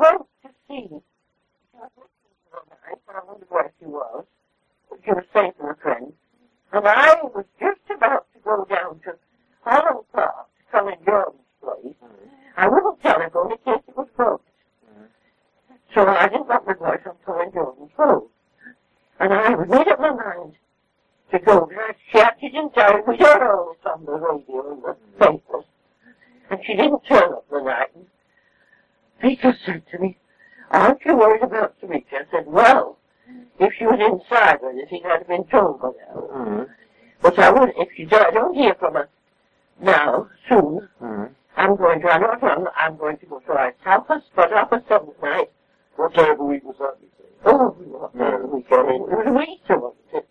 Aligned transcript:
went 0.00 0.22
to 0.42 0.48
see. 0.66 0.88
To 0.88 1.02
I 1.76 3.20
wondered 3.26 3.48
where 3.48 3.72
she 3.78 3.86
was. 3.86 4.24
She 5.04 5.10
was 5.10 5.24
safe 5.32 5.54
with 5.58 5.76
a 5.76 5.80
friend. 5.80 6.12
And 6.72 6.86
I 6.86 7.14
was 7.22 7.44
just 7.58 7.80
about 7.94 8.26
to 8.32 8.38
go 8.40 8.64
down 8.64 9.00
to 9.04 9.16
Holland 9.62 10.06
Park 10.12 10.46
to 10.56 10.78
Colin 10.78 10.98
Jordan's 11.04 11.42
place. 11.62 11.94
I 12.56 12.68
wouldn't 12.68 13.00
telephone 13.02 13.52
in 13.52 13.58
case 13.58 13.82
it 13.88 13.96
was 13.96 14.08
booked. 14.16 14.48
So 15.94 16.06
I 16.06 16.28
didn't 16.28 16.48
let 16.48 16.66
my 16.66 16.74
voice 16.74 17.00
on 17.06 17.14
Colin 17.24 17.52
Jordan's 17.52 17.90
phone. 17.96 18.28
And 19.18 19.32
I 19.32 19.54
was 19.54 19.68
made 19.68 19.88
up 19.88 20.00
my 20.00 20.12
mind 20.12 20.54
to 21.32 21.38
go 21.38 21.70
actually 22.14 22.48
didn't 22.48 22.74
tell 22.74 22.94
me. 22.94 23.02
We 23.06 23.16
heard 23.18 23.42
all 23.42 23.76
on 23.86 24.04
the 24.04 24.12
radio 24.12 24.72
and 24.72 24.82
the 24.82 24.96
papers. 25.18 25.64
And 26.50 26.60
she 26.64 26.74
didn't 26.74 27.04
turn 27.06 27.32
up 27.32 27.48
the 27.50 27.60
night. 27.62 27.90
Peter 29.20 29.54
said 29.64 29.82
to 29.90 29.98
me, 29.98 30.18
aren't 30.70 31.04
you 31.04 31.16
worried 31.16 31.42
about 31.42 31.74
Sarita? 31.80 32.04
I 32.12 32.24
said, 32.30 32.46
well, 32.46 32.98
if 33.58 33.72
she 33.78 33.84
was 33.84 33.98
inside 34.00 34.58
or 34.62 34.70
anything, 34.70 35.02
I'd 35.04 35.18
have 35.18 35.28
been 35.28 35.44
told 35.46 35.80
by 35.80 35.88
now. 36.08 36.20
Mm. 36.32 36.68
But 37.22 37.38
I 37.38 37.50
would, 37.50 37.72
if 37.76 37.88
she 37.96 38.06
I 38.06 38.30
don't 38.30 38.54
hear 38.54 38.74
from 38.74 38.94
her 38.94 39.08
now, 39.80 40.28
soon, 40.48 40.88
Mm. 41.02 41.30
I'm 41.56 41.76
going 41.76 42.00
to, 42.00 42.08
I 42.08 42.18
know 42.18 42.36
I'm, 42.42 42.66
I'm 42.76 42.96
going 42.96 43.18
to 43.18 43.26
go 43.26 43.40
to 43.40 43.52
our 43.52 43.74
South 43.84 44.06
but 44.34 44.52
up 44.52 44.72
a 44.72 44.82
seventh 44.88 45.20
night. 45.22 45.50
What 45.96 46.14
day 46.14 46.30
of 46.30 46.38
the 46.38 46.44
week 46.44 46.64
was 46.64 46.76
that, 46.78 46.96
you 47.02 47.08
think? 47.18 47.30
Oh, 47.44 47.70
what 47.76 48.16
day 48.16 48.32
of 48.34 48.40
the 48.42 48.46
week? 48.46 48.66
I 48.70 48.80
It 48.80 48.86
mean- 48.86 49.00
was 49.02 49.26
a 49.26 49.50
Easter, 49.52 49.78
wasn't 49.78 49.98
it? 50.14 50.28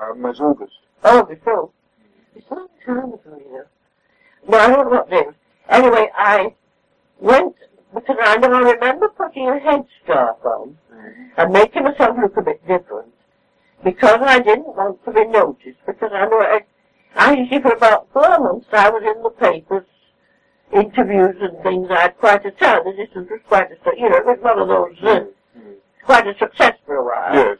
Um, 0.00 0.24
it's 0.26 0.40
August. 0.40 0.72
Oh, 1.02 1.24
before. 1.24 1.70
It's 2.34 2.46
a 2.50 2.54
long 2.54 2.68
time 2.86 2.98
ago, 3.12 3.38
you 3.38 3.52
know. 3.52 3.64
No, 4.48 4.58
I 4.58 4.66
don't 4.68 4.84
know 4.84 4.90
what 4.98 5.10
day. 5.10 5.24
Anyway, 5.68 6.08
I 6.16 6.54
went, 7.20 7.54
because 7.94 8.16
I 8.22 8.34
remember 8.36 9.08
putting 9.08 9.48
a 9.48 9.52
headscarf 9.52 10.44
on 10.44 10.76
and 11.36 11.52
making 11.52 11.84
myself 11.84 12.16
look 12.20 12.36
a 12.36 12.42
bit 12.42 12.60
different 12.66 13.12
because 13.84 14.20
I 14.22 14.40
didn't 14.40 14.74
want 14.76 15.04
to 15.04 15.12
be 15.12 15.24
noticed 15.26 15.78
because 15.86 16.10
I 16.12 16.26
know 16.26 16.40
I, 16.40 16.60
I 17.16 17.32
usually 17.34 17.60
for 17.60 17.72
about 17.74 18.08
four 18.12 18.38
months 18.38 18.66
I 18.72 18.90
was 18.90 19.02
in 19.04 19.22
the 19.22 19.30
papers, 19.30 19.86
interviews 20.72 21.36
and 21.40 21.62
things. 21.62 21.88
I 21.90 22.02
had 22.02 22.18
quite 22.18 22.44
a 22.46 22.50
time. 22.52 22.80
This 22.84 23.08
was 23.14 23.26
quite 23.48 23.70
a, 23.70 23.76
you 23.96 24.08
know, 24.08 24.16
it 24.16 24.26
was 24.26 24.38
one 24.40 24.58
of 24.58 24.68
those, 24.68 24.96
uh, 25.02 25.24
Mm. 25.56 25.74
quite 26.04 26.26
a 26.26 26.36
success 26.36 26.74
for 26.84 26.96
a 26.96 27.04
while. 27.04 27.32
Yes. 27.34 27.58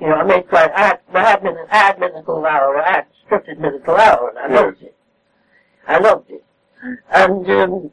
You 0.00 0.08
know, 0.08 0.16
I 0.16 0.24
made 0.24 0.48
quite, 0.48 0.72
I 0.72 0.86
had, 0.88 1.00
I 1.14 1.20
had, 1.20 1.46
I 1.70 1.76
had 1.76 2.00
medical 2.00 2.44
hour, 2.44 2.78
I 2.82 2.90
had 2.92 3.06
scripted 3.24 3.58
medical 3.58 3.94
hour, 3.94 4.30
and 4.30 4.38
I 4.38 4.48
Yes. 4.48 4.64
loved 4.64 4.82
it. 4.82 4.94
I 5.86 5.98
loved 5.98 6.30
it. 6.30 6.44
And, 7.10 7.50
um, 7.50 7.90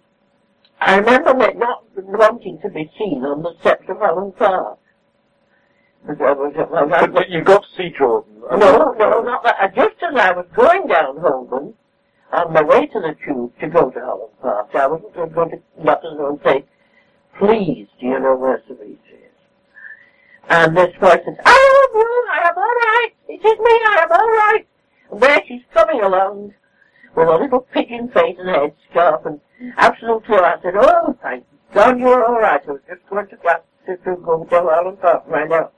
I 0.86 0.97
remember 0.97 1.33
me 1.33 1.47
not 1.55 1.83
wanting 1.95 2.59
to 2.61 2.69
be 2.69 2.91
seen 2.97 3.23
on 3.25 3.41
the 3.41 3.55
steps 3.59 3.86
of 3.89 3.97
Holland 3.97 4.36
Park. 4.38 4.78
But 6.05 6.22
I 6.22 6.33
was- 6.33 6.53
But, 6.55 7.14
but 7.14 7.30
you 7.30 7.41
got 7.41 7.64
to 7.64 7.69
see 7.75 7.89
Jordan. 7.89 8.41
no, 8.52 8.94
no, 8.97 9.22
not 9.23 9.44
that. 9.44 9.73
Just 9.73 9.95
as 10.03 10.16
I 10.16 10.31
was 10.31 10.45
going 10.56 10.86
down 10.88 11.17
Holborn, 11.17 11.73
on 12.31 12.53
my 12.53 12.61
way 12.61 12.86
to 12.86 13.00
the 13.00 13.16
tube 13.25 13.58
to 13.59 13.67
go 13.67 13.89
to 13.89 14.00
Holland 14.00 14.33
Park, 14.41 14.75
I 14.75 14.86
wasn't 14.88 15.33
going 15.33 15.50
to 15.52 15.59
knock 15.83 16.02
on 16.03 16.23
and 16.23 16.39
say, 16.44 16.66
please, 17.39 17.88
do 18.00 18.06
you 18.06 18.19
know 18.19 18.36
where 18.36 18.61
Sarita 18.69 18.94
is? 18.94 19.31
And 20.50 20.78
this 20.78 20.95
voice 21.02 21.22
says, 21.25 21.38
oh, 21.44 21.44
I 21.45 21.88
love 21.88 21.95
you, 21.95 22.28
I 22.31 22.47
am 22.50 22.58
all 22.58 22.63
right, 22.63 23.09
it 23.28 23.44
is 23.44 23.58
me, 23.59 23.72
I 23.88 24.00
am 24.03 24.11
all 24.11 24.30
right. 24.30 24.67
And 25.11 25.19
there 25.22 25.41
she's 25.47 25.63
coming 25.73 26.02
along 26.02 26.53
with 27.16 27.27
a 27.27 27.38
little 27.38 27.61
pigeon 27.61 28.09
face 28.09 28.38
and 28.39 28.49
a 28.49 28.53
headscarf 28.53 29.25
and 29.25 29.39
absolutely, 29.77 30.35
I 30.35 30.55
said, 30.61 30.73
oh, 30.75 31.17
thank 31.22 31.45
God 31.73 31.99
you're 31.99 32.25
all 32.25 32.39
right. 32.39 32.61
I 32.67 32.72
was 32.72 32.81
just 32.88 33.07
going 33.09 33.27
to, 33.27 33.38
class 33.38 33.61
to, 33.85 33.97
to 33.97 34.16
go 34.17 34.44
to 34.44 34.61
Holland 34.61 35.02
Park 35.02 35.23
right 35.27 35.49
now. 35.49 35.72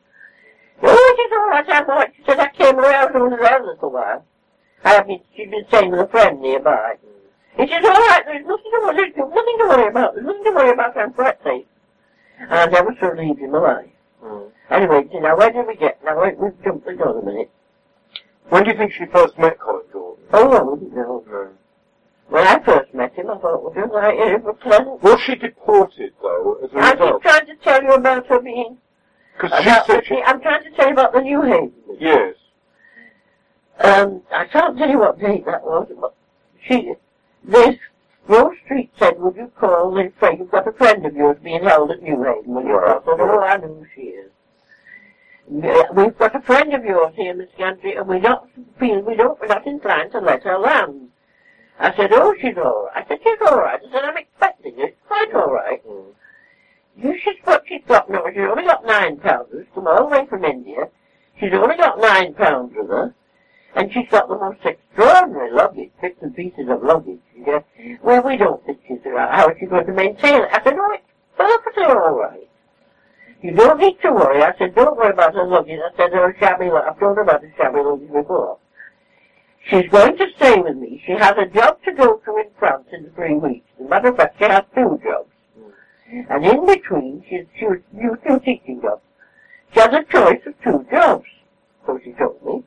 Oh, 0.83 1.16
she's 1.17 1.31
all 1.38 1.49
right, 1.49 1.66
I'm 1.67 1.89
all 1.89 1.95
right. 1.97 2.13
She 2.16 2.23
said, 2.25 2.39
I 2.39 2.49
came 2.49 2.77
around 2.79 3.16
over 3.16 3.35
there 3.35 3.63
a 3.63 3.66
little 3.66 3.91
while. 3.91 4.25
I 4.84 4.89
have 4.91 5.07
been, 5.07 5.19
she's 5.35 5.50
been 5.50 5.66
staying 5.69 5.91
with 5.91 6.01
a 6.01 6.07
friend 6.07 6.41
nearby. 6.41 6.95
He 7.57 7.67
says, 7.67 7.83
all 7.83 7.91
right, 7.91 8.23
there's 8.25 8.45
nothing 8.45 8.72
to 8.72 8.79
worry, 8.83 9.12
there's 9.16 9.33
nothing 9.33 9.57
to 9.57 9.66
worry 9.67 9.88
about, 9.88 10.13
there's 10.13 10.25
nothing 10.25 10.44
to 10.44 10.51
worry 10.51 10.72
about, 10.72 10.95
I'm 10.95 11.13
quite 11.13 11.44
safe. 11.44 11.66
And 12.39 12.53
I 12.53 12.66
never 12.67 12.95
saw 13.00 13.13
leave 13.19 13.39
him 13.39 13.56
alive. 13.56 13.89
Mm. 14.23 14.51
Anyway, 14.69 15.09
now 15.13 15.35
where 15.35 15.51
did 15.51 15.66
we 15.66 15.75
get? 15.75 16.03
Now 16.03 16.22
wait, 16.22 16.38
we've 16.38 16.62
jumped 16.63 16.85
the 16.85 16.94
gun 16.94 17.17
a 17.17 17.25
minute. 17.25 17.50
When 18.50 18.63
do 18.63 18.72
you 18.72 18.78
think 18.78 18.94
she 18.94 19.06
first 19.06 19.38
met 19.39 19.59
Colin 19.59 19.85
Jordan? 19.91 20.16
Oh, 20.33 20.51
I 20.51 20.61
wouldn't 20.61 20.93
know. 20.95 21.23
No. 21.27 21.49
When 22.29 22.45
I 22.45 22.59
first 22.63 22.93
met 22.93 23.13
him, 23.13 23.29
I 23.29 23.38
thought, 23.38 23.63
well, 23.63 23.73
just 23.73 23.93
like 23.93 24.15
it 24.17 24.43
was 24.43 24.57
pleasant. 24.61 25.01
Was 25.01 25.21
she 25.21 25.35
deported, 25.35 26.13
though, 26.21 26.57
as 26.63 26.73
a 26.73 26.77
I'm 26.77 26.83
just 26.83 26.99
result? 27.01 27.21
trying 27.21 27.45
to 27.45 27.55
tell 27.55 27.81
you 27.83 27.93
about 27.93 28.27
her 28.27 28.41
being, 28.41 28.77
Because 29.33 29.63
she 29.63 29.69
said 29.91 30.05
she... 30.05 30.21
I'm 30.25 30.41
trying 30.41 30.63
to 30.63 30.71
tell 30.71 30.88
you 30.88 30.93
about 30.93 31.13
the 31.13 31.19
Newhaven. 31.19 31.71
Yes. 31.99 32.35
Um, 33.79 34.23
I 34.33 34.45
can't 34.45 34.77
tell 34.77 34.89
you 34.89 34.99
what 34.99 35.19
date 35.19 35.45
that 35.45 35.63
was, 35.63 35.88
but 36.01 36.13
she, 36.67 36.95
this 37.45 37.77
Rose 38.27 38.57
Street 38.65 38.91
said, 38.97 39.13
would 39.19 39.35
you 39.38 39.49
call 39.57 39.97
and 39.97 40.11
say 40.19 40.35
you've 40.38 40.51
got 40.51 40.67
a 40.67 40.73
friend 40.73 41.05
of 41.05 41.15
yours 41.15 41.38
being 41.41 41.63
held 41.63 41.91
at 41.91 42.01
Newhaven, 42.01 42.45
will 42.47 42.63
you? 42.63 42.75
Right, 42.75 42.97
I 42.97 43.05
said, 43.05 43.19
oh, 43.21 43.39
I 43.39 43.57
know 43.57 43.67
who 43.67 43.85
she 43.95 44.01
is. 44.01 44.31
We've 45.50 46.18
got 46.18 46.35
a 46.35 46.41
friend 46.41 46.74
of 46.74 46.84
yours 46.84 47.13
here, 47.16 47.34
Miss 47.34 47.50
Gantry, 47.58 47.96
and 47.96 48.08
we 48.08 48.19
don't 48.19 48.50
feel, 48.80 49.02
we 49.02 49.16
don't, 49.16 49.40
we're 49.40 49.47
not 49.47 49.66
inclined 49.66 50.12
to 50.12 50.19
let 50.19 50.44
her 50.44 50.58
land. 50.58 51.09
I 51.80 51.96
said, 51.96 52.12
oh, 52.12 52.34
she's 52.41 52.58
all 52.58 52.90
right. 52.94 53.03
I 53.03 53.08
said, 53.08 53.19
she's 53.24 53.38
all 53.47 53.57
right. 53.57 53.80
I 53.80 53.91
said, 53.91 54.03
I'm 54.03 54.18
expecting 54.18 54.74
it. 54.78 54.97
Quite 55.07 55.34
all 55.34 55.53
right. 55.53 55.86
Mm. 55.88 56.13
You 56.97 57.18
she's 57.24 57.36
what 57.44 57.63
she's 57.68 57.84
got 57.88 58.09
now. 58.09 58.24
She's 58.30 58.40
only 58.40 58.63
got 58.63 58.84
nine 58.86 59.18
pounds. 59.18 59.50
She's 59.52 59.68
come 59.74 59.88
all 59.88 60.09
the 60.09 60.18
way 60.18 60.25
from 60.25 60.44
India. 60.44 60.90
She's 61.40 61.53
only 61.53 61.78
got 61.78 62.00
nine 62.00 62.34
pounds 62.34 62.74
with 62.75 62.90
her. 62.90 63.13
And 63.75 63.94
she's 63.94 64.09
got 64.09 64.28
the 64.28 64.38
most 64.38 64.59
extraordinary 64.66 65.52
luggage, 65.52 65.91
bits 66.02 66.18
and 66.22 66.36
pieces 66.36 66.68
of 66.69 66.81
luggage. 66.81 67.19
Yeah. 67.36 67.59
Well, 68.02 68.24
we 68.24 68.38
don't 68.38 68.66
think 68.66 68.80
she's 68.88 69.06
around. 69.06 69.34
How 69.34 69.50
is 69.50 69.57
she 69.59 69.68
going 69.68 69.86
to 69.86 69.94
maintain 69.94 70.41
it? 70.41 70.50
I 70.52 70.63
said, 70.63 70.75
no, 70.75 70.91
it's 70.91 71.03
perfectly 71.38 71.84
all 71.84 72.18
right. 72.19 72.47
You 73.42 73.52
don't 73.52 73.80
need 73.80 74.02
to 74.02 74.12
worry. 74.12 74.42
I 74.42 74.53
said, 74.58 74.74
don't 74.75 74.98
worry 74.98 75.12
about 75.12 75.36
her 75.36 75.46
luggage. 75.46 75.80
I 75.80 75.96
said, 75.96 76.12
her 76.14 76.36
shabby 76.40 76.70
luggage. 76.70 76.92
I've 76.92 77.00
told 77.00 77.18
her 77.18 77.24
about 77.24 77.42
the 77.42 77.52
shabby 77.58 77.80
luggage 77.80 78.12
before. 78.12 78.58
She's 79.70 79.90
going 79.90 80.18
to 80.18 80.25
stay 80.38 80.59
with 80.59 80.78
me. 80.78 81.02
She 81.06 81.12
has 81.12 81.36
a 81.38 81.46
job 81.46 81.78
to 81.84 81.92
go 81.94 82.18
to 82.25 82.38
in 82.38 82.50
France 82.58 82.86
in 82.92 83.12
three 83.16 83.36
weeks. 83.36 83.68
As 83.80 83.86
a 83.86 83.90
matter 83.90 84.08
of 84.09 84.18
fact, 84.18 84.38
she 84.40 84.46
has 84.46 84.64
two 84.74 85.00
jobs. 85.03 85.30
And 86.30 86.46
in 86.46 86.66
between, 86.66 87.24
she's, 87.30 87.46
she 87.59 87.66
was 87.66 87.80
new 87.92 88.18
two 88.25 88.40
teaching 88.40 88.81
jobs. 88.81 89.02
She 89.74 89.80
has 89.81 89.94
a 89.94 90.04
choice 90.04 90.40
of 90.46 90.54
two 90.64 90.86
jobs, 90.90 91.25
so 91.86 92.00
she 92.04 92.14
told 92.14 92.42
me. 92.46 92.64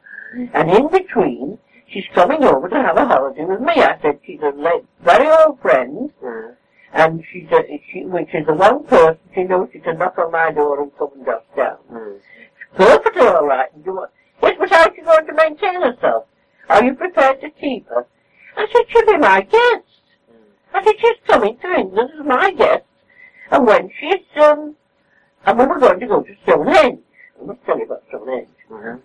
And 0.53 0.71
in 0.71 0.89
between, 0.89 1.59
she's 1.89 2.05
coming 2.15 2.45
over 2.45 2.69
to 2.69 2.77
have 2.77 2.99
a 2.99 3.07
holiday 3.07 3.45
with 3.47 3.61
me. 3.61 3.73
I 3.77 3.99
said 4.03 4.21
she's 4.27 4.41
a 4.43 4.53
very 5.03 5.27
old 5.29 5.59
friend, 5.61 6.11
Mm. 6.23 6.55
And 6.93 7.23
she's 7.33 7.47
a, 7.53 7.62
she, 7.93 8.05
which 8.05 8.28
is 8.34 8.47
the 8.47 8.55
one 8.55 8.84
person 8.84 9.19
she 9.34 9.45
knows 9.45 9.69
she 9.73 9.78
can 9.78 9.99
knock 9.99 10.19
on 10.19 10.33
my 10.33 10.51
door 10.51 10.83
and 10.83 10.91
come 10.99 11.11
and 11.15 11.25
dust 11.27 11.45
down. 11.56 11.78
Mm. 11.93 12.19
Perfectly 12.75 13.27
all 13.27 13.47
right. 13.47 13.73
And 13.75 13.84
do 13.84 13.95
what? 13.95 14.12
Yes, 14.43 14.56
but 14.59 14.71
how's 14.71 14.95
she 14.95 15.03
going 15.03 15.27
to 15.27 15.34
maintain 15.34 15.83
herself? 15.83 16.27
Are 16.69 16.84
you 16.84 16.95
prepared 16.95 17.41
to 17.43 17.51
keep 17.51 17.89
her? 17.89 18.06
I 18.56 18.67
said, 18.73 18.83
she'll 18.89 19.06
be 19.06 19.19
my 19.19 19.41
guest. 19.43 19.84
I 20.73 20.84
said, 20.84 20.95
she's 21.01 21.17
coming 21.27 21.59
to 21.59 21.73
England 21.75 22.11
as 22.19 22.27
my 22.27 22.53
guest. 22.53 22.84
And 23.51 23.67
when 23.67 23.91
she's, 23.99 24.25
um, 24.37 24.77
and 25.47 25.59
we 25.59 25.67
were 25.67 25.78
going 25.78 26.01
to 26.01 26.07
go 26.07 26.22
to 26.22 26.34
Stonehenge. 26.45 27.01
I 27.41 27.45
must 27.45 27.65
tell 27.65 27.78
you 27.78 27.84
about 27.84 28.03
Stonehenge. 28.09 28.49
Mhm. 28.71 29.01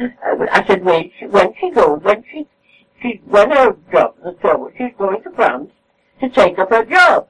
Uh, 0.00 0.46
I 0.50 0.66
said, 0.66 0.84
when 0.84 1.10
she, 1.18 1.26
when 1.26 1.52
she 1.60 1.70
goes, 1.70 2.00
when 2.02 2.24
she, 2.30 2.46
she, 3.02 3.20
when 3.26 3.50
her 3.50 3.76
job 3.92 4.14
is 4.26 4.34
over, 4.44 4.72
she's 4.76 4.92
going 4.98 5.22
to 5.22 5.30
France 5.30 5.70
to 6.20 6.28
take 6.28 6.58
up 6.58 6.70
her 6.70 6.84
job. 6.84 7.28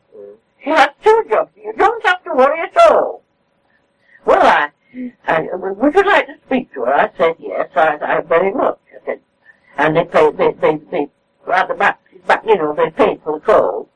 She 0.63 0.71
has 0.71 0.89
two 1.03 1.25
jobs. 1.31 1.51
You 1.57 1.73
don't 1.77 2.05
have 2.05 2.23
to 2.25 2.31
worry 2.35 2.61
at 2.61 2.77
all. 2.91 3.23
Well, 4.25 4.43
I, 4.43 4.71
I, 5.27 5.41
would 5.55 5.95
you 5.95 6.05
like 6.05 6.27
to 6.27 6.35
speak 6.47 6.73
to 6.75 6.81
her? 6.85 6.95
I 6.95 7.11
said, 7.17 7.37
yes, 7.39 7.71
I, 7.75 7.99
I 8.03 8.21
very 8.23 8.53
much. 8.53 8.79
I 8.95 9.05
said, 9.07 9.21
and 9.79 9.97
they 9.97 10.05
paid, 10.05 10.37
they, 10.37 10.53
they, 10.61 10.77
they, 10.91 11.09
at 11.53 11.69
the 11.69 11.75
back, 11.75 12.01
back, 12.27 12.43
you 12.47 12.57
know, 12.57 12.75
they 12.75 12.91
paid 12.91 13.21
for 13.23 13.39
the 13.39 13.45
call. 13.45 13.89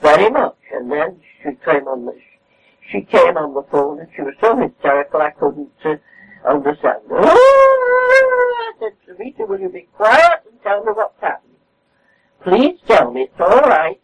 Very 0.00 0.30
much. 0.30 0.56
And 0.72 0.90
then 0.90 1.20
she 1.42 1.50
came 1.64 1.86
on 1.86 2.06
the, 2.06 2.18
she 2.90 3.02
came 3.02 3.36
on 3.36 3.54
the 3.54 3.62
phone 3.70 4.00
and 4.00 4.08
she 4.16 4.22
was 4.22 4.34
so 4.40 4.56
hysterical 4.56 5.20
I 5.20 5.30
couldn't 5.30 5.70
uh, 5.84 5.96
understand. 6.48 7.02
I 7.10 8.72
said, 8.80 8.92
Sarita, 9.06 9.46
will 9.46 9.60
you 9.60 9.68
be 9.68 9.88
quiet 9.94 10.42
and 10.50 10.60
tell 10.62 10.82
me 10.84 10.92
what's 10.92 11.20
happened? 11.20 11.57
Please 12.42 12.78
tell 12.86 13.10
me, 13.10 13.22
it's 13.22 13.40
all 13.40 13.60
right. 13.60 14.00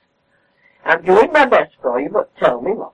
I'm 0.85 1.05
doing 1.05 1.33
my 1.33 1.47
best 1.47 1.73
for 1.81 2.01
you, 2.01 2.11
but 2.11 2.35
tell 2.37 2.61
me 2.61 2.73
what. 2.73 2.93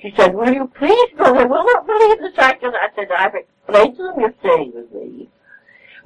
She 0.00 0.12
said, 0.16 0.34
will 0.34 0.52
you 0.52 0.70
please 0.76 1.10
go? 1.16 1.32
They 1.32 1.44
will 1.44 1.64
not 1.64 1.86
believe 1.86 2.18
I 2.36 2.54
can. 2.54 2.74
I 2.74 2.88
said, 2.94 3.08
I've 3.10 3.34
explained 3.34 3.96
to 3.96 4.02
them 4.02 4.20
you're 4.20 4.34
staying 4.40 4.72
with 4.74 4.92
me. 4.92 5.30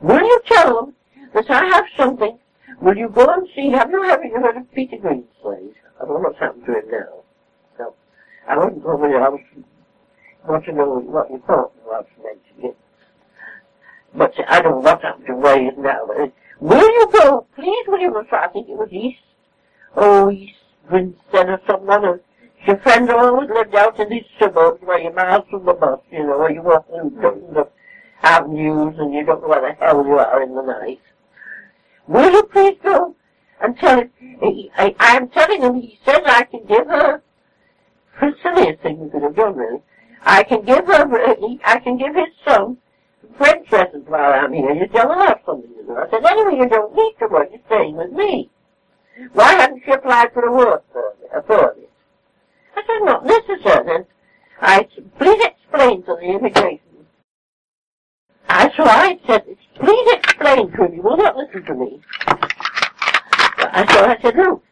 Will 0.01 0.21
you 0.21 0.41
tell 0.47 0.75
them 0.75 0.95
that 1.35 1.51
I 1.51 1.65
have 1.65 1.85
something? 1.97 2.39
Will 2.81 2.97
you 2.97 3.09
go 3.09 3.27
and 3.27 3.49
see? 3.57 3.71
Have 3.71 3.91
you 3.91 4.05
ever 4.05 4.23
heard 4.29 4.57
of 4.57 4.73
Peter 4.73 4.97
Greenslade? 4.97 5.75
I 6.01 6.05
don't 6.05 6.15
know 6.15 6.21
what's 6.21 6.39
happened 6.39 6.65
to 6.67 6.79
him 6.79 6.91
now. 6.91 7.25
No. 7.79 7.95
I 8.49 8.57
wasn't 8.57 8.85
there. 8.85 9.25
I 9.25 9.29
was 9.31 9.41
want 10.47 10.65
to 10.65 10.73
know 10.73 11.01
what 11.01 11.31
you 11.31 11.43
thought 11.47 11.73
i 11.85 11.99
was 11.99 12.07
mentioning 12.23 12.71
it. 12.71 12.77
But 14.15 14.33
I 14.49 14.63
don't 14.63 14.83
know 14.83 14.93
what 14.93 15.03
happened 15.03 15.27
to 15.27 15.35
Ray 15.35 15.71
now. 15.77 16.07
Will 16.61 16.81
you 16.81 17.09
go? 17.13 17.47
Please, 17.55 17.85
will 17.87 18.01
you 18.01 18.13
think 18.53 18.69
it 18.69 18.77
was 18.77 18.89
East. 18.91 19.21
Oh, 19.97 20.31
East 20.31 20.55
Grinstead 20.89 21.49
or 21.49 21.61
some 21.67 21.89
other. 21.89 22.21
Your 22.67 22.79
friends 22.79 23.11
always 23.11 23.49
lived 23.49 23.75
out 23.75 23.99
in 24.01 24.09
these 24.09 24.25
suburbs 24.39 24.83
where 24.83 24.99
you're 24.99 25.13
miles 25.13 25.45
from 25.51 25.65
the 25.65 25.75
bus, 25.75 26.01
you 26.11 26.27
know, 26.27 26.39
where 26.39 26.51
you 26.51 26.63
walk 26.63 26.87
through 26.89 27.57
of 27.57 27.69
avenues 28.23 28.95
and 28.99 29.15
you 29.15 29.25
don't 29.25 29.41
know 29.43 29.49
where 29.49 29.61
the 29.61 29.77
hell 29.79 30.05
you 30.05 30.19
are 30.19 30.43
in 30.43 30.55
the 30.55 30.63
night. 30.63 31.01
Will 32.09 32.33
you 32.33 32.43
please 32.45 32.77
go 32.83 33.15
and 33.61 33.79
tell 33.79 34.01
him? 34.01 34.11
I, 34.77 34.95
I'm 34.99 35.29
telling 35.29 35.63
him 35.63 35.75
he 35.77 35.99
says 36.05 36.21
I 36.27 36.45
can 36.45 36.67
give 36.67 36.87
her 36.89 37.23
the 38.21 38.35
silliest 38.43 38.83
thing 38.83 38.99
we 38.99 39.11
could 39.11 39.23
have 39.23 39.37
done, 39.37 39.57
really. 39.57 39.83
I 40.23 40.43
can 40.43 40.65
give 40.65 40.87
her, 40.87 41.57
I 41.65 41.79
can 41.79 41.97
give 41.97 42.15
his 42.15 42.29
son 42.45 42.79
While 44.09 44.33
I'm 44.33 44.53
here. 44.53 44.73
You 44.73 44.87
tell 44.89 45.13
her 45.13 45.27
that's 45.27 45.45
something 45.45 45.71
to 45.75 45.83
do. 45.83 45.97
I 45.97 46.09
said, 46.11 46.25
anyway, 46.25 46.59
you 46.59 46.69
don't 46.69 46.95
need 46.95 47.15
to 47.21 47.29
work. 47.29 47.49
You're 47.51 47.61
staying 47.67 47.97
with 47.97 48.13
me. 48.13 48.51
Why 49.33 49.53
haven't 49.53 49.83
you 49.87 49.93
applied 49.93 50.33
for 50.33 50.43
the 50.43 50.51
work 50.51 50.85
permit? 50.93 51.91
I 52.77 52.83
said, 52.87 53.05
not 53.05 53.27
necessary. 53.27 53.85
Then 53.87 54.07
I 54.61 54.89
said, 54.95 55.19
please 55.19 55.45
explain 55.45 56.03
to 56.05 56.17
the 56.21 56.27
immigration. 56.27 56.81
I 58.49 58.71
so 58.77 58.85
I 58.85 59.19
said, 59.27 59.45
please 59.75 60.13
explain 60.13 60.71
to 60.73 60.85
him. 60.85 60.95
You 60.95 61.03
will 61.03 61.17
not 61.19 61.37
listen 61.37 61.65
to 61.67 61.75
me. 61.75 62.01
I 62.27 63.87
so 63.93 64.05
I 64.05 64.19
said, 64.23 64.37
look. 64.37 64.63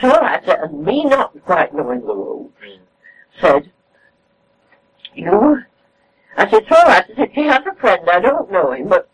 So 0.00 0.10
I 0.10 0.40
said, 0.44 0.58
and 0.60 0.84
me 0.84 1.04
not 1.04 1.32
quite 1.44 1.74
knowing 1.74 2.00
the 2.00 2.14
rules, 2.14 2.52
mm. 2.64 2.78
said, 3.40 3.70
you 5.14 5.58
I 6.36 6.48
said, 6.50 6.62
it's 6.62 6.72
all 6.72 6.84
right. 6.84 7.04
I 7.10 7.16
said, 7.16 7.30
she 7.34 7.44
has 7.44 7.60
a 7.66 7.74
friend. 7.80 8.08
I 8.10 8.20
don't 8.20 8.50
know 8.50 8.72
him, 8.72 8.88
but 8.88 9.08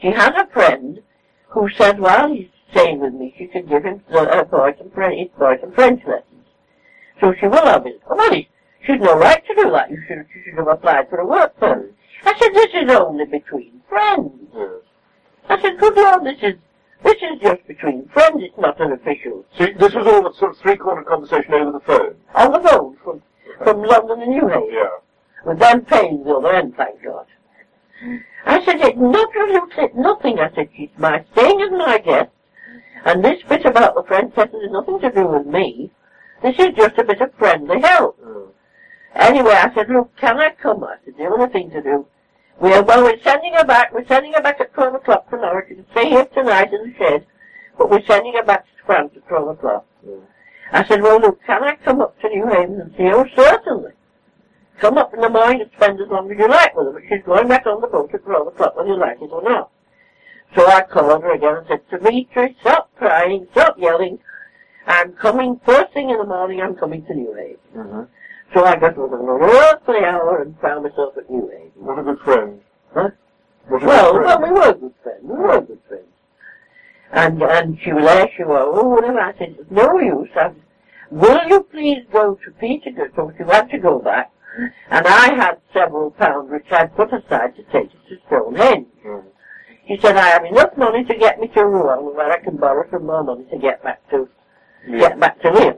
she 0.00 0.08
has 0.08 0.30
a 0.36 0.46
friend 0.52 1.00
who 1.48 1.68
said 1.70 1.98
while 1.98 2.32
he's 2.32 2.48
staying 2.70 3.00
with 3.00 3.14
me, 3.14 3.34
she 3.36 3.46
can 3.46 3.66
give 3.66 3.84
him 3.84 4.02
uh, 4.14 4.44
boy 4.44 4.74
some 4.78 4.90
French, 4.90 5.30
boy 5.38 5.56
some 5.60 5.72
French 5.72 6.02
lessons. 6.06 6.46
So 7.20 7.34
she 7.40 7.46
will 7.46 7.64
have 7.64 7.86
it. 7.86 8.00
Well, 8.08 8.30
she's 8.32 9.00
no 9.00 9.18
right 9.18 9.44
to 9.44 9.54
do 9.54 9.70
that. 9.70 9.90
You 9.90 9.98
should, 10.06 10.18
you 10.18 10.42
should 10.44 10.58
have 10.58 10.68
applied 10.68 11.08
for 11.10 11.18
a 11.18 11.26
work 11.26 11.58
permit. 11.58 11.94
I 12.24 12.38
said, 12.38 12.54
this 12.54 12.70
is 12.74 12.90
only 12.90 13.24
between 13.24 13.80
friends. 13.88 14.32
I 15.48 15.60
said, 15.60 15.78
good 15.78 15.96
Lord, 15.96 16.24
this 16.24 16.38
is, 16.42 16.54
this 17.02 17.16
is 17.16 17.40
just 17.40 17.66
between 17.66 18.08
friends. 18.08 18.36
It's 18.38 18.58
not 18.58 18.80
an 18.80 18.92
official. 18.92 19.44
See, 19.56 19.72
this 19.72 19.94
was 19.94 20.06
all 20.06 20.26
a 20.26 20.34
sort 20.34 20.52
of 20.52 20.58
three-corner 20.58 21.04
conversation 21.04 21.54
over 21.54 21.72
the 21.72 21.80
phone. 21.80 22.16
On 22.34 22.52
the 22.52 22.68
phone 22.68 22.96
from, 23.02 23.22
from 23.64 23.82
London 23.82 24.22
and 24.22 24.32
Newhaven. 24.34 24.68
Yeah. 24.70 24.88
With 25.44 25.58
them 25.58 25.84
paying 25.84 26.24
the 26.24 26.34
other 26.34 26.52
end, 26.54 26.74
thank 26.76 27.02
God. 27.02 27.26
I 28.44 28.64
said, 28.64 28.76
it's 28.80 28.98
absolutely 28.98 30.00
nothing. 30.00 30.38
I 30.38 30.52
said, 30.54 30.68
she's 30.76 30.90
my 30.98 31.24
staying 31.32 31.60
as 31.60 31.70
my 31.70 31.98
guest, 31.98 32.30
and 33.04 33.24
this 33.24 33.42
bit 33.48 33.64
about 33.64 33.94
the 33.94 34.02
princess 34.02 34.48
has 34.52 34.70
nothing 34.70 35.00
to 35.00 35.10
do 35.10 35.26
with 35.26 35.46
me. 35.46 35.90
This 36.42 36.58
is 36.58 36.74
just 36.76 36.98
a 36.98 37.04
bit 37.04 37.20
of 37.20 37.34
friendly 37.34 37.80
help. 37.80 38.20
Mm. 38.20 38.48
Anyway, 39.14 39.52
I 39.52 39.72
said, 39.74 39.88
look, 39.88 40.14
can 40.16 40.38
I 40.38 40.50
come? 40.50 40.84
I 40.84 40.96
said, 41.04 41.14
the 41.16 41.24
only 41.24 41.48
thing 41.48 41.70
to 41.70 41.82
do. 41.82 42.06
We 42.60 42.72
are, 42.72 42.82
well, 42.82 43.04
we're 43.04 43.20
sending 43.22 43.54
her 43.54 43.64
back. 43.64 43.92
We're 43.92 44.06
sending 44.06 44.32
her 44.34 44.42
back 44.42 44.60
at 44.60 44.72
12 44.74 44.94
o'clock 44.94 45.30
tomorrow. 45.30 45.62
She 45.68 45.76
can 45.76 45.86
stay 45.92 46.08
here 46.08 46.26
tonight 46.26 46.72
in 46.72 46.90
the 46.90 46.94
shed, 46.96 47.26
but 47.76 47.90
we're 47.90 48.04
sending 48.04 48.34
her 48.34 48.44
back 48.44 48.64
to 48.64 48.84
France 48.86 49.12
at 49.16 49.26
12 49.28 49.48
o'clock. 49.48 49.86
Mm. 50.06 50.22
I 50.72 50.84
said, 50.86 51.02
well, 51.02 51.20
look, 51.20 51.40
can 51.44 51.64
I 51.64 51.76
come 51.76 52.00
up 52.00 52.20
to 52.20 52.28
Newhaven 52.28 52.80
and 52.80 52.94
see 52.96 53.04
her? 53.04 53.16
Oh, 53.16 53.26
certainly. 53.34 53.92
Come 54.80 54.96
up 54.96 55.12
in 55.12 55.20
the 55.20 55.28
morning 55.28 55.62
and 55.62 55.70
spend 55.76 56.00
as 56.00 56.08
long 56.08 56.30
as 56.30 56.38
you 56.38 56.48
like 56.48 56.74
with 56.76 56.86
her, 56.86 56.92
but 56.92 57.02
she's 57.08 57.24
going 57.24 57.48
back 57.48 57.66
on 57.66 57.80
the 57.80 57.88
boat 57.88 58.14
at 58.14 58.24
12 58.24 58.48
o'clock 58.48 58.76
whether 58.76 58.88
you 58.88 58.96
like 58.96 59.20
it 59.20 59.30
or 59.32 59.42
not. 59.42 59.70
So 60.54 60.66
I 60.66 60.82
called 60.82 61.22
her 61.24 61.32
again 61.32 61.56
and 61.56 61.66
said, 61.66 61.80
Dimitri, 61.90 62.56
stop 62.60 62.90
crying, 62.96 63.48
stop 63.52 63.76
yelling. 63.76 64.18
I'm 64.86 65.12
coming 65.14 65.60
first 65.66 65.92
thing 65.92 66.10
in 66.10 66.18
the 66.18 66.24
morning, 66.24 66.60
I'm 66.62 66.76
coming 66.76 67.04
to 67.06 67.12
Newhaven. 67.12 67.58
Mm-hmm. 67.76 68.02
So 68.54 68.64
I 68.64 68.76
got 68.76 68.96
with 68.96 69.12
an 69.12 69.26
earthly 69.28 70.04
hour 70.04 70.42
and 70.42 70.58
found 70.60 70.84
myself 70.84 71.18
at 71.18 71.28
Newhaven. 71.28 71.76
What 71.76 71.98
a 71.98 72.02
good 72.02 72.18
friend. 72.20 72.60
Huh? 72.94 73.10
What 73.66 73.82
Well, 73.82 74.12
good 74.12 74.24
well, 74.24 74.42
we 74.42 74.50
were 74.50 74.74
good 74.74 74.94
friends. 75.02 75.22
We 75.22 75.36
were 75.36 75.60
good 75.60 75.80
friends. 75.88 76.04
And, 77.10 77.42
and 77.42 77.78
she 77.82 77.92
was 77.92 78.04
there, 78.04 78.28
she 78.36 78.44
was, 78.44 78.72
oh, 78.74 78.88
whatever. 78.88 79.20
I 79.20 79.36
said, 79.36 79.56
no 79.70 79.98
use. 79.98 80.28
I 80.36 80.48
said, 80.48 80.62
will 81.10 81.48
you 81.48 81.62
please 81.64 82.04
go 82.12 82.38
to 82.44 82.50
Petergood? 82.52 83.16
So 83.16 83.32
she 83.36 83.44
had 83.44 83.68
to 83.70 83.78
go 83.78 83.98
back. 83.98 84.30
And 84.90 85.06
I 85.06 85.34
had 85.34 85.60
several 85.72 86.10
pounds 86.10 86.50
which 86.50 86.66
I'd 86.72 86.94
put 86.96 87.12
aside 87.12 87.54
to 87.56 87.62
take 87.64 87.92
it 87.94 88.00
to 88.08 88.16
Stonehenge. 88.26 88.86
Mm. 89.06 89.24
He 89.84 89.98
said, 90.00 90.16
I 90.16 90.26
have 90.28 90.44
enough 90.44 90.76
money 90.76 91.04
to 91.04 91.14
get 91.16 91.38
me 91.40 91.48
to 91.48 91.64
Rouen 91.64 92.14
where 92.14 92.30
I 92.30 92.38
can 92.40 92.56
borrow 92.56 92.84
some 92.90 93.06
more 93.06 93.22
money 93.24 93.44
to 93.50 93.58
get 93.58 93.82
back 93.82 94.08
to, 94.10 94.28
Yeah. 94.86 94.98
get 94.98 95.20
back 95.20 95.40
to 95.42 95.50
him. 95.52 95.76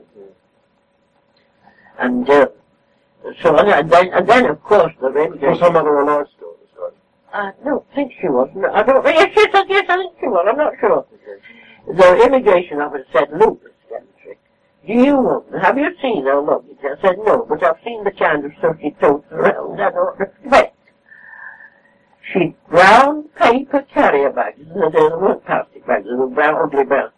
And, 1.98 2.28
uh, 2.30 2.46
so, 3.42 3.54
on 3.56 3.68
and 3.68 3.90
then, 3.90 4.08
and 4.14 4.26
then 4.26 4.46
of 4.46 4.62
course 4.62 4.92
the 5.00 5.10
rent 5.10 5.40
Was 5.40 5.60
her 5.60 5.70
mother 5.70 5.98
alive 5.98 6.26
still 6.34 6.52
at 6.54 6.60
this 6.60 6.70
time? 7.32 7.52
I 7.60 7.64
don't 7.64 7.84
think 7.94 8.12
she 8.20 8.28
was. 8.28 8.48
No, 8.54 8.72
I 8.72 8.82
don't. 8.82 9.04
Yes, 9.04 9.30
yes, 9.36 9.48
yes, 9.52 9.66
yes, 9.68 9.84
I 9.88 9.96
think 9.98 10.14
she 10.18 10.26
was. 10.26 10.46
I'm 10.48 10.56
not 10.56 10.72
sure. 10.80 11.04
Okay. 11.12 11.98
The 11.98 12.24
immigration 12.24 12.80
officer 12.80 13.04
said, 13.12 13.28
"Look, 13.38 13.60
Miss 13.62 13.72
Gantry, 13.72 13.72
do 14.86 14.92
you? 14.92 15.44
Have 15.60 15.78
you 15.78 15.94
seen 16.00 16.24
her 16.24 16.40
luggage?" 16.40 16.78
I 16.82 17.00
said, 17.00 17.18
"No, 17.18 17.44
but 17.48 17.62
I've 17.62 17.82
seen 17.84 18.04
the 18.04 18.10
kind 18.10 18.44
of 18.44 18.52
stuff 18.58 18.76
she 18.80 18.90
totes 18.92 19.30
around. 19.30 19.80
I 19.80 19.90
don't 19.90 20.18
respect." 20.18 20.76
She 22.32 22.54
brown 22.68 23.24
paper 23.36 23.82
carrier 23.92 24.30
bags. 24.30 24.58
They 24.58 25.00
weren't 25.00 25.44
plastic 25.44 25.86
bags. 25.86 26.06
They 26.06 26.14
were 26.14 26.28
brown, 26.28 26.54
ugly 26.62 26.84
brown. 26.84 27.10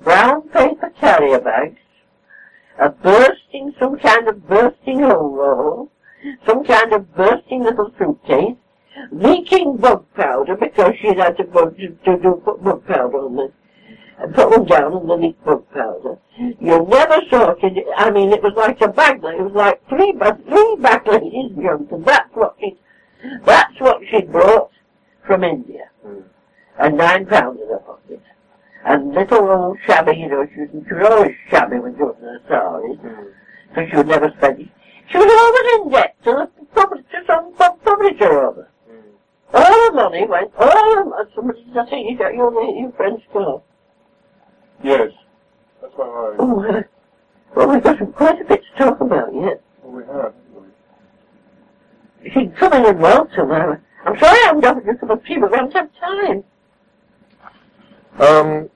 Brown 0.00 0.48
paper 0.48 0.90
carrier 1.00 1.40
bags. 1.40 1.78
A 2.78 2.90
bursting, 2.90 3.74
some 3.78 3.98
kind 3.98 4.28
of 4.28 4.46
bursting 4.46 5.00
roll. 5.00 5.90
Some 6.44 6.64
kind 6.64 6.92
of 6.92 7.14
bursting 7.14 7.62
little 7.62 7.92
suitcase 7.98 8.56
leaking 9.10 9.76
bug 9.76 10.04
powder 10.14 10.56
because 10.56 10.94
she'd 11.00 11.18
had 11.18 11.36
to, 11.36 11.44
to, 11.44 11.70
to 12.04 12.18
do 12.18 12.40
put 12.44 12.62
bug 12.62 12.86
powder 12.86 13.18
on 13.18 13.36
the 13.36 13.52
and 14.18 14.34
put 14.34 14.50
them 14.50 14.64
down 14.64 14.92
on 14.92 15.06
the 15.06 15.14
leak 15.14 15.42
bug 15.44 15.64
powder. 15.72 16.18
You 16.38 16.86
never 16.88 17.20
saw 17.30 17.50
it. 17.60 17.86
I 17.96 18.10
mean, 18.10 18.32
it 18.32 18.42
was 18.42 18.54
like 18.56 18.80
a 18.80 18.88
bag. 18.88 19.16
It 19.16 19.40
was 19.40 19.52
like 19.54 19.86
three, 19.88 20.12
three 20.48 20.76
back 20.80 21.06
ladies 21.06 21.52
and 21.56 22.04
that's 22.04 22.34
what 22.34 22.56
she, 22.60 22.76
that's 23.44 23.78
what 23.80 24.00
she 24.10 24.22
brought 24.22 24.70
from 25.26 25.44
India. 25.44 25.90
Mm. 26.06 26.22
And 26.78 26.96
nine 26.96 27.26
pounds 27.26 27.60
in 27.60 27.68
her 27.68 27.78
pocket. 27.78 28.22
And 28.84 29.12
little 29.14 29.48
old 29.50 29.78
shabby, 29.86 30.16
you 30.16 30.28
know, 30.28 30.46
she 30.54 30.60
was, 30.60 30.68
she 30.86 30.94
was 30.94 31.06
always 31.10 31.34
shabby 31.50 31.78
when 31.78 31.96
she 31.96 32.02
was 32.02 32.16
in 32.20 32.26
the 32.26 32.40
saris, 32.48 32.98
Mm. 32.98 33.32
so 33.74 33.86
she 33.90 33.96
would 33.96 34.06
never 34.06 34.32
spend 34.38 34.60
it. 34.60 34.68
She 35.10 35.18
was 35.18 35.26
always 35.26 35.86
in 35.86 35.92
debt 35.92 36.16
to 36.24 36.30
the 36.32 36.64
public, 36.74 37.08
to 37.10 37.18
some 37.26 37.54
pub- 37.54 37.82
publisher 37.82 38.30
or 38.30 38.46
other. 38.48 38.68
Mm. 38.90 39.02
All 39.54 39.90
the 39.90 39.92
money 39.96 40.26
went, 40.26 40.52
all 40.58 40.94
the 40.96 41.04
money, 41.04 41.30
somebody, 41.34 41.64
I 41.78 41.84
think 41.90 42.10
you 42.10 42.18
got 42.18 42.34
your, 42.34 42.52
your 42.52 42.92
friend's 42.92 43.22
car. 43.32 43.62
Yes. 44.82 45.10
That's 45.80 45.94
quite 45.94 46.06
right. 46.06 46.36
Oh, 46.38 46.64
uh, 46.64 46.82
well, 47.54 47.68
we've 47.68 47.82
got 47.82 47.98
quite 48.14 48.40
a 48.40 48.44
bit 48.44 48.62
to 48.62 48.84
talk 48.84 49.00
about 49.00 49.34
yet. 49.34 49.62
Well, 49.82 49.92
we 49.92 50.02
have. 50.04 50.34
haven't 50.34 50.72
we? 52.22 52.30
She's 52.30 52.58
coming 52.58 52.84
in 52.86 52.98
well 52.98 53.26
tomorrow. 53.34 53.80
I'm 54.04 54.18
sorry 54.18 54.38
I 54.38 54.46
haven't 54.46 54.64
offered 54.64 54.84
you 54.86 54.92
a 54.92 54.96
cup 54.96 55.10
of 55.10 55.24
tea, 55.24 55.38
but 55.38 55.50
we 55.50 55.56
haven't 55.56 55.72
had 55.72 55.90
time. 56.00 56.44
Um, 58.18 58.70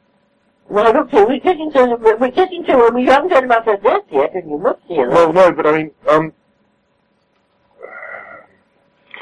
Well, 0.68 0.92
look, 0.92 1.10
here, 1.10 1.26
we're 1.26 1.40
getting 1.40 1.70
to, 1.72 1.96
we're 2.20 2.30
getting 2.30 2.64
to, 2.64 2.90
we 2.94 3.04
haven't 3.06 3.30
heard 3.30 3.44
about 3.44 3.64
her 3.66 3.76
death 3.76 4.04
yet, 4.10 4.34
and 4.34 4.50
you 4.50 4.58
must 4.58 4.80
hear 4.86 5.08
that. 5.08 5.14
well, 5.14 5.32
no, 5.32 5.52
but 5.52 5.66
I 5.66 5.72
mean, 5.76 5.90
um, 6.08 6.32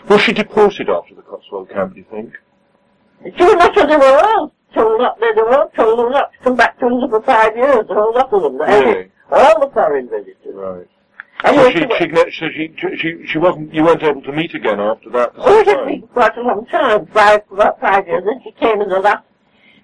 was 0.09 0.21
she 0.23 0.33
deported 0.33 0.89
after 0.89 1.15
the 1.15 1.23
Cotswold 1.23 1.69
camp, 1.71 1.93
do 1.95 2.01
you 2.01 2.07
think? 2.11 2.35
She 3.37 3.45
was 3.45 3.55
not 3.55 3.75
sure 3.75 3.87
they 3.87 3.97
were 3.97 4.19
all 4.25 4.53
told 4.75 5.01
up, 5.03 5.19
they 5.21 5.31
were 5.37 5.55
all 5.55 5.69
told 5.71 6.13
not 6.13 6.33
to 6.33 6.39
come 6.45 6.57
back 6.57 6.79
to 6.81 6.87
England 6.87 7.11
for 7.11 7.23
five 7.23 7.57
years, 7.57 7.87
the 7.89 7.95
whole 7.95 8.15
lot 8.15 8.33
of 8.33 8.43
them. 8.43 8.57
Really? 8.59 9.11
All 9.31 9.61
the 9.61 9.73
foreign 9.73 10.09
visitors. 10.09 10.37
Right. 10.55 10.87
Anyway, 11.45 11.73
so 11.73 11.81
she, 11.81 11.87
she, 11.99 12.09
she, 12.09 12.39
so 12.41 12.49
she, 12.51 12.97
she, 12.97 13.27
she 13.27 13.39
wasn't, 13.39 13.73
you 13.73 13.85
weren't 13.85 14.03
able 14.03 14.23
to 14.23 14.33
meet 14.33 14.55
again 14.55 14.81
after 14.81 15.09
that 15.11 15.35
for 15.35 15.41
Oh, 15.43 15.65
some 15.65 15.69
it 15.69 15.77
time? 15.77 16.01
took 16.01 16.13
quite 16.13 16.37
a 16.37 16.41
long 16.43 16.67
time, 16.67 17.07
five, 17.07 17.43
about 17.53 17.81
five 17.81 18.07
years. 18.09 18.25
Then 18.25 18.41
she 18.43 18.51
came 18.53 18.81
in 18.81 18.89
the 18.89 18.99
last, 18.99 19.25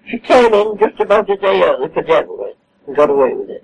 she 0.09 0.19
came 0.19 0.53
in 0.53 0.77
just 0.77 0.99
about 0.99 1.29
a 1.29 1.37
day 1.37 1.61
early 1.63 1.87
for 1.93 2.03
Devilwood 2.03 2.55
and 2.87 2.95
got 2.95 3.09
away 3.09 3.33
with 3.33 3.49
it. 3.49 3.63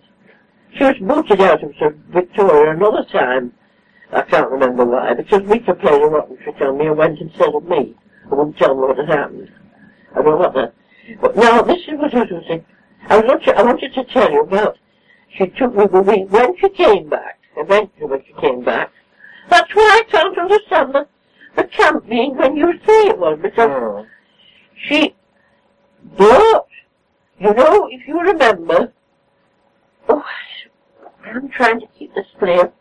She 0.77 0.83
was 0.85 0.95
booted 1.01 1.41
out 1.41 1.61
of 1.63 1.73
Victoria 2.09 2.71
another 2.71 3.03
time. 3.11 3.53
I 4.13 4.21
can't 4.21 4.49
remember 4.49 4.85
why, 4.85 5.13
because 5.13 5.41
Rita 5.43 5.73
played 5.73 6.01
a 6.01 6.05
rotten 6.05 6.37
trick 6.43 6.61
on 6.61 6.77
me 6.77 6.87
and 6.87 6.97
went 6.97 7.19
and 7.19 7.29
said 7.37 7.53
of 7.53 7.65
me. 7.65 7.93
I 8.31 8.35
wouldn't 8.35 8.57
tell 8.57 8.73
me 8.73 8.81
what 8.87 8.97
had 8.97 9.09
happened. 9.09 9.51
I 10.11 10.15
don't 10.15 10.25
know 10.25 10.37
what 10.37 10.53
that. 10.53 10.73
Now, 11.35 11.61
this 11.63 11.81
is 11.87 11.93
what 11.99 12.13
I 12.13 12.19
was 12.19 12.29
going 12.29 12.41
to 12.43 12.47
say. 12.47 12.65
I, 13.07 13.19
want 13.19 13.45
you, 13.45 13.53
I 13.53 13.63
wanted 13.63 13.93
to 13.93 14.03
tell 14.05 14.31
you 14.31 14.41
about, 14.41 14.77
she 15.37 15.47
took 15.47 15.75
me, 15.75 15.85
we- 15.85 16.25
when 16.25 16.57
she 16.57 16.69
came 16.69 17.09
back, 17.09 17.39
eventually 17.57 18.05
when 18.07 18.23
she 18.25 18.33
came 18.33 18.63
back. 18.63 18.91
That's 19.49 19.73
why 19.73 20.01
I 20.01 20.09
can't 20.11 20.37
understand 20.37 20.93
the, 20.93 21.07
the 21.55 21.63
camp 21.65 22.07
being 22.07 22.37
when 22.37 22.55
you 22.55 22.73
say 22.85 23.07
it 23.09 23.17
was, 23.17 23.39
because 23.41 23.69
Oh. 23.71 24.05
she 24.87 25.15
bought, 26.17 26.67
you 27.39 27.53
know, 27.53 27.87
if 27.91 28.07
you 28.07 28.19
remember, 28.19 28.93
oh, 30.09 30.23
I'm 31.25 31.49
trying 31.49 31.79
to 31.79 31.87
keep 31.97 32.13
this 32.15 32.27
clear. 32.39 32.71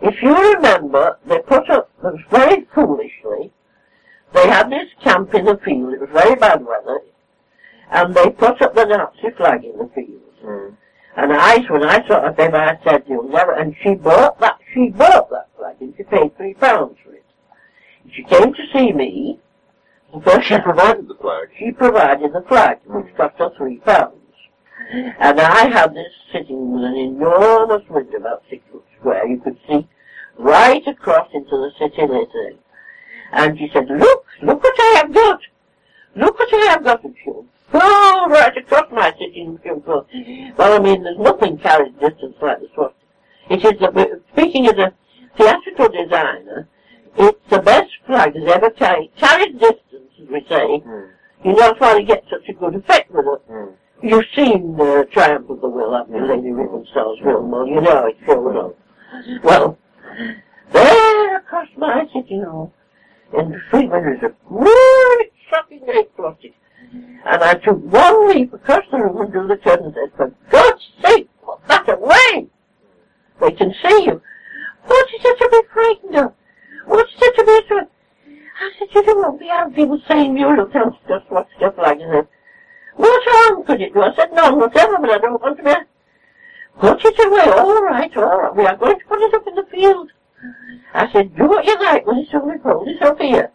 If 0.00 0.20
you 0.22 0.34
remember, 0.54 1.18
they 1.26 1.38
put 1.40 1.68
up, 1.70 1.90
it 1.98 2.04
was 2.04 2.20
very 2.30 2.66
foolishly, 2.74 3.52
they 4.32 4.48
had 4.48 4.70
this 4.70 4.88
camp 5.02 5.34
in 5.34 5.44
the 5.44 5.58
field, 5.58 5.94
it 5.94 6.00
was 6.00 6.10
very 6.12 6.34
bad 6.36 6.64
weather, 6.64 7.00
and 7.90 8.14
they 8.14 8.30
put 8.30 8.60
up 8.62 8.74
the 8.74 8.84
Nazi 8.84 9.34
flag 9.36 9.64
in 9.64 9.78
the 9.78 9.90
field. 9.94 10.22
Mm. 10.44 10.76
And 11.16 11.32
I, 11.32 11.58
when 11.70 11.82
I 11.84 12.06
saw 12.06 12.26
it, 12.26 12.36
then 12.36 12.54
I 12.54 12.78
said, 12.82 13.04
you'll 13.06 13.28
never, 13.28 13.52
and 13.52 13.74
she 13.82 13.94
bought 13.94 14.40
that, 14.40 14.58
she 14.72 14.88
bought 14.88 15.30
that 15.30 15.48
flag, 15.56 15.76
and 15.80 15.94
she 15.96 16.04
paid 16.04 16.36
three 16.36 16.54
pounds 16.54 16.96
for 17.04 17.12
it. 17.12 17.24
She 18.10 18.24
came 18.24 18.52
to 18.54 18.62
see 18.72 18.92
me, 18.92 19.38
the 20.12 20.20
first 20.20 20.48
She 20.48 20.58
provided 20.58 21.08
the 21.08 21.14
flag. 21.14 21.48
she 21.58 21.70
provided 21.70 22.32
the 22.32 22.42
flag, 22.42 22.78
which 22.86 23.14
cost 23.16 23.38
her 23.38 23.50
three 23.56 23.78
pounds. 23.78 24.16
And 24.92 25.40
I 25.40 25.68
had 25.68 25.94
this 25.94 26.12
sitting 26.32 26.72
with 26.72 26.84
an 26.84 26.96
enormous 26.96 27.82
window, 27.88 28.18
about 28.18 28.42
six 28.50 28.62
foot 28.70 28.84
square. 28.98 29.26
You 29.26 29.40
could 29.40 29.58
see 29.66 29.88
right 30.36 30.86
across 30.86 31.28
into 31.32 31.50
the 31.50 31.70
city 31.78 32.02
later. 32.06 32.58
And 33.32 33.58
she 33.58 33.68
said, 33.72 33.88
look, 33.88 34.24
look 34.42 34.62
what 34.62 34.74
I 34.78 34.94
have 34.98 35.12
got. 35.14 35.40
Look 36.16 36.38
what 36.38 36.52
I 36.52 36.70
have 36.72 36.84
got. 36.84 37.02
And 37.04 37.14
she 37.24 37.30
would 37.30 37.46
go 37.72 38.26
right 38.28 38.56
across 38.56 38.90
my 38.92 39.12
sitting 39.18 39.58
room. 39.64 39.82
floor. 39.82 40.06
Well, 40.58 40.74
I 40.74 40.78
mean, 40.78 41.02
there's 41.02 41.18
nothing 41.18 41.58
carried 41.58 41.98
distance 41.98 42.36
like 42.42 42.60
the 42.60 42.68
swastika. 42.74 42.94
It 43.50 43.64
is, 43.64 43.80
the, 43.80 44.20
speaking 44.32 44.66
as 44.66 44.78
a 44.78 44.92
theatrical 45.36 45.88
designer, 45.88 46.68
it's 47.16 47.40
the 47.50 47.60
best 47.60 47.90
flag 48.06 48.34
that's 48.34 48.54
ever 48.56 48.70
carried, 48.70 49.10
carried 49.16 49.58
distance, 49.58 50.12
as 50.22 50.28
we 50.28 50.44
say, 50.48 50.82
Mm. 50.86 51.08
you 51.44 51.52
know 51.54 51.74
why 51.78 51.94
they 51.94 52.04
get 52.04 52.24
such 52.30 52.48
a 52.48 52.52
good 52.52 52.74
effect 52.76 53.10
with 53.10 53.26
it. 53.26 53.50
Mm. 53.50 53.72
You've 54.02 54.24
seen 54.34 54.76
the 54.76 55.06
Triumph 55.12 55.48
of 55.50 55.60
the 55.60 55.68
Will, 55.68 55.92
haven't 55.94 56.14
you, 56.14 56.24
Leni 56.26 56.50
Riefenstahl's 56.50 57.18
film? 57.20 57.50
Well, 57.50 57.66
you 57.66 57.80
know 57.80 58.06
it 58.06 58.16
shows 58.26 58.56
up. 58.56 58.78
Well, 59.44 59.78
there 60.72 61.36
across 61.38 61.68
my 61.76 62.06
sitting 62.14 62.40
room, 62.40 62.72
in 63.38 63.50
the 63.50 63.86
where 63.86 64.00
there's 64.00 64.22
a 64.22 64.34
great 64.48 65.32
shocking 65.50 65.84
great 65.84 66.10
swastika. 66.16 66.54
And 67.24 67.42
I 67.42 67.54
took 67.54 67.78
one 67.78 68.28
leap 68.28 68.52
across 68.52 68.84
the 68.90 68.98
room 68.98 69.20
and 69.20 69.32
drew 69.32 69.46
the 69.48 69.56
curtain 69.56 69.86
and 69.86 69.94
said, 69.94 70.16
for 70.16 70.34
God's 70.50 70.82
sake, 71.02 71.28
put 71.44 71.66
that 71.68 71.88
away! 71.88 72.48
They 73.40 73.52
can 73.52 73.74
see 73.82 74.04
you. 74.04 74.20
What 74.84 75.08
is 75.14 75.20
it 75.24 75.38
to 75.38 75.48
be 75.50 75.62
frightened 75.72 76.16
of? 76.16 76.32
What's 76.86 77.12
it 77.20 77.34
to 77.36 77.44
be 77.44 77.58
afraid? 77.64 77.88
I 78.60 78.70
said, 78.78 78.88
you 78.94 79.02
don't 79.04 79.18
want 79.18 79.40
to 79.40 79.46
have 79.46 79.74
people 79.74 80.00
saying 80.08 80.36
you 80.36 80.56
look 80.56 80.72
down 80.72 80.96
stuff, 81.04 81.22
what 81.28 81.48
stuff 81.56 81.74
like 81.78 81.98
that. 81.98 82.28
What 82.96 83.22
harm 83.24 83.64
could 83.64 83.80
it 83.80 83.94
do? 83.94 84.02
I 84.02 84.14
said, 84.14 84.32
none 84.32 84.58
whatever, 84.58 84.98
but 84.98 85.10
I 85.10 85.18
don't 85.18 85.40
want 85.40 85.56
to 85.56 85.62
be... 85.64 85.74
Put 86.78 87.04
it 87.04 87.26
away, 87.26 87.52
all 87.52 87.82
right, 87.82 88.16
all 88.16 88.40
right. 88.40 88.56
We 88.56 88.64
are 88.64 88.76
going 88.76 88.98
to 88.98 89.04
put 89.06 89.20
it 89.20 89.34
up 89.34 89.46
in 89.46 89.54
the 89.54 89.66
field. 89.70 90.10
I 90.94 91.10
said, 91.12 91.34
do 91.36 91.46
what 91.48 91.64
you 91.64 91.78
like 91.80 92.06
with 92.06 92.18
it, 92.18 92.34
only 92.34 92.58
hold 92.58 92.88
it 92.88 93.00
up 93.02 93.18
here. 93.20 93.50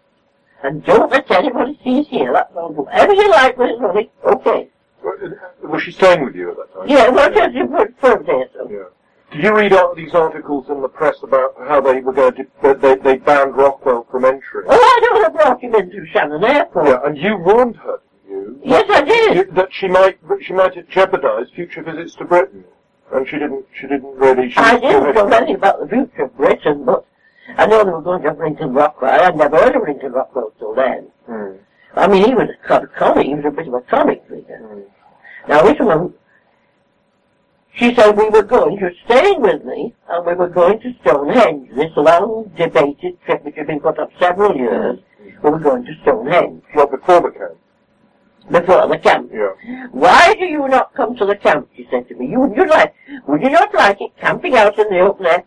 And 0.64 0.84
don't 0.84 1.12
let 1.12 1.30
anybody 1.32 1.80
see 1.84 2.00
us 2.02 2.08
here, 2.08 2.34
that's 2.34 2.56
all. 2.56 2.70
Do 2.74 2.82
whatever 2.82 3.14
you 3.14 3.30
like 3.30 3.58
with 3.58 3.70
it, 3.72 3.82
only, 3.82 4.10
okay. 4.26 4.70
Was 5.64 5.84
she 5.84 5.92
staying 5.92 6.24
with 6.26 6.36
you 6.36 6.52
at 6.52 6.58
that 6.58 6.74
time? 6.74 6.88
Yeah, 6.90 7.10
well, 7.10 7.32
just 7.32 7.54
you 7.54 7.68
put 7.68 8.02
day 8.02 8.10
or 8.34 8.50
so. 8.54 8.70
Yeah. 8.70 8.84
Did 9.32 9.44
you 9.44 9.56
read 9.56 9.74
all 9.74 9.94
these 9.94 10.14
articles 10.14 10.70
in 10.70 10.82
the 10.82 10.88
press 10.88 11.22
about 11.22 11.54
how 11.68 11.82
they 11.82 12.00
were 12.00 12.14
going 12.14 12.34
to, 12.36 12.74
they, 12.82 12.96
they 12.96 13.18
banned 13.18 13.56
Rockwell 13.56 14.08
from 14.10 14.26
entry? 14.26 14.64
Oh, 14.68 14.74
I 14.74 15.00
don't 15.02 15.24
have 15.24 15.34
brought 15.34 15.62
him 15.62 15.76
into 15.76 16.06
Shannon 16.08 16.44
Airport. 16.44 16.88
Yeah, 16.88 17.00
and 17.06 17.18
you 17.18 17.38
warned 17.38 17.76
her, 17.78 18.00
didn't 18.28 18.42
you? 18.46 18.62
Yes, 18.64 18.86
I 18.90 19.02
did. 19.04 19.36
You- 19.36 19.54
That 19.54 19.70
she 19.72 19.88
might, 19.88 20.18
she 20.42 20.54
might 20.54 20.90
jeopardize 20.90 21.48
future 21.54 21.84
visits 21.84 22.16
to 22.16 22.26
Britain. 22.26 22.64
And 23.12 23.28
she 23.28 23.38
didn't, 23.40 23.66
she 23.74 23.88
didn't 23.88 24.16
really, 24.18 24.52
she 24.52 24.58
I 24.58 24.80
didn't 24.80 25.16
know 25.16 25.28
anything 25.28 25.56
about 25.56 25.80
the 25.80 25.88
future 25.88 26.24
of 26.24 26.36
Britain, 26.38 26.84
but 26.84 27.06
I 27.58 27.66
know 27.66 27.84
they 27.84 27.92
were 27.92 28.02
going 28.02 28.22
to 28.24 28.34
Lincoln 28.34 28.74
Rockwell. 28.74 29.22
I'd 29.22 29.38
never 29.38 29.58
heard 29.58 29.76
of 29.76 29.84
Lincoln 29.84 30.12
Rockwell 30.12 30.52
till 30.60 30.76
then. 30.76 31.08
Hmm, 31.26 31.52
I 31.96 32.08
mean, 32.08 32.26
he 32.26 32.34
was 32.34 32.50
a 32.50 32.68
kind 32.68 32.84
of 32.84 32.94
comic. 32.94 33.28
He 33.28 33.36
was 33.36 33.46
a 33.46 33.52
bit 33.52 33.68
of 33.68 33.74
a 33.74 33.82
comic 33.82 34.24
figure. 34.28 34.58
hmm. 34.58 34.82
Now, 35.48 35.62
this 35.62 35.80
one, 35.80 36.14
she 37.74 37.96
said 37.96 38.18
we 38.18 38.30
were 38.30 38.44
going, 38.44 38.78
she 38.78 38.84
was 38.84 38.94
staying 39.06 39.42
with 39.42 39.64
me, 39.64 39.94
and 40.10 40.26
we 40.26 40.34
were 40.34 40.50
going 40.50 40.80
to 40.82 40.94
Stonehenge, 41.02 41.70
this 41.76 41.92
long 41.96 42.52
debated 42.58 43.22
trip 43.24 43.46
which 43.46 43.56
had 43.56 43.68
been 43.68 43.80
put 43.80 44.00
up 44.00 44.10
several 44.20 44.56
years. 44.58 45.00
We 45.44 45.50
were 45.50 45.60
going 45.60 45.86
to 45.86 45.94
Stonehenge 46.02 46.64
Well, 46.76 46.88
before 46.88 47.22
the 47.22 47.30
camp. 47.38 47.58
Before 48.52 48.88
the 48.88 48.98
camp. 48.98 49.32
Yeah. 49.34 49.54
Why 49.92 50.34
do 50.34 50.46
you 50.46 50.68
not 50.68 50.94
come 50.94 51.16
to 51.18 51.26
the 51.26 51.36
camp? 51.36 51.70
She 51.76 51.88
said 51.92 52.08
to 52.10 52.16
me. 52.16 52.28
You 52.28 52.42
would 52.42 52.56
you 52.56 52.66
like? 52.68 52.94
Would 53.28 53.42
you 53.42 53.50
not 53.50 53.74
like 53.74 54.02
it 54.02 54.12
camping 54.20 54.56
out 54.56 54.78
in 54.80 54.90
the 54.90 55.00
open 55.00 55.26
air? 55.26 55.44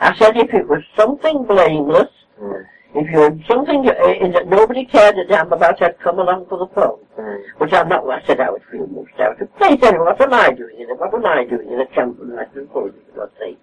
I 0.00 0.16
said 0.16 0.36
if 0.36 0.52
it 0.54 0.68
was 0.68 0.82
something 0.96 1.44
blameless, 1.44 2.08
Hmm, 2.38 2.62
if 2.96 3.08
you 3.12 3.20
had 3.20 3.44
something 3.46 3.88
uh, 3.88 3.94
that 4.32 4.48
nobody 4.48 4.84
cared 4.84 5.16
a 5.18 5.24
damn 5.24 5.52
about, 5.52 5.80
I'd 5.80 6.00
come 6.00 6.18
along 6.18 6.46
for 6.48 6.58
the 6.58 6.66
fun. 6.74 6.94
hmm. 7.16 7.36
But 7.60 7.72
I'm 7.72 7.88
not. 7.88 8.08
I 8.10 8.24
said 8.26 8.40
I 8.40 8.50
would 8.50 8.62
feel 8.70 8.86
most 8.88 9.12
out 9.20 9.40
of 9.40 9.56
place. 9.56 9.78
Anyway, 9.82 10.04
what 10.04 10.20
am 10.20 10.32
I 10.34 10.50
doing 10.50 10.74
in 10.80 10.90
it? 10.90 10.98
What 10.98 11.14
am 11.14 11.24
I 11.24 11.44
doing 11.44 11.70
in 11.72 11.80
a 11.80 11.86
camp 11.86 12.18
for 12.18 12.24
national 12.24 12.66
police? 12.66 12.94
For 13.12 13.20
God's 13.20 13.32
sake. 13.38 13.58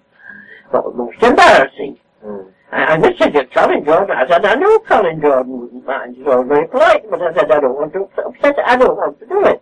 But 0.72 0.96
most 0.96 1.22
embarrassing. 1.22 1.98
Hmm. 2.24 2.48
I, 2.72 2.98
messaged 2.98 3.34
to 3.34 3.46
Colin 3.48 3.84
Jordan. 3.84 4.16
I 4.16 4.28
said, 4.28 4.46
I 4.46 4.56
know 4.56 4.80
Colin 4.80 5.20
Jordan 5.20 5.60
wouldn't 5.60 5.86
mind. 5.86 6.16
He's 6.16 6.26
all 6.26 6.44
very 6.44 6.68
polite, 6.68 7.04
but 7.10 7.22
I 7.22 7.34
said, 7.34 7.52
I 7.52 7.60
don't 7.60 7.76
want 7.76 7.94
to 7.94 8.08
upset. 8.24 8.56
I 8.66 8.78
don't 8.78 8.96
want 8.96 9.20
to 9.20 9.26
do 9.26 9.46
it. 9.46 9.62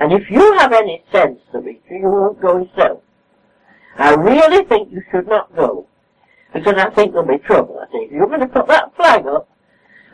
And 0.00 0.12
if 0.12 0.30
you 0.30 0.52
have 0.58 0.72
any 0.72 1.02
sense 1.10 1.40
it, 1.52 1.82
you 1.90 2.00
won't 2.02 2.40
go 2.40 2.58
yourself. 2.58 3.02
I 3.96 4.14
really 4.14 4.64
think 4.66 4.92
you 4.92 5.02
should 5.10 5.26
not 5.26 5.54
go. 5.56 5.88
Because 6.52 6.74
I 6.76 6.90
think 6.90 7.12
there'll 7.12 7.26
be 7.26 7.38
trouble. 7.38 7.80
I 7.82 7.90
think 7.90 8.06
if 8.06 8.12
you're 8.12 8.26
going 8.26 8.40
to 8.40 8.46
put 8.46 8.68
that 8.68 8.94
flag 8.96 9.26
up 9.26 9.48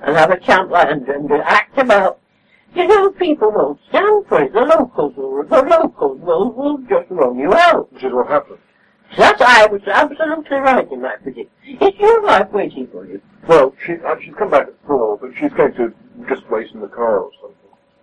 and 0.03 0.17
have 0.17 0.31
a 0.31 0.39
camp 0.39 0.71
like 0.71 0.91
and, 0.91 1.07
and 1.09 1.31
act 1.33 1.79
about, 1.79 2.21
you 2.75 2.89
know, 2.89 3.11
people 3.11 3.53
won't 3.53 3.79
stand 3.89 4.27
for 4.27 4.43
it. 4.43 4.53
The 4.53 4.63
locals 4.63 5.15
will, 5.17 5.45
the 5.45 5.63
locals 5.63 6.21
will, 6.21 6.53
will 6.53 6.79
just 6.89 7.11
run 7.11 7.39
you 7.39 7.53
out. 7.53 7.93
Which 7.93 8.05
is 8.05 8.13
what 8.13 8.29
happened. 8.29 8.59
That's 9.17 9.41
I 9.41 9.67
was 9.67 9.83
absolutely 9.87 10.57
right 10.59 10.91
in 10.91 11.03
my 11.03 11.17
prediction. 11.17 11.51
Is 11.81 11.95
your 11.99 12.23
wife 12.23 12.51
waiting 12.53 12.87
for 12.89 13.07
you? 13.07 13.21
Well, 13.47 13.75
she, 13.85 13.95
uh, 13.95 14.17
she's 14.23 14.35
come 14.35 14.51
back 14.51 14.69
at 14.69 14.75
four, 14.87 15.19
but 15.19 15.31
she's 15.39 15.53
going 15.53 15.75
to 15.75 15.93
just 16.29 16.49
wait 16.51 16.71
in 16.73 16.81
the 16.81 16.89
car 16.89 17.21
or 17.21 17.31
something. 17.41 17.57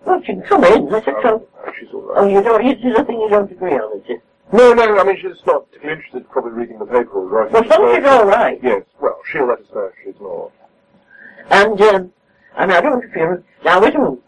Well, 0.06 0.20
she 0.22 0.34
can 0.34 0.42
come 0.44 0.64
in. 0.64 0.90
Let 0.90 1.06
her 1.06 1.22
come. 1.22 1.36
Um, 1.36 1.46
uh, 1.66 1.72
she's 1.80 1.90
all 1.94 2.02
right. 2.02 2.18
Oh, 2.18 2.28
you 2.28 2.42
don't, 2.42 2.64
there's 2.82 2.98
nothing 2.98 3.20
you 3.20 3.30
don't 3.30 3.52
agree 3.52 3.74
on, 3.74 3.98
is 4.00 4.06
it? 4.10 4.22
No, 4.54 4.74
no, 4.74 5.00
I 5.00 5.04
mean, 5.04 5.18
she's 5.22 5.46
not 5.46 5.68
particularly 5.68 5.98
interested 6.00 6.30
probably 6.30 6.52
reading 6.52 6.80
the 6.80 6.86
paper 6.86 7.12
or 7.12 7.28
writing. 7.28 7.54
Well, 7.54 7.64
some 7.70 7.96
she's 7.96 8.06
all 8.06 8.26
right. 8.26 8.60
Yes, 8.62 8.84
well, 9.00 9.18
she'll 9.32 9.48
let 9.48 9.60
us 9.60 9.66
know 9.74 9.86
if 9.86 9.94
she's 10.04 10.22
not. 10.22 10.52
And, 11.50 11.82
um, 11.82 12.14
and 12.58 12.72
I 12.74 12.82
don't 12.82 13.14
feel, 13.14 13.44
now 13.64 13.82
wait 13.82 13.96
a 13.96 14.00
minute. 14.00 14.20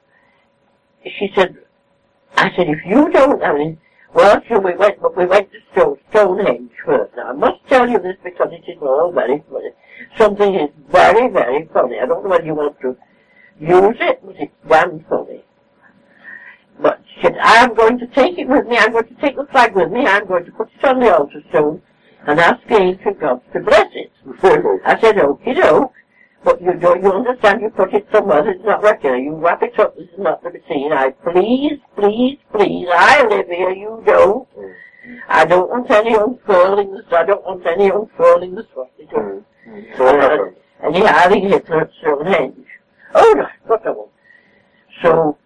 She 1.05 1.31
said, 1.35 1.57
I 2.37 2.55
said, 2.55 2.69
if 2.69 2.79
you 2.85 3.09
don't, 3.11 3.43
I 3.43 3.53
mean, 3.53 3.77
well, 4.13 4.41
so 4.47 4.59
we 4.59 4.75
went, 4.75 5.01
but 5.01 5.17
we 5.17 5.25
went 5.25 5.51
to 5.51 5.59
Stone, 5.71 5.97
Stonehenge 6.09 6.71
first. 6.85 7.15
Now, 7.15 7.29
I 7.29 7.33
must 7.33 7.65
tell 7.67 7.89
you 7.89 7.99
this 7.99 8.15
because 8.23 8.49
it 8.51 8.69
is 8.69 8.77
all 8.81 9.11
very 9.11 9.43
funny. 9.49 9.69
Something 10.17 10.55
is 10.55 10.69
very, 10.91 11.29
very 11.31 11.67
funny. 11.73 11.97
I 11.99 12.05
don't 12.05 12.23
know 12.23 12.29
whether 12.29 12.45
you 12.45 12.55
want 12.55 12.79
to 12.81 12.95
use 13.59 13.97
it, 13.99 14.19
but 14.23 14.35
it's 14.37 14.53
damn 14.67 15.03
funny. 15.05 15.43
But 16.79 17.01
she 17.13 17.21
said, 17.21 17.37
I'm 17.39 17.73
going 17.73 17.99
to 17.99 18.07
take 18.07 18.37
it 18.37 18.47
with 18.47 18.67
me, 18.67 18.77
I'm 18.77 18.91
going 18.91 19.07
to 19.07 19.15
take 19.15 19.35
the 19.35 19.45
flag 19.51 19.75
with 19.75 19.91
me, 19.91 20.05
I'm 20.05 20.27
going 20.27 20.45
to 20.45 20.51
put 20.51 20.69
it 20.77 20.85
on 20.85 20.99
the 20.99 21.15
altar 21.15 21.41
stone 21.49 21.81
and 22.27 22.39
ask 22.39 22.65
the 22.67 22.77
ancient 22.77 23.19
gods 23.19 23.43
to 23.53 23.59
bless 23.59 23.87
it. 23.93 24.11
I 24.85 24.99
said, 24.99 25.15
okie 25.15 25.55
doke. 25.55 25.93
But 26.43 26.61
you 26.61 26.73
don't, 26.73 27.01
you 27.01 27.11
understand, 27.11 27.61
you 27.61 27.69
put 27.69 27.93
it 27.93 28.07
somewhere 28.11 28.43
that's 28.43 28.63
not 28.65 28.83
regular. 28.83 29.17
You 29.17 29.35
wrap 29.35 29.63
it 29.63 29.79
up, 29.79 29.95
this 29.95 30.09
is 30.09 30.19
not 30.19 30.43
to 30.43 30.49
be 30.49 30.59
seen. 30.67 30.91
I, 30.91 31.11
please, 31.11 31.79
please, 31.95 32.39
please, 32.51 32.87
I 32.91 33.25
live 33.27 33.47
here, 33.47 33.71
you 33.71 34.03
don't. 34.05 34.47
Mm. 34.57 34.73
I 35.27 35.45
don't 35.45 35.69
want 35.69 35.89
any 35.91 36.15
unfurling 36.15 37.01
I 37.11 37.23
don't 37.23 37.43
want 37.43 37.65
any 37.65 37.89
unfurling 37.89 38.55
the 38.55 38.65
swastika. 38.73 39.15
Mm. 39.15 39.43
Mm. 39.67 39.97
So 39.97 40.03
what? 40.03 40.53
And 40.83 40.95
yeah, 40.95 41.15
I 41.15 41.29
think 41.29 41.45
Hitler 41.49 41.81
at 41.81 41.91
Stonehenge. 42.01 42.67
Oh, 43.15 43.33
no, 43.37 43.47
what 43.65 43.87
a 43.87 43.93
one. 43.93 44.09
So, 45.01 45.37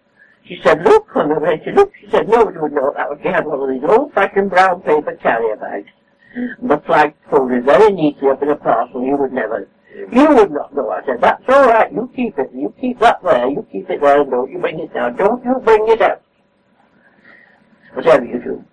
she 0.44 0.60
said, 0.64 0.82
look, 0.82 1.14
on 1.14 1.28
the 1.28 1.38
way, 1.38 1.60
she 1.64 1.70
looked, 1.70 1.94
she 2.00 2.10
said, 2.10 2.28
nobody 2.28 2.58
would 2.58 2.72
know 2.72 2.92
that 2.96 3.08
was, 3.08 3.18
she 3.22 3.28
had 3.28 3.46
one 3.46 3.60
of 3.60 3.68
these 3.68 3.88
old-fashioned 3.88 4.50
brown 4.50 4.80
paper 4.80 5.14
carrier 5.22 5.56
bags. 5.56 5.90
The 6.62 6.78
flag 6.86 7.14
folded 7.30 7.64
very 7.64 7.92
neatly 7.92 8.28
up 8.28 8.42
in 8.42 8.48
a 8.50 8.56
parcel, 8.56 9.04
you 9.04 9.16
would 9.16 9.32
never, 9.32 9.68
you 10.12 10.34
would 10.34 10.50
not 10.50 10.74
know. 10.74 10.90
I 10.90 11.04
said, 11.04 11.20
that's 11.20 11.42
all 11.48 11.66
right, 11.66 11.92
you 11.92 12.10
keep 12.14 12.38
it, 12.38 12.50
you 12.54 12.74
keep 12.80 12.98
that 13.00 13.22
there, 13.22 13.48
you 13.48 13.66
keep 13.70 13.90
it 13.90 14.00
there, 14.00 14.24
don't 14.24 14.50
you 14.50 14.58
bring 14.58 14.80
it 14.80 14.92
down, 14.94 15.16
don't 15.16 15.44
you 15.44 15.54
bring 15.64 15.88
it 15.88 16.00
out. 16.00 16.22
Whatever 17.94 18.24
you 18.24 18.38
do. 18.42 18.64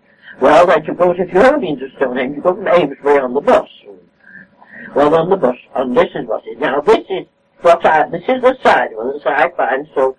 Well, 0.42 0.68
then 0.68 0.84
suppose 0.86 1.16
if 1.20 1.32
you're 1.34 1.58
been 1.60 1.80
to 1.80 1.88
Stonehenge, 1.96 2.36
you 2.36 2.42
go 2.42 2.54
from 2.54 2.68
Amesbury 2.68 3.20
on 3.20 3.34
the 3.34 3.42
bus. 3.42 3.70
Well, 4.96 5.16
on 5.16 5.30
the 5.30 5.38
bus, 5.38 5.56
and 5.76 5.96
this 5.96 6.10
is 6.16 6.28
what 6.28 6.44
it, 6.46 6.60
now 6.60 6.82
this 6.82 7.06
is 7.10 7.26
what 7.62 7.86
I, 7.86 8.10
this 8.10 8.24
is 8.28 8.42
the 8.42 8.58
side 8.62 8.92
it 8.92 9.24
that 9.24 9.40
I 9.40 9.50
find 9.56 9.88
so 9.96 10.16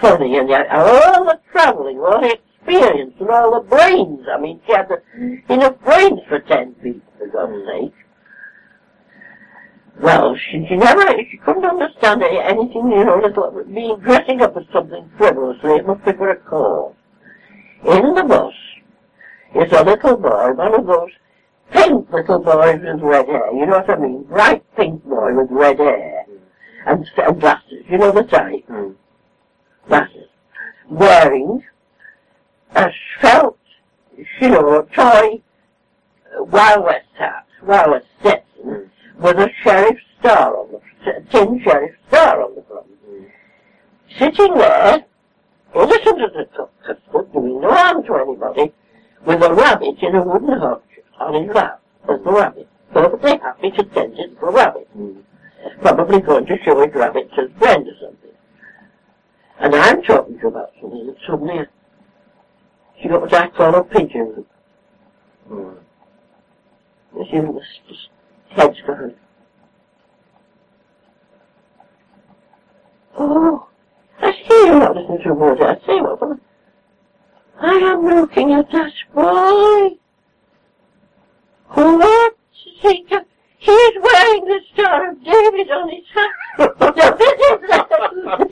funny, 0.00 0.36
and 0.38 0.48
yet 0.48 0.66
all 0.70 1.24
the 1.24 1.38
travelling, 1.52 1.98
all 1.98 2.20
the 2.20 2.38
experience, 2.58 3.14
and 3.20 3.30
all 3.30 3.54
the 3.54 3.68
brains, 3.68 4.26
I 4.30 4.40
mean, 4.40 4.60
she 4.66 4.72
had 4.72 4.88
the, 4.88 5.02
enough 5.52 5.78
brains 5.80 6.20
for 6.28 6.40
ten 6.40 6.74
people, 6.74 7.00
for 7.18 7.28
God's 7.28 7.66
sake. 7.68 7.94
Well, 10.00 10.36
she, 10.36 10.66
she 10.68 10.76
never, 10.76 11.02
she 11.30 11.38
couldn't 11.38 11.64
understand 11.64 12.22
anything, 12.22 12.92
you 12.92 13.04
know, 13.04 13.18
little, 13.22 13.64
being 13.72 13.98
dressing 14.00 14.42
up 14.42 14.56
as 14.56 14.64
something 14.72 15.10
frivolously, 15.16 15.76
it 15.76 15.86
must 15.86 16.04
be 16.04 16.12
for 16.12 16.30
a 16.30 16.36
call. 16.36 16.94
In 17.82 18.14
the 18.14 18.24
bus 18.24 18.52
is 19.54 19.72
a 19.72 19.84
little 19.84 20.16
boy, 20.16 20.52
one 20.52 20.74
of 20.74 20.86
those 20.86 21.10
pink 21.72 22.10
little 22.12 22.40
boys 22.40 22.80
with 22.82 23.00
red 23.00 23.26
hair, 23.26 23.52
you 23.54 23.64
know 23.64 23.78
what 23.78 23.90
I 23.90 23.96
mean? 23.96 24.24
Bright 24.24 24.64
pink 24.76 25.02
boy 25.04 25.34
with 25.34 25.48
red 25.50 25.78
hair. 25.78 26.26
And, 26.86 27.08
and 27.16 27.40
glasses, 27.40 27.84
you 27.88 27.96
know 27.98 28.12
the 28.12 28.22
type? 28.24 28.64
Hmm. 28.66 28.90
Glasses. 29.88 30.28
Wearing 30.90 31.64
a 32.74 32.90
felt, 33.20 33.58
you 34.40 34.50
know, 34.50 34.86
toy 34.94 35.42
uh, 36.38 36.44
Wild 36.44 36.84
West 36.84 37.06
hat, 37.18 37.46
Wild 37.62 37.90
West 37.92 38.06
Stetson, 38.20 38.90
with 39.18 39.36
a 39.38 39.50
sheriff 39.62 39.98
star 40.20 40.56
on 40.56 40.72
the, 40.72 40.80
tin 41.30 41.60
sheriff 41.62 41.94
star 42.08 42.42
on 42.42 42.54
the 42.54 42.62
front. 42.62 42.86
Sitting 44.18 44.54
there, 44.54 45.04
innocent 45.74 46.22
as 46.22 46.36
a 46.36 46.56
cook, 46.56 46.72
custard, 46.86 47.32
doing 47.32 47.60
no 47.60 47.70
harm 47.70 48.04
to 48.04 48.14
anybody, 48.16 48.72
with 49.24 49.42
a 49.42 49.54
rabbit 49.54 49.96
in 50.02 50.14
a 50.14 50.22
wooden 50.22 50.58
hutch 50.58 50.82
on 51.18 51.42
his 51.42 51.54
lap, 51.54 51.80
as 52.08 52.20
the 52.24 52.32
rabbit, 52.32 52.68
perfectly 52.92 53.38
happy 53.38 53.70
to 53.70 53.84
tend 53.84 54.16
his 54.16 54.30
little 54.34 54.52
rabbit, 54.52 54.88
probably 55.80 56.20
going 56.20 56.46
to 56.46 56.56
show 56.64 56.80
his 56.84 56.94
rabbit 56.94 57.28
to 57.34 57.42
his 57.42 57.50
friend 57.58 57.86
or 57.86 57.94
something. 58.00 58.30
And 59.58 59.74
I'm 59.74 60.02
talking 60.02 60.38
to 60.40 60.48
about 60.48 60.72
something, 60.80 61.00
and 61.00 61.16
suddenly 61.26 61.66
she 63.00 63.08
got 63.08 63.22
what 63.22 63.34
I 63.34 63.48
call 63.48 63.74
a 63.74 63.84
pigeon. 63.84 64.44
Hmm. 65.48 65.70
She 67.30 67.40
was 67.40 67.62
just 67.88 68.08
for 68.54 68.94
her. 68.94 69.14
Oh, 73.18 73.68
I 74.20 74.32
see 74.32 74.66
you're 74.66 74.78
not 74.78 74.94
listening 74.96 75.22
to 75.22 75.30
a 75.30 75.34
word 75.34 75.60
I 75.60 75.74
say. 75.86 76.00
What 76.00 76.22
am 76.22 76.40
I? 77.60 77.66
I 77.66 77.74
am 77.92 78.04
looking 78.04 78.52
at 78.52 78.70
that 78.72 78.92
boy. 79.14 79.96
What? 81.68 82.36
He, 82.52 83.06
he 83.58 83.72
is 83.72 84.02
wearing 84.02 84.44
the 84.44 84.60
Star 84.74 85.10
of 85.10 85.24
David 85.24 85.70
on 85.70 85.88
his 85.88 86.04
hat. 86.14 86.30
now, 86.58 87.10
this 87.16 87.32
is, 87.32 87.60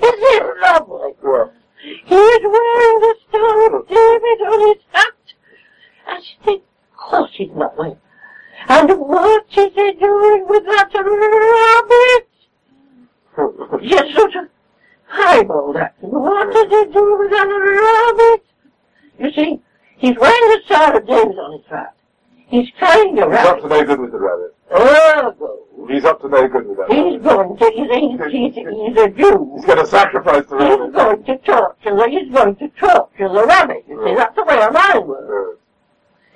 this 0.01 0.15
is 0.15 0.43
lovely. 0.63 1.13
Well, 1.23 1.53
He 1.83 2.15
is 2.15 2.43
wearing 2.43 3.01
the 3.01 3.15
Star 3.29 3.77
of 3.77 3.89
David 3.89 4.41
on 4.49 4.69
his 4.69 4.83
hat. 4.93 5.15
I 6.07 6.21
think, 6.45 6.63
of 6.93 6.99
course 6.99 7.31
he's 7.35 7.51
not 7.55 7.77
wearing. 7.77 7.99
And 8.69 8.89
what 8.99 9.45
is 9.57 9.73
he 9.75 9.93
doing 9.93 10.47
with 10.49 10.65
that 10.65 10.91
rabbit? 10.95 12.29
Just 13.83 14.15
sort 14.15 14.35
of 14.37 14.49
highballed 15.11 15.77
acting. 15.81 16.11
What 16.11 16.53
does 16.53 16.69
he 16.71 16.93
do 16.93 17.19
with 17.19 17.31
that 17.31 17.47
rabbit? 17.47 18.45
You 19.19 19.33
see, 19.33 19.61
he's 19.99 20.17
wearing 20.19 20.49
the 20.69 20.97
of 20.97 21.07
David 21.07 21.39
on 21.39 21.59
his 21.59 21.67
hat. 21.69 21.95
He's 22.47 22.69
carrying 22.79 23.19
a 23.19 23.27
he's 23.29 23.39
up 23.39 23.45
rabbit. 23.47 23.63
to 23.63 23.69
no 23.69 23.85
good 23.85 24.01
with 24.01 24.13
the 24.13 24.19
rabbit. 24.19 24.55
Oh, 24.71 25.61
He's 25.89 26.05
up 26.05 26.21
to 26.23 26.29
no 26.29 26.49
good 26.49 26.67
with 26.67 26.79
that 26.79 26.91
he's 26.91 27.21
rabbit. 27.21 27.23
going 27.23 27.57
to, 27.59 27.71
he's, 27.71 27.91
he's, 28.33 28.33
he's, 28.33 28.55
he's 28.55 28.97
a 28.97 29.09
Jew. 29.11 29.53
He's 29.57 29.65
going 29.67 29.79
to 29.79 29.87
sacrifice 29.87 30.47
the 30.47 30.57
rabbit. 30.57 30.87
He's 30.87 30.95
rabbit. 30.95 30.95
going 30.95 31.25
to 31.25 31.39
torture 31.45 31.97
the, 31.97 32.09
he's 32.09 32.33
going 32.33 32.57
to 32.57 32.69
torture 32.69 33.29
the 33.29 33.45
rabbit. 33.47 33.85
You 33.89 34.03
see, 34.07 34.15
that's 34.15 34.35
the 34.37 34.45
way 34.45 34.57
a 34.63 34.71
man 34.73 35.07
works. 35.07 35.59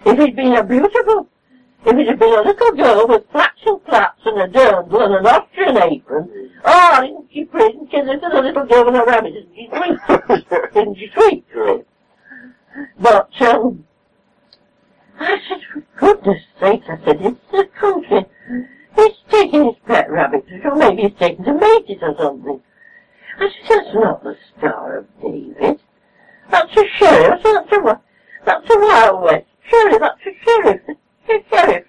If 0.04 0.18
he'd 0.18 0.36
been 0.36 0.54
a 0.54 0.62
beautiful, 0.64 1.28
if 1.88 1.96
it 1.96 2.06
had 2.06 2.18
been 2.18 2.38
a 2.38 2.42
little 2.42 2.72
girl 2.72 3.06
with 3.08 3.24
flats 3.32 3.60
and 3.64 3.80
flaps 3.82 4.20
and 4.26 4.38
a 4.40 4.46
dirndl 4.46 5.04
and 5.04 5.14
an 5.14 5.26
Austrian 5.26 5.78
apron, 5.78 6.50
oh, 6.64 7.02
isn't 7.02 7.28
she 7.32 7.44
pretty? 7.44 7.78
She 7.90 8.00
this 8.02 8.16
is 8.16 8.32
a 8.32 8.40
little 8.42 8.66
girl 8.66 8.84
with 8.84 8.94
a 8.94 9.04
rabbit? 9.04 9.34
Isn't 9.34 9.54
she 9.54 9.68
sweet? 9.68 9.98
Isn't 10.76 10.98
she 10.98 11.10
sweet? 11.14 11.44
But, 13.00 13.30
um, 13.40 13.84
I 15.18 15.38
said, 15.48 15.60
for 15.72 15.84
goodness 15.96 16.42
sake, 16.60 16.82
I 16.88 17.04
said, 17.04 17.22
it's 17.22 17.40
the 17.50 17.64
country. 17.80 18.26
He's 18.94 19.16
taking 19.30 19.64
his 19.64 19.76
pet 19.86 20.10
rabbit, 20.10 20.44
or 20.64 20.76
maybe 20.76 21.02
he's 21.02 21.18
taken 21.18 21.44
to 21.44 21.54
mate 21.54 21.98
or 22.02 22.14
something. 22.18 22.60
I 23.38 23.48
said, 23.66 23.78
that's 23.84 23.94
not 23.94 24.22
the 24.22 24.36
Star 24.56 24.98
of 24.98 25.06
David. 25.22 25.80
That's 26.50 26.76
a 26.76 26.86
sheriff. 26.98 27.40
That's 27.42 27.72
a, 27.72 28.00
that's 28.44 28.70
a 28.70 28.78
Wild 28.78 29.22
West 29.22 29.46
sheriff. 29.68 30.00
That's 30.00 30.20
a 30.26 30.44
sheriff. 30.44 30.98
A 31.30 31.44
sheriff. 31.50 31.84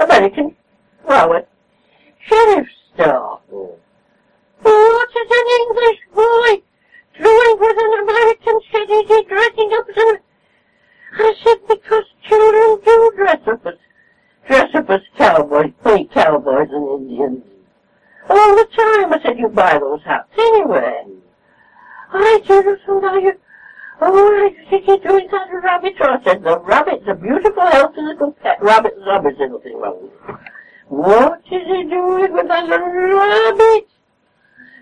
American 0.00 0.56
Wild 1.04 1.30
West 1.30 1.46
sheriff's 2.26 2.70
star. 2.94 3.40
Oh. 3.52 3.76
What 4.62 5.08
is 5.10 5.30
an 5.30 5.46
English 5.60 6.00
boy 6.14 6.62
doing 7.18 7.56
with 7.60 7.76
an 7.78 7.92
American 8.02 8.60
city 8.72 9.24
dressing 9.28 9.70
up 9.74 9.88
as 9.88 9.96
an... 9.96 10.18
I 11.12 11.34
said, 11.42 11.58
because 11.68 12.04
children 12.28 12.80
do 12.84 13.12
dress 13.16 13.40
up 13.46 13.66
as, 13.66 13.74
dress 14.46 14.74
up 14.74 14.90
as 14.90 15.00
cowboys, 15.16 15.72
play 15.82 16.04
cowboys 16.04 16.68
and 16.70 17.02
Indians. 17.02 17.44
All 18.28 18.56
the 18.56 18.68
time, 18.76 19.12
I 19.12 19.20
said, 19.22 19.38
you 19.38 19.48
buy 19.48 19.78
those 19.78 20.02
hats 20.04 20.28
anywhere. 20.38 21.04
I 22.12 22.40
do, 22.46 22.76
so 22.86 23.00
now 23.00 23.16
you, 23.16 23.32
oh, 24.00 24.50
I 24.50 24.70
think 24.70 24.86
you're 24.86 24.98
doing 24.98 25.28
that 25.30 25.48
rabbit. 25.62 25.94
So 25.98 26.10
I 26.10 26.22
said, 26.24 26.42
the 26.42 26.58
rabbit's 26.60 27.06
a 27.08 27.14
beautiful, 27.14 27.66
healthy 27.66 28.00
little 28.02 28.32
pet 28.32 28.62
rabbit. 28.62 28.94
The 28.96 29.06
rabbit's 29.06 29.38
nothing 29.38 29.78
wrong 29.78 30.02
with 30.02 30.12
it. 30.12 30.40
What 30.88 31.40
is 31.50 31.66
he 31.66 31.84
doing 31.84 32.32
with 32.32 32.48
that 32.48 32.66
little 32.66 32.88
rabbit? 32.88 33.88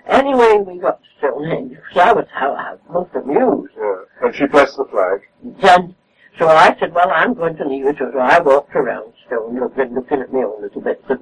Anyway, 0.06 0.64
we 0.66 0.78
got 0.78 1.02
to 1.02 1.08
Stonehenge, 1.18 1.76
so 1.92 2.00
I 2.00 2.12
was 2.12 2.26
how 2.32 2.52
I 2.52 2.72
was 2.72 2.80
most 2.90 3.14
amused. 3.14 3.74
Yeah. 3.76 4.26
And 4.26 4.34
she 4.34 4.46
blessed 4.46 4.76
the 4.78 4.86
flag. 4.86 5.20
And 5.62 5.94
so 6.38 6.48
I 6.48 6.74
said, 6.80 6.94
well, 6.94 7.10
I'm 7.10 7.34
going 7.34 7.56
to 7.56 7.68
leave 7.68 7.86
it. 7.86 7.96
So 7.98 8.18
I 8.18 8.40
walked 8.40 8.74
around 8.74 9.12
Stone, 9.26 9.60
looking, 9.60 9.94
looking 9.94 10.20
at 10.20 10.32
my 10.32 10.40
own 10.40 10.62
little 10.62 10.80
bit 10.80 11.02
of 11.10 11.20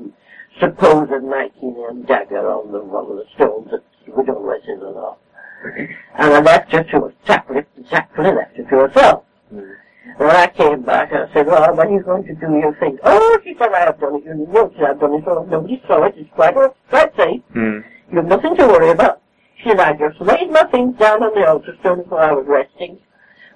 supposed 0.61 1.11
Nike-nail 1.11 2.05
dagger 2.07 2.49
on 2.49 2.73
the 2.73 2.79
one 2.81 3.11
of 3.11 3.17
the 3.17 3.27
stones 3.35 3.71
that 3.71 3.83
we 4.07 4.25
don't 4.25 4.43
whether 4.43 4.59
it's 4.59 4.83
or 4.83 4.95
not. 4.95 5.19
And 5.65 6.33
I 6.33 6.41
left 6.41 6.73
her 6.73 6.85
to 6.85 7.13
tactfully, 7.25 7.65
tactfully 7.91 8.33
left 8.33 8.57
her 8.57 8.63
to 8.65 8.89
herself. 8.89 9.25
When 9.51 10.31
I 10.31 10.47
came 10.47 10.83
back, 10.83 11.13
I 11.13 11.33
said, 11.33 11.47
well, 11.47 11.75
when 11.75 11.89
are 11.89 11.93
you 11.93 12.03
going 12.03 12.25
to 12.25 12.35
do 12.35 12.59
your 12.59 12.75
thing? 12.77 12.99
Oh, 13.03 13.39
she 13.45 13.55
said, 13.59 13.73
I 13.73 13.81
have 13.81 14.01
done 14.01 14.15
it. 14.17 14.25
You 14.25 14.35
notice 14.35 14.79
I've 14.81 15.01
done 15.01 15.15
it. 15.15 15.25
So 15.25 15.47
nobody 15.49 15.83
saw 15.87 16.05
it. 16.05 16.15
It's 16.17 16.31
quite, 16.31 16.55
quite 16.89 17.17
safe. 17.17 17.43
Hmm. 17.53 17.81
You 18.11 18.17
have 18.19 18.27
nothing 18.27 18.57
to 18.57 18.67
worry 18.67 18.91
about. 18.91 19.21
She 19.59 19.69
said, 19.71 19.81
I 19.81 19.93
just 19.95 20.21
laid 20.21 20.51
my 20.51 20.65
things 20.65 20.97
down 20.99 21.23
on 21.23 21.35
the 21.35 21.47
altar 21.47 21.77
stone 21.81 21.99
while 22.09 22.21
I 22.21 22.33
was 22.33 22.47
resting, 22.47 22.99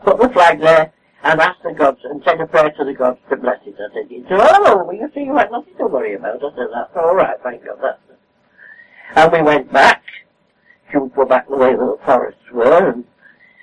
put 0.02 0.18
the 0.18 0.28
flag 0.30 0.60
there, 0.60 0.92
and 1.22 1.40
asked 1.40 1.62
the 1.62 1.72
gods, 1.72 2.00
and 2.04 2.22
said 2.24 2.40
a 2.40 2.46
prayer 2.46 2.70
to 2.70 2.84
the 2.84 2.94
gods 2.94 3.20
to 3.28 3.36
bless 3.36 3.60
it. 3.66 3.76
I 3.78 3.94
said, 3.94 4.06
it's 4.10 4.30
all 4.30 4.66
over. 4.66 4.92
You 4.92 5.10
see, 5.14 5.20
you 5.20 5.36
had 5.36 5.50
nothing 5.50 5.74
to 5.78 5.86
worry 5.86 6.14
about. 6.14 6.36
I 6.42 6.56
said, 6.56 6.68
that's 6.72 6.96
all 6.96 7.14
right, 7.14 7.36
thank 7.42 7.64
God, 7.64 7.78
that's 7.80 8.00
it. 8.10 8.18
And 9.16 9.32
we 9.32 9.42
went 9.42 9.72
back. 9.72 10.02
Would 10.98 11.14
go 11.14 11.24
back 11.24 11.48
the 11.48 11.56
way 11.56 11.72
the 11.72 11.98
forests 12.04 12.50
were, 12.52 12.90
and 12.90 13.04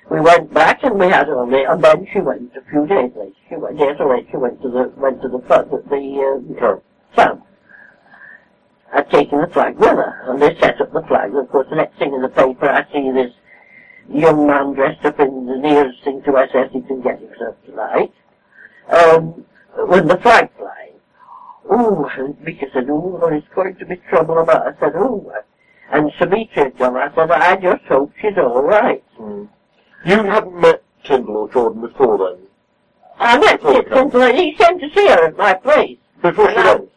we 0.10 0.22
went 0.22 0.54
back, 0.54 0.84
and 0.84 1.00
we 1.00 1.08
had 1.08 1.30
only, 1.30 1.64
and 1.64 1.84
then 1.84 2.08
she 2.12 2.20
went 2.20 2.52
a 2.56 2.62
few 2.70 2.88
days 2.88 3.12
later. 3.16 3.34
She 3.50 3.56
went, 3.56 3.78
days 3.78 4.00
later, 4.00 4.28
she 4.32 4.38
went 4.38 4.62
to 4.62 4.70
the, 4.70 4.94
went 4.96 5.22
to 5.22 5.28
the, 5.28 5.40
front, 5.48 5.70
the, 5.70 5.78
the, 5.90 6.62
uh, 6.62 7.16
camp 7.16 7.44
had 8.94 9.10
taken 9.10 9.42
the 9.42 9.48
flag 9.48 9.78
with 9.78 9.90
her, 9.90 10.32
and 10.32 10.42
they 10.42 10.58
set 10.60 10.80
up 10.80 10.92
the 10.94 11.02
flag. 11.04 11.32
And 11.32 11.40
of 11.40 11.50
course, 11.50 11.68
the 11.70 11.76
next 11.76 11.98
thing 11.98 12.14
in 12.14 12.22
the 12.22 12.30
paper, 12.30 12.70
I 12.70 12.84
see 12.92 13.12
this 13.12 13.34
young 14.10 14.48
man 14.48 14.74
dressed 14.74 15.04
up 15.06 15.20
in 15.20 15.46
the 15.46 15.58
nearest 15.58 16.04
thing 16.04 16.22
to 16.24 16.38
SS 16.38 16.72
he 16.72 16.82
can 16.82 17.02
get 17.02 17.20
himself 17.20 17.56
tonight, 17.66 18.14
um, 18.90 19.46
with 19.90 20.08
the 20.08 20.18
flag 20.18 20.50
flying. 20.58 20.94
Ooh, 21.72 22.06
and 22.18 22.40
Mika 22.42 22.68
said, 22.74 22.90
ooh, 22.90 23.20
well, 23.22 23.34
it's 23.34 23.48
going 23.54 23.76
to 23.76 23.86
be 23.86 23.98
trouble 24.10 24.40
about 24.40 24.68
it. 24.68 24.76
I 24.78 24.80
said, 24.80 24.96
ooh. 24.96 25.30
And 25.92 26.12
Savitri 26.20 26.48
had 26.64 26.78
gone. 26.78 26.98
I 26.98 27.14
said, 27.16 27.32
I 27.32 27.56
just 27.56 27.84
hope 27.86 28.12
she's 28.20 28.38
all 28.38 28.62
right. 28.62 29.04
Hmm. 29.16 29.46
You 30.06 30.24
hadn't 30.24 30.60
met 30.60 30.84
Tyndall 31.04 31.38
or 31.38 31.50
Jordan 31.52 31.82
before 31.82 32.18
then? 32.18 32.48
I 33.20 33.38
met 33.38 33.62
Tip 33.62 33.88
Sinclair. 33.92 34.36
He 34.36 34.54
came 34.54 34.80
to 34.80 34.90
see 34.94 35.08
her 35.08 35.28
at 35.28 35.38
my 35.38 35.54
place. 35.54 35.98
Before 36.22 36.50
she 36.50 36.58
I- 36.58 36.76
went? 36.76 36.90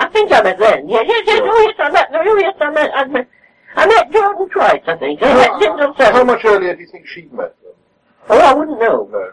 I 0.00 0.06
think 0.06 0.30
I 0.30 0.42
met 0.42 0.58
then. 0.58 0.88
Yes, 0.88 1.04
yes, 1.08 1.24
yes. 1.26 1.40
Yeah. 1.42 1.50
Oh, 1.50 1.60
yes, 1.60 1.74
I 1.80 1.90
met. 1.90 2.08
Oh, 2.12 2.38
yes, 2.38 2.54
I 2.60 2.70
met. 2.70 2.90
I 2.94 3.04
met. 3.06 3.28
I 3.74 3.86
met 3.86 4.12
Jordan 4.12 4.48
twice. 4.48 4.82
I 4.86 4.96
think. 4.96 5.22
I 5.22 5.34
met 5.34 5.60
Tyndall 5.60 5.92
How 5.94 6.24
much 6.24 6.44
earlier 6.44 6.74
do 6.76 6.82
you 6.82 6.86
think 6.86 7.06
she'd 7.06 7.32
met 7.32 7.60
them? 7.62 7.72
Oh, 8.28 8.38
I 8.38 8.54
wouldn't 8.54 8.78
know. 8.78 9.08
No. 9.10 9.32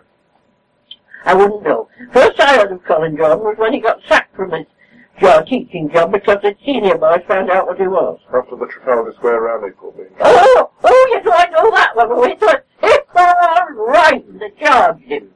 I 1.25 1.33
wouldn't 1.33 1.63
know. 1.63 1.89
First 2.13 2.39
I 2.39 2.57
heard 2.57 2.71
of 2.71 2.83
Colin 2.83 3.17
Jordan 3.17 3.39
was 3.39 3.57
when 3.57 3.73
he 3.73 3.79
got 3.79 3.99
sacked 4.07 4.35
from 4.35 4.51
his 4.51 4.65
job, 5.19 5.47
teaching 5.47 5.89
job 5.89 6.11
because 6.11 6.41
the 6.41 6.55
senior 6.65 6.97
boys 6.97 7.21
found 7.27 7.49
out 7.49 7.67
what 7.67 7.79
he 7.79 7.87
was. 7.87 8.19
After 8.33 8.55
the 8.55 8.67
Trafalgar 8.67 9.13
Square 9.13 9.41
rally, 9.41 9.71
probably. 9.71 10.05
Oh, 10.19 10.71
oh, 10.83 11.07
yes, 11.11 11.27
I 11.31 11.49
know 11.49 11.71
that 11.71 11.95
one. 11.95 12.21
We 12.21 12.35
thought 12.35 12.63
it 12.83 13.07
was 13.13 13.73
right. 13.77 14.39
They 14.39 14.51
charged 14.63 15.03
him. 15.03 15.29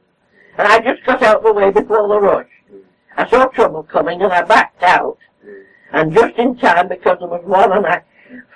And 0.58 0.68
I 0.68 0.80
just 0.80 1.04
got 1.04 1.22
out 1.22 1.38
of 1.38 1.44
the 1.44 1.52
way 1.52 1.70
before 1.70 2.08
the 2.08 2.20
rush. 2.20 2.48
I 3.16 3.28
saw 3.28 3.46
trouble 3.46 3.82
coming 3.82 4.22
and 4.22 4.32
I 4.32 4.42
backed 4.42 4.82
out. 4.82 5.18
And 5.92 6.12
just 6.12 6.36
in 6.36 6.56
time 6.56 6.88
because 6.88 7.18
there 7.18 7.28
was 7.28 7.42
one 7.44 7.72
and 7.72 7.86
I 7.86 8.02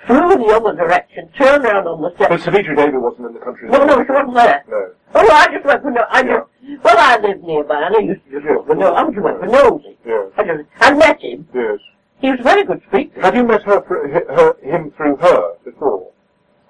flew 0.07 0.31
in 0.33 0.39
the 0.39 0.47
other 0.55 0.73
direction, 0.75 1.29
turned 1.37 1.65
around 1.65 1.87
on 1.87 2.01
the 2.01 2.09
But 2.17 2.27
steps. 2.27 2.43
Savitri 2.45 2.75
Devi 2.75 2.97
wasn't 2.97 3.27
in 3.27 3.33
the 3.33 3.39
country. 3.39 3.69
No, 3.69 3.85
no, 3.85 4.03
she 4.05 4.11
wasn't 4.11 4.33
there. 4.35 4.63
No. 4.69 4.91
Oh, 5.15 5.29
I 5.31 5.47
just 5.53 5.65
went 5.65 5.81
for 5.81 5.91
no. 5.91 6.03
I 6.09 6.23
just, 6.23 6.83
well, 6.83 6.95
I 6.97 7.17
lived 7.17 7.43
nearby 7.43 7.81
and 7.83 7.95
I 7.95 7.99
used 7.99 8.23
to 8.25 8.31
just 8.31 8.45
go 8.45 8.63
for 8.65 8.75
no. 8.75 8.93
I 8.95 9.03
just 9.09 9.19
went 9.21 9.39
for 9.39 9.47
nosy. 9.47 9.97
Yes. 10.05 10.31
I 10.37 10.43
just, 10.43 10.63
I 10.79 10.93
met 10.93 11.21
him. 11.21 11.47
Yes. 11.53 11.79
He 12.19 12.31
was 12.31 12.39
a 12.39 12.43
very 12.43 12.63
good 12.63 12.81
speaker. 12.87 13.21
Had 13.21 13.35
you 13.35 13.43
met 13.43 13.63
her, 13.63 13.81
her 13.81 14.55
him 14.61 14.91
through 14.91 15.17
her 15.17 15.53
before? 15.63 16.11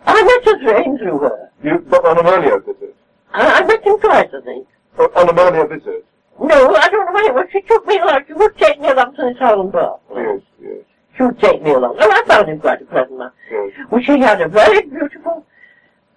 I 0.05 0.21
met 0.23 0.45
her 0.45 0.59
through 0.59 0.83
him 0.83 0.97
through 0.97 1.19
her. 1.19 1.49
You, 1.63 1.79
but 1.87 2.05
on 2.05 2.19
an 2.19 2.25
earlier 2.27 2.59
visit? 2.59 2.95
I, 3.33 3.61
I 3.61 3.65
met 3.65 3.83
him 3.85 3.99
twice, 3.99 4.29
I 4.35 4.41
think. 4.43 4.67
O- 4.97 5.11
On 5.15 5.29
an 5.29 5.39
earlier 5.39 5.67
visit? 5.67 6.05
No, 6.39 6.75
I 6.75 6.89
don't 6.89 7.05
know 7.05 7.13
when 7.13 7.25
it 7.25 7.33
was. 7.33 7.47
She 7.51 7.61
took 7.61 7.85
me 7.87 7.97
along. 7.99 8.21
She 8.27 8.33
would 8.33 8.57
take 8.57 8.79
me 8.79 8.89
along 8.89 9.15
to 9.15 9.21
this 9.23 9.37
Holland 9.39 9.71
Bar. 9.71 9.99
Yes, 10.15 10.41
yes, 10.61 10.83
She 11.15 11.23
would 11.23 11.39
take 11.39 11.61
me 11.61 11.71
along. 11.71 11.97
And 11.99 12.11
I 12.11 12.23
found 12.25 12.49
him 12.49 12.59
quite 12.59 12.81
a 12.81 12.85
pleasant 12.85 13.17
man. 13.17 13.31
Well, 13.89 14.01
she 14.01 14.19
had 14.19 14.41
a 14.41 14.47
very 14.47 14.81
beautiful 14.81 15.45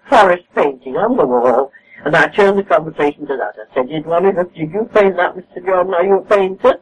forest 0.09 0.45
painting 0.55 0.97
on 0.97 1.17
the 1.17 1.27
wall, 1.27 1.71
and 2.05 2.17
I 2.17 2.29
turned 2.29 2.59
the 2.59 2.65
conversation 2.65 3.27
to 3.27 3.37
that. 3.37 3.55
I 3.59 3.75
said, 3.75 3.89
did 3.89 4.07
one 4.07 4.27
of 4.27 4.39
us, 4.39 4.47
did 4.57 4.73
you 4.73 4.89
paint 4.93 5.17
that, 5.17 5.37
Mr. 5.37 5.65
Jordan? 5.65 5.95
Are 5.95 6.05
you 6.05 6.19
a 6.19 6.23
painter? 6.23 6.81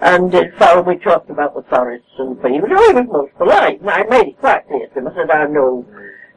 And 0.00 0.32
uh, 0.34 0.44
Farrell, 0.58 0.84
we 0.84 0.96
talked 0.96 1.28
about 1.28 1.54
the 1.54 1.62
forests 1.62 2.06
and 2.18 2.40
the 2.40 2.48
he 2.48 2.60
was, 2.60 2.70
oh, 2.72 2.88
he 2.88 3.00
was 3.00 3.08
most 3.10 3.34
polite. 3.36 3.80
And 3.80 3.90
I 3.90 4.04
made 4.04 4.28
it 4.28 4.38
quite 4.38 4.66
clear 4.68 4.86
to 4.86 4.94
him. 4.94 5.08
I 5.08 5.14
said, 5.14 5.30
I 5.30 5.40
have 5.40 5.50
no 5.50 5.84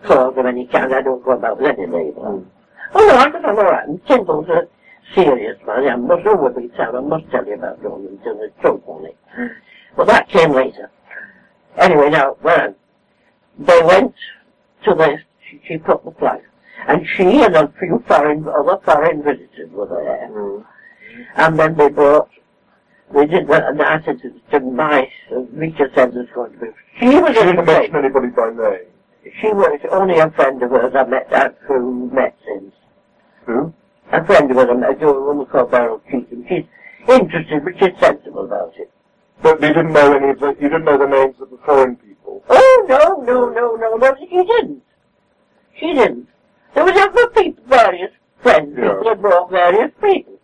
cause 0.03 0.33
of 0.35 0.45
any 0.45 0.65
kind. 0.65 0.93
I 0.93 1.01
don't 1.01 1.23
go 1.23 1.31
about 1.31 1.61
with 1.61 1.69
any 1.77 1.85
label. 1.85 2.45
Oh, 2.93 3.07
no, 3.07 3.15
I 3.15 3.31
said, 3.31 3.45
I'm 3.45 3.57
all 3.57 3.65
right. 3.65 3.87
And 3.87 4.03
Tyndall's 4.07 4.49
a 4.49 4.67
serious 5.13 5.57
man. 5.65 5.87
I 5.87 5.95
must 5.95 6.25
overbeat 6.25 6.71
Sam. 6.75 6.95
I 6.95 7.01
must 7.01 7.29
tell 7.29 7.45
you 7.45 7.53
about 7.53 7.81
Dormington. 7.83 8.23
There's 8.23 8.51
joke 8.63 8.83
on 8.87 9.05
it. 9.05 9.17
Well, 9.95 10.07
that 10.07 10.29
came 10.29 10.51
later. 10.51 10.89
Anyway, 11.77 12.09
now, 12.09 12.37
well, 12.43 12.75
they 13.59 13.81
went 13.83 14.15
to 14.83 14.93
the, 14.93 15.17
she, 15.49 15.61
she 15.67 15.77
put 15.77 16.03
the 16.03 16.11
flag. 16.11 16.41
And 16.87 17.05
she 17.15 17.43
and 17.43 17.55
a 17.55 17.71
few 17.79 18.03
foreign, 18.07 18.47
other 18.47 18.79
foreign 18.83 19.23
visitors 19.23 19.69
were 19.71 19.87
there. 19.87 20.29
Mm. 20.31 20.65
And 21.35 21.59
then 21.59 21.77
they 21.77 21.89
brought, 21.89 22.29
they 23.13 23.25
did 23.25 23.47
that, 23.49 23.67
and 23.67 23.81
I 23.81 24.01
said 24.03 24.19
to, 24.21 24.31
to 24.51 24.59
my, 24.65 25.07
uh, 25.31 25.41
Rita 25.51 25.89
said 25.93 26.13
there's 26.13 26.29
going 26.33 26.53
to 26.53 26.57
be, 26.57 26.67
she 26.99 27.07
was 27.07 27.33
she 27.33 27.41
in 27.41 27.47
didn't 27.47 27.65
mention 27.65 27.95
anybody 27.95 28.27
by 28.27 28.49
name. 28.49 28.87
She 29.39 29.47
was 29.47 29.79
only 29.91 30.17
a 30.17 30.31
friend 30.31 30.61
of 30.63 30.71
hers 30.71 30.93
I 30.95 31.03
met 31.05 31.31
out 31.31 31.55
who 31.67 32.09
met 32.11 32.35
since. 32.45 32.73
Who? 33.45 33.73
A 34.11 34.25
friend 34.25 34.49
of 34.49 34.57
hers 34.57 34.67
I 34.71 34.73
met, 34.73 35.03
a 35.03 35.05
woman 35.05 35.45
called 35.45 35.71
Beryl 35.71 36.01
Cheatham. 36.09 36.45
She's 36.49 36.65
interested, 37.07 37.63
but 37.63 37.73
she's 37.79 37.99
sensible 37.99 38.45
about 38.45 38.73
it. 38.77 38.91
But 39.41 39.61
you 39.61 39.67
didn't 39.69 39.93
know 39.93 40.13
any 40.15 40.29
of 40.29 40.39
the, 40.39 40.49
you 40.59 40.69
didn't 40.69 40.85
know 40.85 40.97
the 40.97 41.07
names 41.07 41.35
of 41.41 41.49
the 41.49 41.57
foreign 41.65 41.95
people. 41.95 42.43
Oh, 42.49 42.85
no, 42.87 43.21
no, 43.23 43.49
no, 43.49 43.75
no, 43.75 43.95
no, 43.95 44.15
she 44.19 44.27
didn't. 44.27 44.83
She 45.79 45.93
didn't. 45.93 46.27
There 46.75 46.85
was 46.85 46.95
other 46.95 47.27
people, 47.29 47.63
various 47.67 48.11
friends, 48.41 48.75
Yeah. 48.77 48.93
people 48.97 49.15
brought 49.15 49.49
various 49.49 49.91
people. 50.01 50.39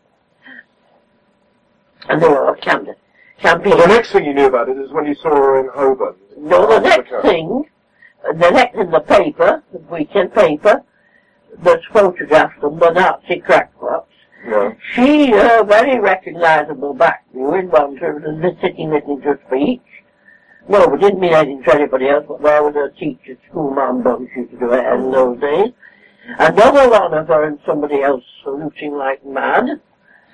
And 2.09 2.21
they 2.21 2.27
were 2.27 2.47
all 2.47 2.55
camped, 2.55 2.89
camping. 3.39 3.71
Well, 3.71 3.87
the 3.87 3.93
next 3.93 4.11
thing 4.11 4.25
you 4.25 4.33
knew 4.33 4.45
about 4.47 4.69
it 4.69 4.77
is 4.77 4.91
when 4.91 5.05
you 5.05 5.15
saw 5.15 5.29
her 5.35 5.59
in 5.59 5.69
Holborn. 5.73 6.15
No, 6.37 6.67
the 6.67 6.79
next 6.79 7.09
camp. 7.09 7.23
thing, 7.23 7.65
the 8.23 8.49
next 8.49 8.75
in 8.75 8.89
the 8.91 8.99
paper, 9.01 9.63
the 9.73 9.79
weekend 9.79 10.33
paper, 10.33 10.83
there's 11.59 11.83
photographs 11.91 12.55
of 12.63 12.79
the 12.79 12.91
Nazi 12.91 13.41
crackpots. 13.41 14.05
She, 14.93 15.33
uh, 15.33 15.63
very 15.63 15.99
recognizable 15.99 16.93
back 16.93 17.25
view 17.31 17.53
in 17.55 17.69
one 17.69 17.97
terms 17.97 18.25
of 18.25 18.41
the 18.41 18.55
sitting 18.61 18.89
listening 18.89 19.21
to 19.21 19.31
a 19.31 19.37
speech. 19.47 19.81
No, 20.69 20.93
it 20.93 20.99
didn't 20.99 21.19
mean 21.19 21.33
anything 21.33 21.63
to 21.63 21.75
anybody 21.75 22.09
else, 22.09 22.25
but 22.27 22.41
there 22.41 22.63
was 22.63 22.75
a 22.75 22.97
teacher, 22.99 23.37
school 23.49 23.71
mom 23.71 24.03
bum 24.03 24.27
she 24.33 24.41
used 24.41 24.51
to 24.51 24.59
do 24.59 24.73
it 24.73 24.85
in 24.93 25.11
those 25.11 25.39
days. 25.39 25.73
Another 26.39 26.89
one 26.89 27.13
of 27.13 27.27
her 27.27 27.45
and 27.45 27.59
somebody 27.65 28.01
else 28.01 28.23
saluting 28.43 28.95
like 28.95 29.25
mad, 29.25 29.81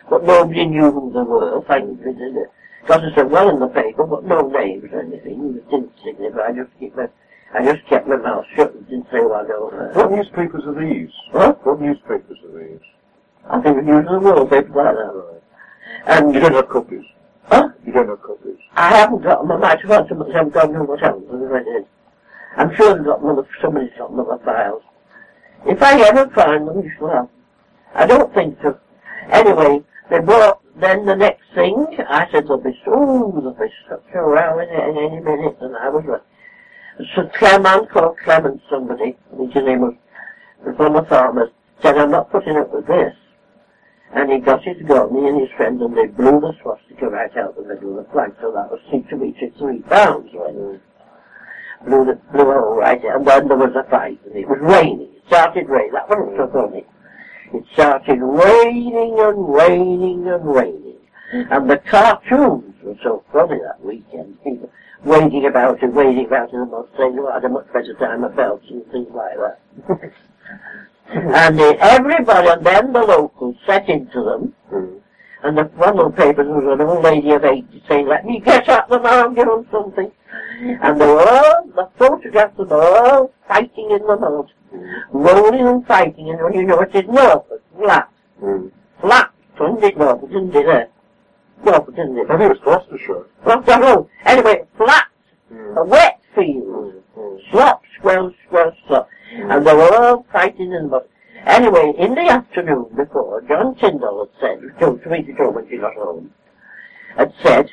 but 0.10 0.24
nobody 0.24 0.66
knew 0.66 0.92
who 0.92 1.12
they 1.13 1.22
were, 1.22 1.62
did 1.96 2.36
it? 2.38 2.52
Because 2.82 3.04
it 3.04 3.13
said 3.16 3.32
well 3.32 3.50
in 3.50 3.60
the 3.60 3.68
paper, 3.68 4.06
but 4.06 4.26
no 4.26 4.42
names 4.48 4.92
or 4.92 5.02
anything. 5.02 5.56
It 5.56 5.70
didn't 5.70 5.92
signify. 6.04 6.48
I 6.48 6.52
just 6.54 6.72
kept 6.80 6.96
my, 6.98 7.08
I 7.54 7.63
just 7.63 7.88
kept 7.88 8.08
my 8.08 8.18
mouth 8.18 8.46
shut 8.56 8.74
and 8.74 8.88
didn't 8.89 9.08
say 9.12 9.22
what 9.22 9.46
I 9.46 9.48
don't 9.48 9.96
What 9.96 10.12
newspapers 10.12 10.63
are 10.66 10.80
these? 10.80 11.10
Huh? 11.32 11.54
What 11.63 11.80
newspapers 11.80 12.38
are 12.44 12.60
these? 12.60 12.82
I 13.54 13.62
think 13.62 13.78
it 13.78 13.86
world 13.86 14.50
paper 14.50 14.74
like 14.74 14.96
that. 14.96 15.42
And, 16.08 16.34
You 16.34 16.39
don't 16.42 16.54
have 16.56 16.70
copies. 16.70 17.06
huh? 17.44 17.70
You 17.86 17.94
don't 17.94 18.10
have 18.10 18.22
copies. 18.24 18.58
I 18.76 18.89
haven't 18.98 19.22
got 19.22 19.42
them. 19.42 19.52
I 19.52 19.58
might 19.58 19.80
have 19.82 19.88
got 19.89 20.10
them, 20.10 20.18
but 20.20 20.32
I 20.32 20.38
haven't 20.38 20.54
got 20.54 20.72
them 20.72 20.88
what 20.88 21.04
else 21.04 21.24
I 21.32 21.63
did. 21.63 21.86
I'm 22.58 22.76
sure 22.76 22.96
they've 22.96 23.06
got 23.06 23.22
them. 23.22 23.30
other- 23.30 23.48
Somebody's 23.62 23.92
got 23.98 24.10
them 24.10 24.20
other 24.22 24.44
files. 24.44 24.82
If 25.66 25.82
I 25.84 26.02
ever 26.02 26.28
find 26.32 26.68
them, 26.68 26.82
you 26.84 26.92
shall 26.98 27.10
have. 27.10 27.18
them. 27.28 27.30
I 27.94 28.06
don't 28.08 28.34
think 28.34 28.58
so. 28.63 28.78
Anyway, 29.30 29.84
they 30.10 30.20
brought, 30.20 30.62
then 30.80 31.06
the 31.06 31.16
next 31.16 31.44
thing, 31.54 31.86
I 32.10 32.28
said 32.32 32.46
there'll 32.46 32.58
be, 32.58 32.78
oh, 32.88 33.32
there'll 33.36 33.54
be 33.54 33.72
such 33.88 34.04
a 34.16 34.20
row 34.22 34.60
in 34.60 34.70
it 34.70 34.89
in 34.89 34.98
any 34.98 35.20
minute, 35.20 35.58
and 35.62 35.78
I 35.78 35.89
was 35.89 36.04
right. 36.06 36.22
So 37.16 37.30
Clement 37.38 37.89
called 37.92 38.18
Clement 38.24 38.62
somebody, 38.70 39.16
I 39.34 39.38
think 39.38 39.54
his 39.54 39.63
name 39.63 39.82
was, 39.82 39.94
was 40.66 40.78
one 40.78 40.96
of 40.96 41.04
the 41.04 41.10
farmers, 41.10 41.50
said, 41.82 41.98
I'm 41.98 42.12
not 42.12 42.32
putting 42.32 42.58
up 42.58 42.74
with 42.74 42.88
this. 42.88 43.13
And 44.15 44.32
he 44.32 44.39
got 44.39 44.63
his 44.63 44.82
gun, 44.88 45.10
he 45.15 45.28
and 45.28 45.41
his 45.41 45.49
friend 45.58 45.82
and 45.82 45.97
they 45.97 46.06
blew 46.06 46.39
the 46.39 46.54
swastika 46.62 47.08
right 47.08 47.36
out 47.38 47.56
the 47.56 47.63
middle 47.63 47.97
of 47.97 48.06
the 48.06 48.12
flag, 48.12 48.34
so 48.39 48.52
that 48.52 48.69
was 48.69 48.80
seemed 48.91 49.10
to 49.10 49.21
its 49.23 49.58
three 49.58 49.80
pounds 49.82 50.30
when 50.34 50.54
mm. 50.54 50.80
blew 51.86 52.06
the 52.06 52.19
blew 52.32 52.52
a 52.52 52.60
hole 52.60 52.76
right 52.76 53.04
and 53.04 53.26
then 53.26 53.47
there 53.47 53.58
was 53.58 53.76
a 53.76 53.89
fight, 53.89 54.19
and 54.26 54.36
it 54.36 54.47
was 54.47 54.60
raining. 54.62 55.10
It 55.15 55.23
started 55.28 55.67
raining. 55.67 55.93
That 55.93 56.10
wasn't 56.10 56.38
so 56.38 56.47
mm. 56.47 56.54
funny. 56.54 56.86
It 57.54 57.65
started 57.73 58.19
raining 58.21 59.19
and 59.19 59.54
raining 59.54 60.28
and 60.28 60.56
raining. 60.56 60.97
And 61.32 61.67
the 61.67 61.78
cartoons 61.78 62.76
were 62.84 62.95
so 63.02 63.23
funny 63.32 63.60
that 63.65 63.84
weekend. 63.84 64.38
People 64.43 64.69
wading 65.04 65.45
about 65.45 65.82
and 65.82 65.93
wading 65.95 66.26
about 66.26 66.54
in 66.54 66.60
the 66.60 66.65
mud 66.65 66.88
saying, 66.97 67.17
oh, 67.19 67.28
I 67.28 67.36
had 67.36 67.45
a 67.45 67.49
much 67.49 67.67
better 67.73 67.93
time 67.95 68.23
at 68.23 68.36
belts 68.36 68.65
and 68.69 68.86
things 68.91 69.10
like 69.12 69.38
that. 69.38 70.13
and 71.10 71.60
everybody, 71.60 72.48
and 72.50 72.66
then 72.66 72.94
the 72.94 73.02
locals 73.04 73.56
set 73.66 73.88
into 73.89 74.22
them, 74.24 74.54
Mm. 74.72 75.00
and 75.44 75.58
the 75.58 75.63
one 75.76 76.00
of 76.00 76.16
the 76.16 76.22
papers 76.22 76.48
was 76.48 76.80
an 76.80 76.82
old 76.86 77.04
lady 77.04 77.32
of 77.32 77.44
80 77.44 77.84
saying, 77.88 78.08
let 78.08 78.26
me 78.26 78.39
get 78.39 78.68
at 78.70 78.88
them, 78.89 79.06
I'll 79.06 79.30
give 79.32 79.48
them 79.48 79.68
something. 79.72 80.12
And 80.82 81.00
they 81.00 81.06
were 81.06 81.22
all, 81.28 81.68
the 81.76 81.89
photographs 81.98 82.58
of 82.58 82.70
them 82.70 82.80
all 82.82 83.32
fighting 83.48 83.92
in 83.92 84.06
the 84.08 84.16
mud, 84.18 84.52
rolling 85.12 85.68
and 85.68 85.86
fighting, 85.86 86.30
and 86.30 86.42
when 86.42 86.54
you 86.54 86.63
know 86.63 86.80
it 86.80 86.96
is 86.96 87.04
Norfolk, 87.08 87.62
flat, 87.78 88.10
Mm. 88.42 88.72
flat, 89.02 89.30
didn't 89.58 89.84
it, 89.84 89.98
Norfolk, 89.98 90.30
didn't 90.30 90.56
it, 90.56 90.68
eh? 90.68 90.86
Norfolk, 91.63 91.96
didn't 91.96 92.18
it? 92.18 92.30
I 92.30 92.38
think 92.38 92.52
it 92.52 92.60
was 92.60 92.60
Gloucestershire. 92.60 93.26
Well, 93.46 93.60
I 93.60 93.62
don't 93.62 93.82
know. 93.82 94.10
Anyway, 94.26 94.63
flat, 94.78 95.06
a 95.52 95.54
Mm. 95.54 95.88
wet 95.88 96.20
field, 96.36 96.63
Mm. 96.66 96.94
Mm. 97.18 97.52
slop, 97.52 97.82
slop. 98.02 98.34
And 99.54 99.68
they 99.68 99.74
were 99.76 99.96
all 99.96 100.26
in 100.58 100.72
the 100.72 100.82
mud. 100.82 101.08
Anyway, 101.46 101.94
in 102.00 102.16
the 102.16 102.22
afternoon 102.22 102.88
before, 102.96 103.42
John 103.42 103.76
Tyndall 103.76 104.28
had 104.42 104.42
said, 104.42 104.80
to 104.80 105.10
me 105.12 105.22
to 105.22 105.50
when 105.52 105.70
she 105.70 105.78
got 105.78 105.94
home, 105.94 106.34
had 107.16 107.32
said, 107.44 107.70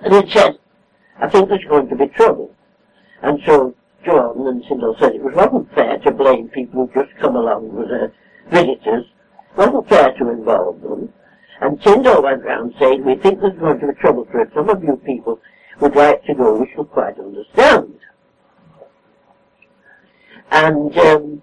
and 0.00 0.12
he 0.12 0.30
said, 0.30 0.58
I 1.18 1.30
think 1.30 1.48
there's 1.48 1.64
going 1.64 1.88
to 1.88 1.96
be 1.96 2.08
trouble. 2.08 2.54
And 3.22 3.40
so 3.46 3.74
John 4.04 4.46
and 4.48 4.62
Tyndall 4.64 4.96
said 4.98 5.14
it 5.14 5.22
was 5.22 5.34
wasn't 5.34 5.74
fair 5.74 5.96
to 5.96 6.10
blame 6.10 6.50
people 6.50 6.86
who 6.86 7.02
just 7.02 7.18
come 7.18 7.36
along 7.36 7.74
with 7.74 7.90
uh, 7.90 8.08
visitors. 8.50 9.06
wasn't 9.56 9.88
fair 9.88 10.12
to 10.12 10.28
involve 10.28 10.82
them. 10.82 11.10
And 11.62 11.80
Tyndall 11.80 12.22
went 12.22 12.44
round 12.44 12.74
saying, 12.78 13.02
we 13.02 13.14
think 13.14 13.40
there's 13.40 13.58
going 13.58 13.80
to 13.80 13.86
be 13.86 13.94
trouble 13.94 14.26
for 14.30 14.42
if 14.42 14.52
some 14.52 14.68
of 14.68 14.84
you 14.84 15.00
people 15.06 15.40
would 15.80 15.96
like 15.96 16.22
to 16.24 16.34
go, 16.34 16.58
we 16.58 16.70
shall 16.74 16.84
quite 16.84 17.18
understand. 17.18 17.98
And 20.50 20.96
um, 20.98 21.42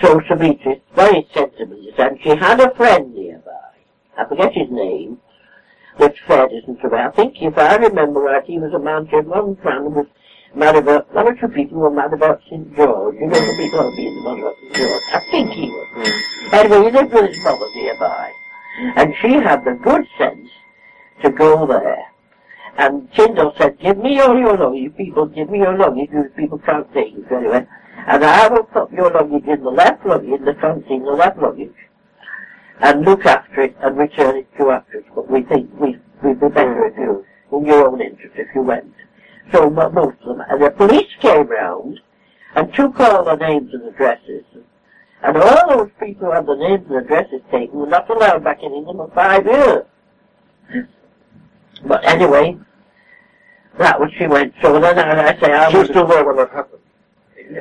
so 0.00 0.20
Savitri 0.28 0.82
very 0.94 1.26
sensibly 1.34 1.92
And 1.98 2.18
she 2.22 2.30
had 2.30 2.60
a 2.60 2.74
friend 2.74 3.14
nearby. 3.14 3.50
I 4.16 4.24
forget 4.26 4.52
his 4.52 4.70
name, 4.70 5.18
which 5.96 6.18
fair 6.26 6.46
isn't 6.46 6.82
bad. 6.82 6.94
I 6.94 7.10
think 7.10 7.36
if 7.40 7.56
I 7.56 7.76
remember 7.76 8.20
right, 8.20 8.44
he 8.44 8.58
was 8.58 8.72
a 8.72 8.78
man, 8.78 9.08
she 9.08 9.16
had 9.16 9.26
one 9.26 9.56
friend 9.56 9.84
who 9.84 9.90
was 9.90 10.06
mad 10.54 10.76
about, 10.76 11.12
one 11.14 11.28
or 11.28 11.34
two 11.34 11.48
people 11.48 11.78
were 11.78 11.90
mad 11.90 12.12
about 12.12 12.40
St. 12.44 12.76
George. 12.76 13.16
You 13.16 13.26
know 13.26 13.40
the 13.40 13.56
people 13.56 13.82
who 13.82 13.96
being 13.96 14.24
mad 14.24 14.38
about 14.38 14.54
St. 14.60 14.74
George. 14.74 15.02
I 15.12 15.20
think 15.30 15.50
he 15.52 15.68
was. 15.68 16.22
Anyway, 16.52 16.84
he 16.84 16.90
lived 16.90 17.12
with 17.12 17.28
his 17.28 17.44
mother 17.44 17.66
nearby. 17.74 18.32
And 18.96 19.14
she 19.20 19.32
had 19.34 19.64
the 19.64 19.78
good 19.82 20.06
sense 20.18 20.48
to 21.22 21.30
go 21.30 21.66
there. 21.66 22.04
And 22.78 23.12
Tyndall 23.12 23.54
said, 23.58 23.78
give 23.78 23.98
me 23.98 24.18
all 24.20 24.38
your 24.38 24.56
luggage, 24.56 24.96
people, 24.96 25.26
give 25.26 25.50
me 25.50 25.58
your 25.58 25.76
luggage, 25.76 26.10
people 26.36 26.58
can't 26.58 26.90
take 26.94 27.14
it 27.14 27.28
very 27.28 27.48
well. 27.48 27.66
And 28.06 28.24
I 28.24 28.48
will 28.48 28.64
put 28.64 28.90
your 28.92 29.10
luggage 29.10 29.46
in 29.46 29.62
the 29.62 29.70
left 29.70 30.04
luggage, 30.04 30.40
in 30.40 30.44
the 30.44 30.54
front 30.54 30.86
in 30.88 31.04
the 31.04 31.12
left 31.12 31.38
luggage, 31.38 31.74
and 32.80 33.04
look 33.04 33.24
after 33.26 33.62
it 33.62 33.76
and 33.80 33.96
return 33.96 34.36
it 34.36 34.48
to 34.58 34.70
us. 34.70 34.84
But 35.14 35.30
we 35.30 35.42
think 35.42 35.70
we, 35.78 35.96
we'd 36.22 36.40
be 36.40 36.48
better 36.48 36.74
mm-hmm. 36.74 36.92
if 36.92 36.98
you, 36.98 37.24
in 37.58 37.66
your 37.66 37.88
own 37.88 38.00
interest, 38.00 38.34
if 38.36 38.48
you 38.54 38.62
went. 38.62 38.92
So 39.52 39.70
mo- 39.70 39.90
most 39.90 40.16
of 40.22 40.36
them, 40.36 40.46
and 40.48 40.62
the 40.62 40.70
police 40.70 41.10
came 41.20 41.46
round 41.46 42.00
and 42.54 42.72
took 42.74 42.98
all 43.00 43.24
the 43.24 43.36
names 43.36 43.70
and 43.72 43.84
addresses. 43.84 44.44
And 45.22 45.36
all 45.36 45.68
those 45.68 45.90
people 46.00 46.26
who 46.26 46.32
had 46.32 46.46
the 46.46 46.56
names 46.56 46.86
and 46.88 46.96
addresses 46.96 47.40
taken 47.50 47.78
were 47.78 47.86
not 47.86 48.10
allowed 48.10 48.42
back 48.42 48.62
in 48.62 48.72
England 48.72 48.98
for 48.98 49.14
five 49.14 49.46
years. 49.46 49.84
But 51.84 52.04
anyway, 52.04 52.58
that 53.78 53.98
was 53.98 54.10
she 54.18 54.26
went. 54.26 54.54
So 54.60 54.80
then 54.80 54.98
I, 54.98 55.28
I 55.28 55.40
say, 55.40 55.52
I 55.52 55.68
was, 55.68 55.88
still 55.88 56.06
there 56.06 56.24
when 56.24 56.36
that 56.36 56.50
happened. 56.50 56.82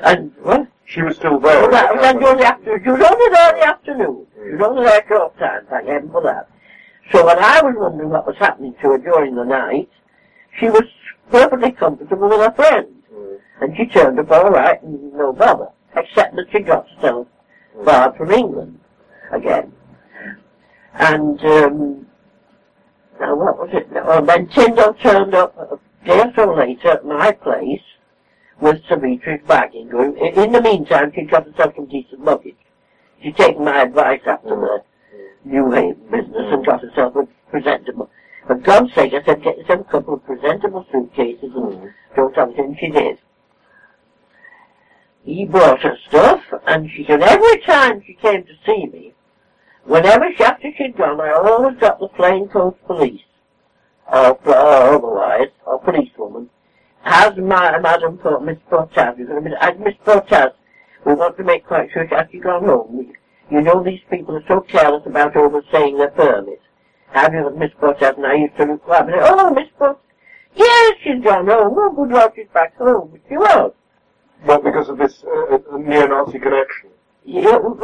And 0.04 0.32
what? 0.42 0.68
She 0.86 1.02
was 1.02 1.16
still 1.16 1.40
there. 1.40 1.62
Well, 1.62 1.62
when 1.62 1.72
that 1.72 1.88
that 1.88 1.96
was 1.96 2.02
then 2.02 2.22
happened. 2.22 2.22
during 2.22 2.38
the 2.38 2.46
afternoon. 2.46 2.84
She 2.84 2.90
was 2.90 3.12
only 3.12 3.30
there 3.34 3.50
in 3.54 3.60
the 3.60 3.68
afternoon. 3.68 4.28
She 4.36 4.56
was 4.56 4.62
only 4.62 4.84
there 4.84 5.06
short 5.08 5.40
time, 5.40 5.66
thank 5.70 5.88
heaven 5.88 6.12
for 6.12 6.22
that. 6.24 6.50
So 7.12 7.26
when 7.26 7.40
I 7.40 7.62
was 7.62 7.76
wondering 7.78 8.10
what 8.10 8.28
was 8.28 8.38
happening 8.38 8.74
to 8.82 8.92
her 8.92 8.98
during 8.98 9.36
the 9.36 9.44
night, 9.44 9.90
she 10.60 10.70
was 10.70 10.84
perfectly 11.30 11.72
comfortable 11.72 12.30
with 12.30 12.40
her 12.40 12.52
friend. 12.52 12.88
Mm. 13.14 13.40
And 13.62 13.78
she 13.78 13.86
turned 13.86 14.20
up 14.20 14.32
all 14.32 14.50
right 14.50 14.82
and 14.84 15.14
no 15.14 15.34
bother. 15.34 15.70
Except 15.96 16.36
that 16.36 16.48
she 16.52 16.60
got 16.60 16.90
herself 16.90 17.28
barred 17.84 18.16
from 18.16 18.32
England 18.32 18.80
again. 19.32 19.74
And, 20.94 21.44
um, 21.46 22.08
now 23.20 23.36
what 23.36 23.58
was 23.58 23.70
it? 23.74 23.88
Oh, 23.96 24.26
then 24.26 24.48
Tyndall 24.48 24.94
turned 24.96 25.34
up 25.34 25.58
a 25.58 25.80
day 26.06 26.20
or 26.20 26.34
so 26.36 26.54
later 26.54 26.90
at 26.90 27.06
my 27.06 27.32
place 27.32 27.82
with 28.62 28.84
Savitri's 28.86 29.46
bagging. 29.48 29.90
In 29.90 30.18
in 30.18 30.52
the 30.52 30.62
meantime, 30.62 31.12
she 31.14 31.24
got 31.24 31.46
herself 31.46 31.76
some 31.76 31.88
decent 31.88 32.24
luggage. 32.24 32.56
She'd 33.22 33.36
taken 33.36 33.66
my 33.66 33.82
advice 33.82 34.22
after 34.26 34.50
the 34.50 34.84
Newhaven 35.48 36.10
business 36.12 36.54
and 36.54 36.66
got 36.66 36.82
herself 36.82 37.16
a 37.16 37.28
presentable. 37.50 38.10
For 38.48 38.56
God's 38.56 38.94
sake, 38.94 39.14
I 39.14 39.24
said, 39.24 39.44
get 39.44 39.58
yourself 39.58 39.82
a 39.82 39.92
couple 39.92 40.14
of 40.16 40.26
presentable 40.26 40.86
suitcases 40.92 41.52
and 41.56 41.94
don't 42.16 42.36
have 42.36 42.50
it, 42.50 42.60
and 42.60 42.78
she 42.80 42.88
did. 42.90 43.18
He 45.24 45.46
brought 45.46 45.82
her 45.82 45.98
stuff, 46.08 46.42
and 46.66 46.90
she 46.90 47.06
said 47.06 47.22
every 47.22 47.60
time 47.62 48.02
she 48.06 48.16
came 48.16 48.44
to 48.44 48.54
see 48.66 48.88
me, 48.88 49.14
whenever 49.84 50.26
she, 50.36 50.44
after 50.44 50.72
she'd 50.76 50.98
gone, 50.98 51.22
I 51.22 51.32
always 51.32 51.78
got 51.78 52.00
the 52.00 52.08
plainclothes 52.08 52.78
police, 52.88 53.22
or, 54.12 54.40
or 54.46 54.56
otherwise, 54.56 55.50
or 55.66 55.80
policewoman, 55.80 56.50
has 57.04 57.36
my, 57.38 57.78
Madam 57.80 58.18
Port, 58.18 58.44
Miss 58.44 58.58
Portas, 58.70 59.18
you're 59.18 59.28
going 59.28 59.44
to 59.44 59.50
be, 59.50 59.56
uh, 59.56 59.74
Miss 59.76 59.96
Portas, 60.06 60.54
we 61.06 61.14
want 61.14 61.38
to 61.38 61.44
make 61.44 61.66
quite 61.66 61.92
sure 61.92 62.08
that 62.08 62.34
you've 62.34 62.44
gone 62.44 62.66
home. 62.66 63.14
You 63.50 63.62
know 63.62 63.84
these 63.84 64.02
people 64.10 64.36
are 64.36 64.44
so 64.48 64.62
careless 64.62 65.04
about 65.06 65.36
overstaying 65.36 65.98
their 65.98 66.12
permit. 66.12 66.62
Have 67.12 67.34
you, 67.34 67.50
Miss 67.58 67.72
Portas, 67.82 68.16
and 68.18 68.26
I 68.26 68.36
used 68.36 68.56
to 68.58 68.66
look 68.66 68.88
up 68.90 69.08
and 69.08 69.14
say, 69.14 69.20
oh, 69.22 69.54
Miss 69.54 69.68
Portas, 69.80 69.98
yes, 70.56 70.96
she's 71.04 71.24
gone 71.24 71.48
home. 71.48 71.76
Oh, 71.78 71.92
good 71.96 72.10
Lord, 72.10 72.32
she's 72.36 72.48
back 72.54 72.78
home. 72.78 73.20
She 73.28 73.36
was. 73.36 73.74
What, 74.44 74.64
because 74.64 74.90
of 74.90 74.98
this 74.98 75.24
uh, 75.24 75.56
uh, 75.56 75.78
neo-Nazi 75.78 76.40
connection? 76.40 76.90
Yeah, 77.24 77.58
well, 77.58 77.78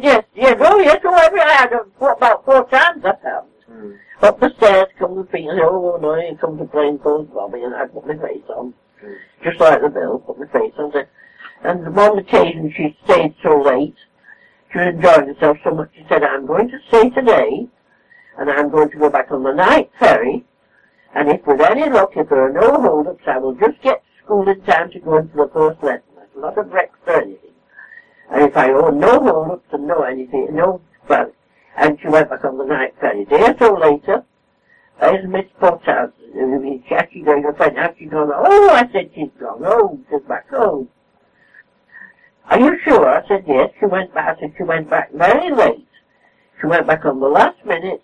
yes, 0.00 0.24
yes, 0.34 0.56
oh 0.60 0.78
yes, 0.78 1.00
oh, 1.04 1.12
I 1.12 1.52
had 1.52 1.72
about 1.72 2.44
four 2.44 2.68
times 2.68 3.02
that 3.02 3.20
happened. 3.24 3.50
Mm. 3.70 3.98
Up 4.22 4.40
the 4.40 4.50
stairs, 4.56 4.88
come 4.98 5.16
the 5.16 5.38
and 5.38 5.60
oh 5.60 5.98
no, 6.00 6.16
you 6.16 6.36
come 6.36 6.58
to 6.58 6.64
plainclothes 6.64 7.28
Bobby, 7.32 7.62
and 7.62 7.74
I 7.74 7.86
put 7.86 8.06
my 8.06 8.16
face 8.16 8.44
on. 8.48 8.74
Mm. 9.02 9.16
Just 9.42 9.60
like 9.60 9.80
the 9.80 9.88
bill, 9.88 10.18
put 10.18 10.38
my 10.38 10.46
face 10.46 10.74
on 10.78 10.96
it. 10.96 11.08
And 11.62 11.98
on 11.98 12.18
occasion 12.18 12.72
she 12.76 12.96
stayed 13.04 13.34
so 13.42 13.60
late, 13.60 13.96
she 14.70 14.78
was 14.78 14.88
enjoying 14.88 15.28
herself 15.28 15.58
so 15.64 15.70
much, 15.70 15.90
she 15.94 16.04
said, 16.08 16.22
I'm 16.22 16.46
going 16.46 16.68
to 16.68 16.78
stay 16.88 17.08
today, 17.10 17.68
and 18.38 18.50
I'm 18.50 18.70
going 18.70 18.90
to 18.90 18.98
go 18.98 19.08
back 19.08 19.30
on 19.30 19.42
the 19.44 19.52
night 19.52 19.90
ferry, 19.98 20.44
and 21.14 21.28
if 21.28 21.46
with 21.46 21.60
any 21.60 21.88
luck, 21.88 22.10
if 22.16 22.28
there 22.28 22.48
are 22.48 22.52
no 22.52 22.80
hold-ups, 22.82 23.22
I 23.26 23.38
will 23.38 23.54
just 23.54 23.80
get 23.82 24.02
to 24.02 24.24
school 24.24 24.48
in 24.48 24.60
time 24.62 24.90
to 24.90 25.00
go 25.00 25.16
into 25.18 25.36
the 25.36 25.50
first 25.52 25.82
lesson. 25.82 26.02
That's 26.16 26.36
not 26.36 26.58
a 26.58 26.64
breakfast 26.64 27.02
or 27.06 27.22
anything. 27.22 27.52
And 28.30 28.42
if 28.42 28.56
I 28.56 28.72
owe 28.72 28.90
no 28.90 29.20
hold-ups 29.20 29.68
and 29.72 29.86
no 29.86 30.02
anything, 30.02 30.48
no, 30.52 30.80
well, 31.08 31.30
and 31.76 31.98
she 32.00 32.08
went 32.08 32.30
back 32.30 32.44
on 32.44 32.58
the 32.58 32.64
night 32.64 32.94
ferry. 33.00 33.22
A 33.22 33.26
day 33.26 33.42
or 33.42 33.56
so 33.58 33.74
later, 33.74 34.24
there's 35.00 35.26
Miss 35.28 35.46
Portas. 35.60 36.12
She's 36.32 36.92
actually 36.92 37.22
going 37.22 37.44
find 37.56 37.78
out 37.78 37.94
she's 37.98 38.10
gone, 38.10 38.30
oh, 38.34 38.70
I 38.70 38.90
said 38.92 39.10
she's 39.14 39.30
gone 39.38 39.62
oh, 39.64 40.00
she's 40.10 40.22
back 40.22 40.48
home. 40.50 40.88
Are 42.50 42.58
you 42.60 42.78
sure? 42.84 43.08
I 43.08 43.26
said, 43.26 43.44
yes, 43.46 43.70
she 43.80 43.86
went 43.86 44.12
back, 44.12 44.36
I 44.36 44.40
said 44.40 44.54
she 44.56 44.62
went 44.64 44.90
back 44.90 45.12
very 45.12 45.50
late. 45.54 45.86
She 46.60 46.66
went 46.66 46.86
back 46.86 47.04
on 47.04 47.20
the 47.20 47.26
last 47.28 47.64
minute, 47.64 48.02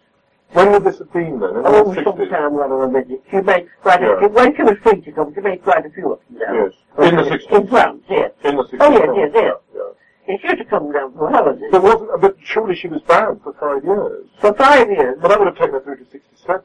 When 0.53 0.73
would 0.73 0.85
this 0.85 0.99
have 0.99 1.13
been 1.13 1.39
then? 1.39 1.51
In 1.51 1.63
oh, 1.65 1.93
the 1.95 2.01
60s? 2.01 2.05
sometime 2.05 2.55
one 2.55 2.73
of 2.73 2.81
the 2.81 2.99
visits. 3.01 3.23
She 3.31 3.37
made 3.41 3.69
quite 3.83 4.03
a, 4.03 4.19
Yeah. 4.21 4.27
when 4.29 4.57
she 4.57 4.63
was 4.63 4.77
free 4.83 5.01
to 5.01 5.13
come, 5.13 5.33
she 5.35 5.41
made 5.41 5.63
quite 5.63 5.87
a 5.87 5.91
few 5.91 6.13
up 6.13 6.23
and 6.29 6.41
down. 6.41 6.55
Yes. 6.55 6.73
In 7.11 7.17
the 7.17 7.23
60s. 7.23 7.61
In 7.61 7.69
France, 7.69 8.03
yes. 8.09 8.33
In 8.45 8.57
the 8.57 8.65
60s. 8.65 8.77
Oh, 8.81 8.91
yes, 8.91 9.09
yes, 9.15 9.31
yes. 9.35 9.55
Yeah, 9.75 9.81
She 10.27 10.39
should 10.39 10.59
have 10.59 10.69
come 10.69 10.93
down 10.93 11.13
for 11.15 11.31
holidays. 11.31 11.71
There 11.71 11.81
wasn't, 11.81 12.21
but 12.21 12.37
surely 12.45 12.77
she 12.77 12.89
was 12.89 13.03
banned 13.03 13.43
for 13.43 13.53
five 13.55 13.85
years. 13.85 14.27
For 14.41 14.53
five 14.55 14.89
years. 14.89 15.19
But 15.21 15.29
that 15.29 15.39
would 15.39 15.49
have 15.49 15.57
taken 15.57 15.75
her 15.75 15.81
through 15.81 15.97
to 15.97 16.05
67. 16.11 16.63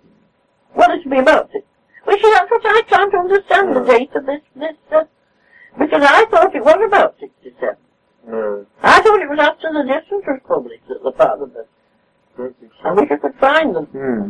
What 0.73 0.95
is 0.97 1.03
to 1.03 1.09
be 1.09 1.17
about 1.19 1.49
it? 1.53 1.65
Well, 2.05 2.17
see, 2.17 2.31
that's 2.33 2.51
what 2.51 2.61
I 2.65 2.81
can't 2.87 3.15
understand 3.15 3.75
the 3.75 3.83
date 3.83 4.11
of 4.15 4.25
this, 4.25 4.41
this, 4.55 4.75
uh, 4.91 5.05
because 5.79 6.03
I 6.03 6.25
thought 6.25 6.53
it 6.55 6.63
was 6.63 6.77
about 6.85 7.15
67. 7.19 7.75
No, 8.27 8.65
I 8.83 9.01
thought 9.01 9.21
it 9.21 9.29
was 9.29 9.39
after 9.39 9.71
the 9.71 9.83
distance 9.83 10.23
was 10.27 10.39
published 10.47 10.87
that 10.87 11.01
the 11.03 11.11
part 11.11 11.41
of 11.41 11.53
the, 11.53 11.65
I 12.37 12.49
think 12.59 12.71
I 12.83 12.89
so. 12.89 12.95
wish 12.95 13.11
I 13.11 13.15
could 13.17 13.35
find 13.35 13.75
them. 13.75 13.85
Hmm. 13.85 14.29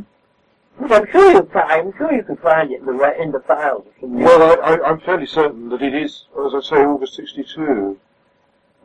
But 0.79 0.91
I'm 0.91 1.11
sure 1.11 1.31
you 1.31 1.49
find, 1.51 1.71
I'm 1.71 1.93
sure 1.97 2.13
you 2.13 2.23
could 2.23 2.39
find 2.39 2.71
it 2.71 2.79
in 2.81 2.85
the, 2.85 3.21
in 3.21 3.31
the 3.31 3.39
files. 3.41 3.85
Well, 4.01 4.61
I, 4.61 4.73
I, 4.75 4.89
I'm 4.89 4.99
fairly 4.99 5.25
certain 5.25 5.69
that 5.69 5.81
it 5.81 5.93
is, 5.93 6.25
as 6.45 6.53
I 6.53 6.61
say, 6.61 6.75
August 6.77 7.15
62. 7.15 7.97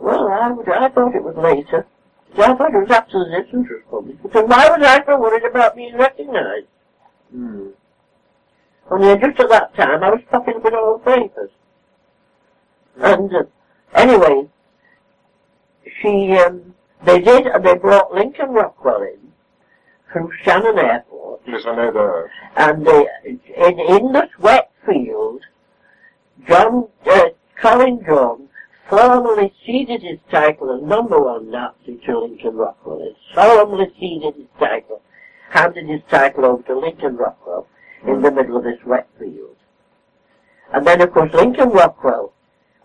Well, 0.01 0.29
I 0.29 0.51
would, 0.51 0.69
I 0.69 0.89
thought 0.89 1.15
it 1.15 1.23
was 1.23 1.37
later. 1.37 1.87
I 2.39 2.55
thought 2.55 2.75
it 2.75 2.79
was 2.79 2.91
after 2.91 3.19
the 3.19 3.45
was 3.53 3.83
published. 3.91 4.23
Because 4.23 4.49
why 4.49 4.69
was 4.71 4.83
I 4.83 5.05
so 5.05 5.21
worried 5.21 5.45
about 5.45 5.77
being 5.77 5.97
recognized? 5.97 6.67
Hmm. 7.31 7.69
Only 8.91 9.17
just 9.19 9.39
at 9.41 9.51
that 9.51 9.75
time 9.77 10.03
I 10.03 10.11
was 10.11 10.21
popping 10.31 10.57
up 10.57 10.65
in 10.65 10.75
all 10.75 10.99
the 10.99 11.05
papers. 11.05 11.51
And 12.97 13.33
uh, 13.35 13.43
anyway, 13.95 14.49
she, 16.01 16.33
um, 16.33 16.75
they 17.05 17.21
did, 17.21 17.47
and 17.47 17.65
they 17.65 17.77
brought 17.77 18.15
Lincoln 18.15 18.51
Rockwell 18.51 19.03
in 19.03 19.33
from 20.13 20.31
Shannon 20.43 20.79
Airport, 20.79 21.43
Yes, 21.47 21.63
I 21.67 21.77
know 21.77 21.93
that. 21.93 22.29
and 22.57 22.87
they, 22.87 23.07
in, 23.25 23.79
in 23.79 24.13
this 24.13 24.31
wet 24.41 24.71
field, 24.87 25.43
John, 26.49 26.89
uh, 27.07 27.27
Colin 27.61 28.03
John 28.05 28.49
formally 28.91 29.55
ceded 29.65 30.03
his 30.03 30.19
title 30.31 30.77
as 30.77 30.83
number 30.83 31.19
one 31.23 31.51
Nazi 31.51 31.99
to 32.07 32.19
Lincoln 32.19 32.57
Rockwell. 32.57 32.99
He 32.99 33.17
solemnly 33.35 33.87
ceded 33.99 34.35
his 34.35 34.47
title, 34.59 35.01
handed 35.51 35.87
his 35.89 36.03
title 36.11 36.45
over 36.45 36.63
to 36.65 36.79
Lincoln 36.79 37.17
Rockwell 37.17 37.67
in 38.07 38.21
the 38.21 38.31
middle 38.31 38.57
of 38.57 38.65
this 38.65 38.81
wet 38.85 39.09
field. 39.19 39.57
And 40.73 40.87
then, 40.87 41.01
of 41.01 41.13
course, 41.13 41.33
Lincoln 41.33 41.71
Rockwell, 41.71 42.33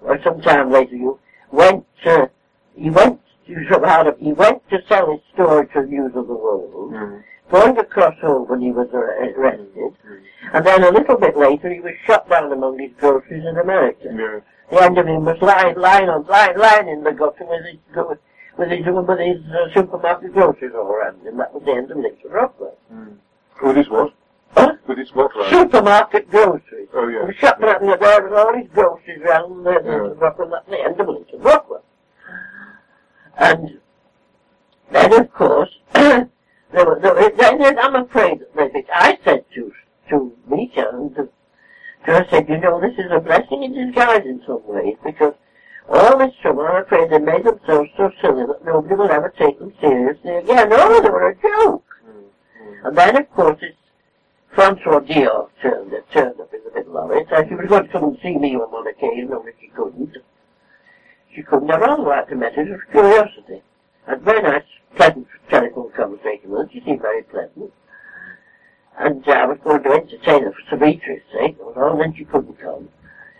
or 0.02 0.22
some 0.24 0.42
time 0.42 0.72
later, 0.72 0.96
you 0.96 1.20
went 1.52 1.86
to, 2.04 2.30
he 2.76 2.90
went 2.90 3.20
to 3.48 3.56
somehow, 3.72 4.12
he 4.18 4.34
went 4.34 4.68
to 4.70 4.78
sell 4.88 5.12
his 5.12 5.22
story 5.34 5.68
to 5.74 5.84
News 5.86 6.16
of 6.16 6.28
the 6.28 6.34
World, 6.34 6.94
Hmm. 6.94 7.18
going 7.52 7.78
across 7.78 8.18
home 8.20 8.48
when 8.48 8.62
he 8.62 8.72
was 8.72 8.88
ar- 8.94 9.24
arrested, 9.38 9.94
Hmm. 10.04 10.16
and 10.54 10.66
then 10.66 10.84
a 10.84 10.90
little 10.90 11.18
bit 11.18 11.38
later 11.38 11.70
he 11.72 11.80
was 11.80 11.94
shot 12.06 12.28
down 12.30 12.52
among 12.52 12.80
his 12.80 12.92
groceries 13.00 13.46
in 13.46 13.58
America. 13.58 14.10
Yeah. 14.12 14.40
The 14.72 14.82
end 14.82 14.98
of 14.98 15.06
him 15.06 15.26
was 15.26 15.38
lying, 15.42 15.78
lying 15.78 16.08
lying, 16.28 16.58
lying 16.58 16.88
in 16.90 17.04
the 17.04 17.12
gutter 17.12 17.46
with 17.46 17.66
his, 17.66 17.78
with 18.58 18.70
his, 18.70 18.86
with 18.86 19.20
his 19.20 19.42
uh, 19.52 19.74
supermarket 19.74 20.34
groceries 20.34 20.74
all 20.76 20.88
around 20.88 21.26
him. 21.26 21.38
That 21.38 21.54
was 21.54 21.64
the 21.66 21.72
end 21.72 21.92
of 21.92 21.98
Lincoln 21.98 22.32
Rockwell. 22.32 22.78
Hmm. 22.90 23.14
With 23.64 23.78
his 23.78 23.90
what? 23.90 24.14
Huh? 24.52 24.74
With 24.88 24.98
his 24.98 25.14
what? 25.14 25.32
Supermarket 25.50 26.30
groceries. 26.32 26.90
Oh, 26.94 27.08
yeah. 27.08 27.10
He 27.10 27.14
yeah. 27.16 27.26
was 27.26 27.36
shot 27.36 27.62
down 27.62 27.86
there 27.86 28.24
with 28.24 28.34
all 28.34 28.58
his 28.58 28.68
groceries 28.74 29.22
around 29.22 29.64
the, 29.64 29.72
Yeah. 29.72 30.02
Lincoln 30.02 30.20
Rockwell. 30.20 30.50
That's 30.50 30.70
the 30.70 30.80
end 30.82 31.00
of 31.00 31.08
Lincoln 31.08 31.42
Rockwell. 31.42 31.84
And 33.38 33.80
then, 34.92 35.14
of 35.14 35.34
course, 35.34 35.70
there 35.94 36.30
was, 36.74 37.00
there 37.02 37.58
then, 37.58 37.80
I'm 37.80 37.96
afraid 37.96 38.42
that 38.56 38.72
I 38.94 39.18
said 39.24 39.46
to, 39.56 39.72
to 40.10 40.34
Mika 40.48 40.90
and 40.94 41.16
to, 41.16 41.30
I 42.08 42.30
said, 42.30 42.50
you 42.50 42.58
know, 42.58 42.80
this 42.80 42.94
is 42.98 43.12
a 43.12 43.20
blessing 43.20 43.64
in 43.64 43.74
disguise 43.74 44.26
in 44.26 44.42
some 44.46 44.62
ways, 44.66 44.96
because 45.04 45.34
all 45.90 46.18
this 46.18 46.34
trouble, 46.42 46.62
I'm 46.62 46.84
afraid 46.84 47.10
they 47.10 47.20
made 47.20 47.44
themselves 47.44 47.90
so 47.98 48.12
silly 48.22 48.46
that 48.46 48.66
nobody 48.66 48.96
will 48.96 49.12
ever 49.12 49.34
take 49.38 49.60
them 49.60 49.74
seriously 49.80 50.36
again. 50.36 50.70
Oh, 50.72 51.02
they 51.02 51.10
were 51.10 51.30
a 51.30 51.36
joke. 51.36 51.86
Hmm. 52.04 52.88
And 52.88 52.98
then, 52.98 53.18
of 53.18 53.32
course, 53.32 53.60
it's 53.62 53.78
Françoise 54.56 55.08
Dior 55.08 55.50
turned, 55.62 55.94
turned 56.12 56.40
up 56.40 56.54
in 56.54 56.62
the 56.64 56.72
middle 56.74 56.98
of 56.98 57.12
it. 57.12 57.28
And 57.32 57.48
she 57.48 57.56
was 57.56 57.68
going 57.68 57.86
to 57.86 57.92
come 57.92 58.04
and 58.06 58.18
see 58.22 58.38
me 58.38 58.56
on 58.56 58.72
one 58.72 58.88
occasion, 58.88 59.32
only 59.34 59.52
she 59.60 59.68
couldn't. 59.68 60.18
She 61.36 61.44
couldn't 61.44 61.70
have 61.70 62.00
liked 62.00 62.30
to 62.30 62.36
met 62.36 62.56
her 62.56 62.76
of 62.76 62.82
curiosity. 62.92 63.62
And 64.08 64.22
very 64.22 64.42
nice, 64.42 64.64
pleasant 64.96 65.28
telephone 65.50 65.92
conversation 65.92 66.50
with 66.50 66.68
her. 66.68 66.70
She 66.72 66.82
seemed 66.86 67.02
very 67.02 67.24
pleasant. 67.24 67.74
And 68.98 69.28
uh, 69.28 69.32
I 69.32 69.46
was 69.46 69.58
going 69.64 69.84
to 69.84 69.90
entertain 69.90 70.44
her 70.44 70.54
for 70.54 70.78
Savitri's 70.78 71.24
sake, 71.34 71.58
and 71.76 72.00
then 72.00 72.14
she 72.16 72.24
couldn't 72.26 72.60
come. 72.60 72.90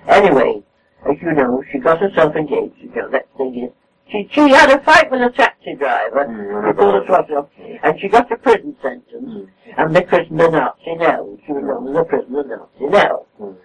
Anyway, 0.08 0.62
as 1.10 1.16
you 1.22 1.32
know, 1.32 1.64
she 1.72 1.80
got 1.80 2.00
herself 2.00 2.36
engaged. 2.36 2.76
You 2.78 2.92
know, 2.96 3.10
that 3.10 3.28
thing 3.38 3.56
is, 3.64 3.72
she, 4.12 4.28
she 4.32 4.50
had 4.50 4.70
a 4.70 4.84
fight 4.84 5.10
with 5.10 5.22
a 5.22 5.30
taxi 5.32 5.76
driver 5.76 6.26
Mm, 6.28 6.66
who 6.68 6.74
pulled 6.74 6.94
her 6.96 7.06
throttle, 7.06 7.50
and 7.84 8.00
she 8.00 8.08
got 8.08 8.32
a 8.32 8.38
prison 8.38 8.76
sentence, 8.82 9.50
and 9.78 9.96
they 9.96 10.04
christened 10.04 10.40
her 10.42 10.52
Nazi 10.52 10.96
Nell. 10.96 11.38
She 11.46 11.54
was 11.54 11.64
known 11.64 11.88
as 11.90 12.02
a 12.02 12.04
prisoner 12.04 12.44
Nazi 12.44 12.86
Nell. 12.92 13.26
Mm. 13.42 13.56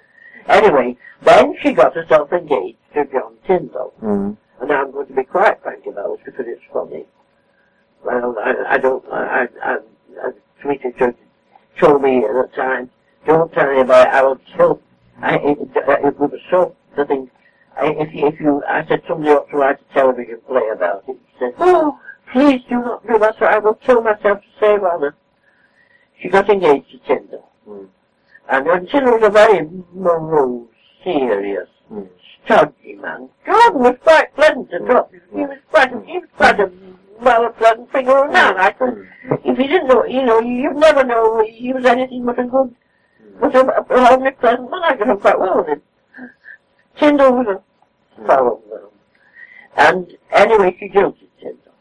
Anyway, 0.49 0.97
then 1.23 1.55
she 1.61 1.73
got 1.73 1.95
herself 1.95 2.33
engaged 2.33 2.79
to 2.95 3.05
John 3.07 3.35
Tyndall. 3.47 3.93
Mm. 4.03 4.37
And 4.61 4.73
I'm 4.73 4.91
going 4.93 5.07
to 5.09 5.13
be 5.15 5.25
quite 5.25 5.61
frank 5.63 5.85
about 5.87 6.15
it 6.15 6.25
because 6.25 6.47
it's 6.49 6.63
funny. 6.73 7.05
Well, 8.05 8.37
I, 8.39 8.75
I 8.75 8.79
don't, 8.79 9.05
I, 9.13 9.47
I, 9.63 9.77
I, 10.23 10.31
Sweetie 10.63 10.93
told, 10.99 11.15
told 11.79 12.03
me 12.03 12.19
at 12.25 12.33
the 12.33 12.49
time, 12.57 12.91
don't 13.27 13.53
tell 13.53 13.69
anybody, 13.69 14.11
I 14.11 14.23
will 14.23 14.41
kill. 14.57 14.81
I, 15.21 15.37
it, 15.37 15.59
it 15.77 16.19
was 16.19 16.33
so, 16.51 16.75
the 16.97 17.05
thing, 17.05 17.31
I, 17.77 17.87
if 17.89 18.15
you, 18.15 18.27
if 18.29 18.41
you, 18.41 18.63
I 18.67 18.87
said 18.87 19.03
somebody 19.07 19.31
ought 19.31 19.49
to 19.51 19.57
write 19.57 19.79
a 19.81 19.95
television 19.95 20.41
play 20.47 20.69
about 20.73 21.05
it. 21.09 21.17
She 21.33 21.39
said, 21.39 21.55
oh, 21.59 21.99
please 22.33 22.63
do 22.69 22.77
not 22.77 23.07
do 23.07 23.19
that, 23.19 23.41
or 23.41 23.49
I 23.49 23.59
will 23.59 23.75
kill 23.75 24.03
myself 24.03 24.41
to 24.41 24.47
save 24.59 24.83
honor. 24.83 25.15
She 26.21 26.29
got 26.29 26.49
engaged 26.49 26.91
to 26.93 26.99
Tyndall. 26.99 27.51
Mm. 27.69 27.89
And 28.51 28.67
when 28.67 28.87
Tyndall 28.87 29.19
was 29.19 29.25
a 29.25 29.31
very 29.31 29.69
morose, 29.93 30.69
serious, 31.05 31.69
Mm. 31.93 32.09
stodgy 32.45 32.95
man. 32.95 33.29
Jordan 33.45 33.81
was 33.81 33.97
quite 34.05 34.33
pleasant 34.37 34.71
to 34.71 34.79
talk 34.79 35.11
to. 35.11 35.21
He 35.35 35.41
was 35.41 35.59
quite, 35.71 35.91
he 36.07 36.19
was 36.19 36.29
quite 36.37 36.61
a 36.61 36.71
well 37.21 37.47
a 37.47 37.51
pleasant 37.51 37.91
figure 37.93 38.17
of 38.17 38.31
a 38.31 38.33
man. 38.33 38.57
I 38.57 38.71
could, 38.71 39.09
if 39.45 39.59
you 39.59 39.67
didn't 39.67 39.89
know, 39.89 40.05
you 40.05 40.25
know, 40.25 40.41
you 40.41 40.73
never 40.75 41.05
know 41.05 41.45
he 41.45 41.73
was 41.73 41.85
anything 41.85 42.25
but 42.25 42.39
a 42.39 42.45
good, 42.45 42.75
but 43.41 43.55
a, 43.55 43.61
a 43.61 44.05
homely 44.07 44.31
pleasant 44.33 44.71
man. 44.71 44.83
I 44.83 44.97
got 44.97 45.11
on 45.11 45.21
quite 45.21 45.39
well 45.39 45.59
with 45.59 45.69
him. 45.69 45.83
Tyndall 46.99 47.33
was 47.33 47.47
a 48.19 48.27
fellow. 48.27 48.63
And 49.77 50.17
anyway, 50.33 50.77
she 50.79 50.89
jilted 50.89 51.29
Tyndall. 51.41 51.75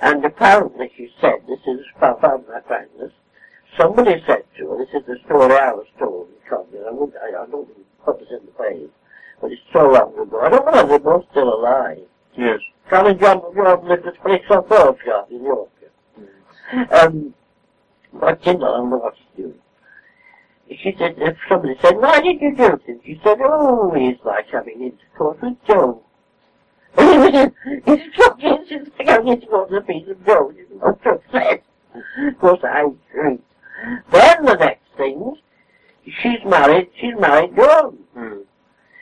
And 0.00 0.24
apparently 0.24 0.90
she 0.96 1.10
said, 1.20 1.46
this 1.46 1.60
is 1.66 1.80
far 1.98 2.18
from 2.18 2.44
my 2.48 2.60
frankness, 2.66 3.12
somebody 3.78 4.22
said 4.26 4.42
to 4.58 4.70
her, 4.70 4.78
this 4.78 4.94
is 4.94 5.06
the 5.06 5.16
story 5.24 5.54
I 5.54 5.72
was 5.72 5.86
told 5.98 6.28
in 6.28 6.50
Cobden, 6.50 6.84
I, 6.86 6.90
wouldn't, 6.90 7.16
I, 7.22 7.28
I 7.42 7.46
don't 7.46 7.70
even 7.70 7.84
put 8.04 8.18
this 8.18 8.28
in 8.30 8.44
the 8.44 8.52
page, 8.52 8.90
but 9.40 9.52
it's 9.52 9.62
so 9.72 9.88
long 9.88 10.18
ago. 10.18 10.40
I 10.40 10.48
don't 10.50 10.66
know 10.66 10.72
whether 10.72 10.88
they're 10.88 10.98
both 10.98 11.24
still 11.30 11.54
alive. 11.54 12.06
Yes. 12.36 12.60
Colin 12.88 13.18
John 13.18 13.40
Jordan 13.54 13.88
lived 13.88 14.06
at 14.06 14.16
a 14.16 14.20
place 14.20 14.42
called 14.46 14.68
Broadcast 14.68 15.30
in 15.30 15.44
Yorkshire. 15.44 15.90
Um, 16.92 17.34
but 18.12 18.42
Tyndall, 18.42 18.74
I 18.74 18.76
don't 18.78 18.90
know 18.90 18.96
what 18.98 19.14
she's 19.16 19.44
doing. 19.44 19.58
She 20.70 20.94
said, 20.98 21.14
if 21.18 21.36
somebody 21.48 21.76
said, 21.82 21.96
why 21.96 22.20
did 22.20 22.40
you 22.40 22.56
do 22.56 22.78
it? 22.86 23.00
She 23.04 23.20
said, 23.22 23.38
oh, 23.42 23.92
he's 23.94 24.16
like 24.24 24.48
having 24.50 24.82
intercourse 24.82 25.38
with 25.42 25.56
Joe. 25.66 26.02
He's 26.96 28.14
talking, 28.16 28.64
she's 28.68 28.88
like 28.98 29.08
having 29.08 29.28
intercourse 29.28 29.70
with 29.70 29.82
a 29.82 29.86
piece 29.86 30.08
of 30.08 30.24
Joe. 30.24 30.52
She's 30.54 30.80
not 30.80 31.06
upset. 31.06 31.62
Of 31.94 32.38
course, 32.38 32.60
I 32.62 32.86
shrieked. 33.10 33.44
Then 34.10 34.44
the 34.44 34.54
next 34.54 34.86
thing, 34.96 35.36
she's 36.04 36.44
married, 36.46 36.88
she's 36.98 37.14
married 37.18 37.54
Jordan. 37.54 37.98
Mm. 38.16 38.44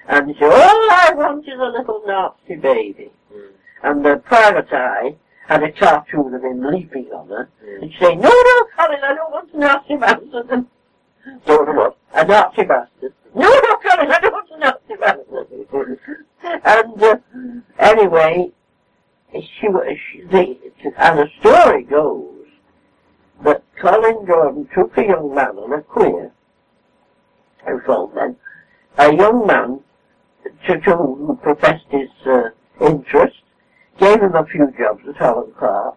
And 0.08 0.34
she 0.34 0.40
said, 0.40 0.50
all 0.50 0.90
I 0.90 1.12
want 1.14 1.46
is 1.46 1.54
a 1.54 1.64
little 1.64 2.02
Nazi 2.06 2.56
baby. 2.56 3.12
Mm. 3.32 3.50
And 3.82 4.04
the 4.04 4.16
private 4.16 4.72
eye 4.72 5.16
had 5.46 5.62
a 5.62 5.72
cartoon 5.72 6.34
of 6.34 6.42
him 6.42 6.62
leaping 6.62 7.10
on 7.12 7.28
her. 7.28 7.48
Mm. 7.64 7.82
And 7.82 7.92
she 7.92 7.98
said, 7.98 8.18
no, 8.18 8.28
no, 8.28 8.64
Colin, 8.76 9.00
I 9.02 9.14
don't 9.14 9.30
want 9.30 9.52
a 9.52 9.58
Nazi 9.58 9.96
bastard. 9.96 10.48
Don't 11.46 11.66
know 11.66 11.72
what? 11.74 11.96
A 12.14 12.24
Nazi 12.24 12.64
bastard. 12.64 13.14
No, 13.34 13.48
no, 13.48 13.76
Colin, 13.76 14.10
I 14.10 14.20
don't 14.20 14.32
want 14.32 14.48
a 14.50 14.58
Nazi 14.58 14.96
bastard. 14.98 15.98
and 16.64 17.02
uh, 17.02 17.16
anyway, 17.78 18.50
she 19.32 19.68
was, 19.68 19.96
she, 20.10 20.22
the, 20.22 20.56
and 20.96 21.18
the 21.18 21.28
story 21.40 21.84
goes 21.84 22.46
that 23.44 23.62
Colin 23.80 24.26
Jordan 24.26 24.68
took 24.74 24.96
a 24.98 25.04
young 25.04 25.34
man 25.34 25.56
on 25.58 25.72
a 25.72 25.82
queer, 25.82 26.32
I 27.66 27.74
was 27.74 27.82
told 27.86 28.14
then, 28.14 28.36
a 28.98 29.14
young 29.14 29.46
man 29.46 29.80
to, 30.66 30.80
to 30.80 30.96
who 30.96 31.38
professed 31.42 31.86
his 31.90 32.08
uh, 32.26 32.50
interest, 32.80 33.36
gave 33.98 34.20
him 34.20 34.34
a 34.34 34.44
few 34.46 34.72
jobs 34.78 35.02
at 35.08 35.16
Holland 35.16 35.54
Park, 35.58 35.96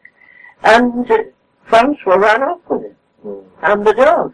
and 0.64 1.06
Françoise 1.70 2.20
ran 2.22 2.44
off 2.44 2.60
with 2.70 2.84
him, 2.84 2.96
Mm. 3.26 3.44
and 3.62 3.86
the 3.88 3.94
dog. 3.94 4.34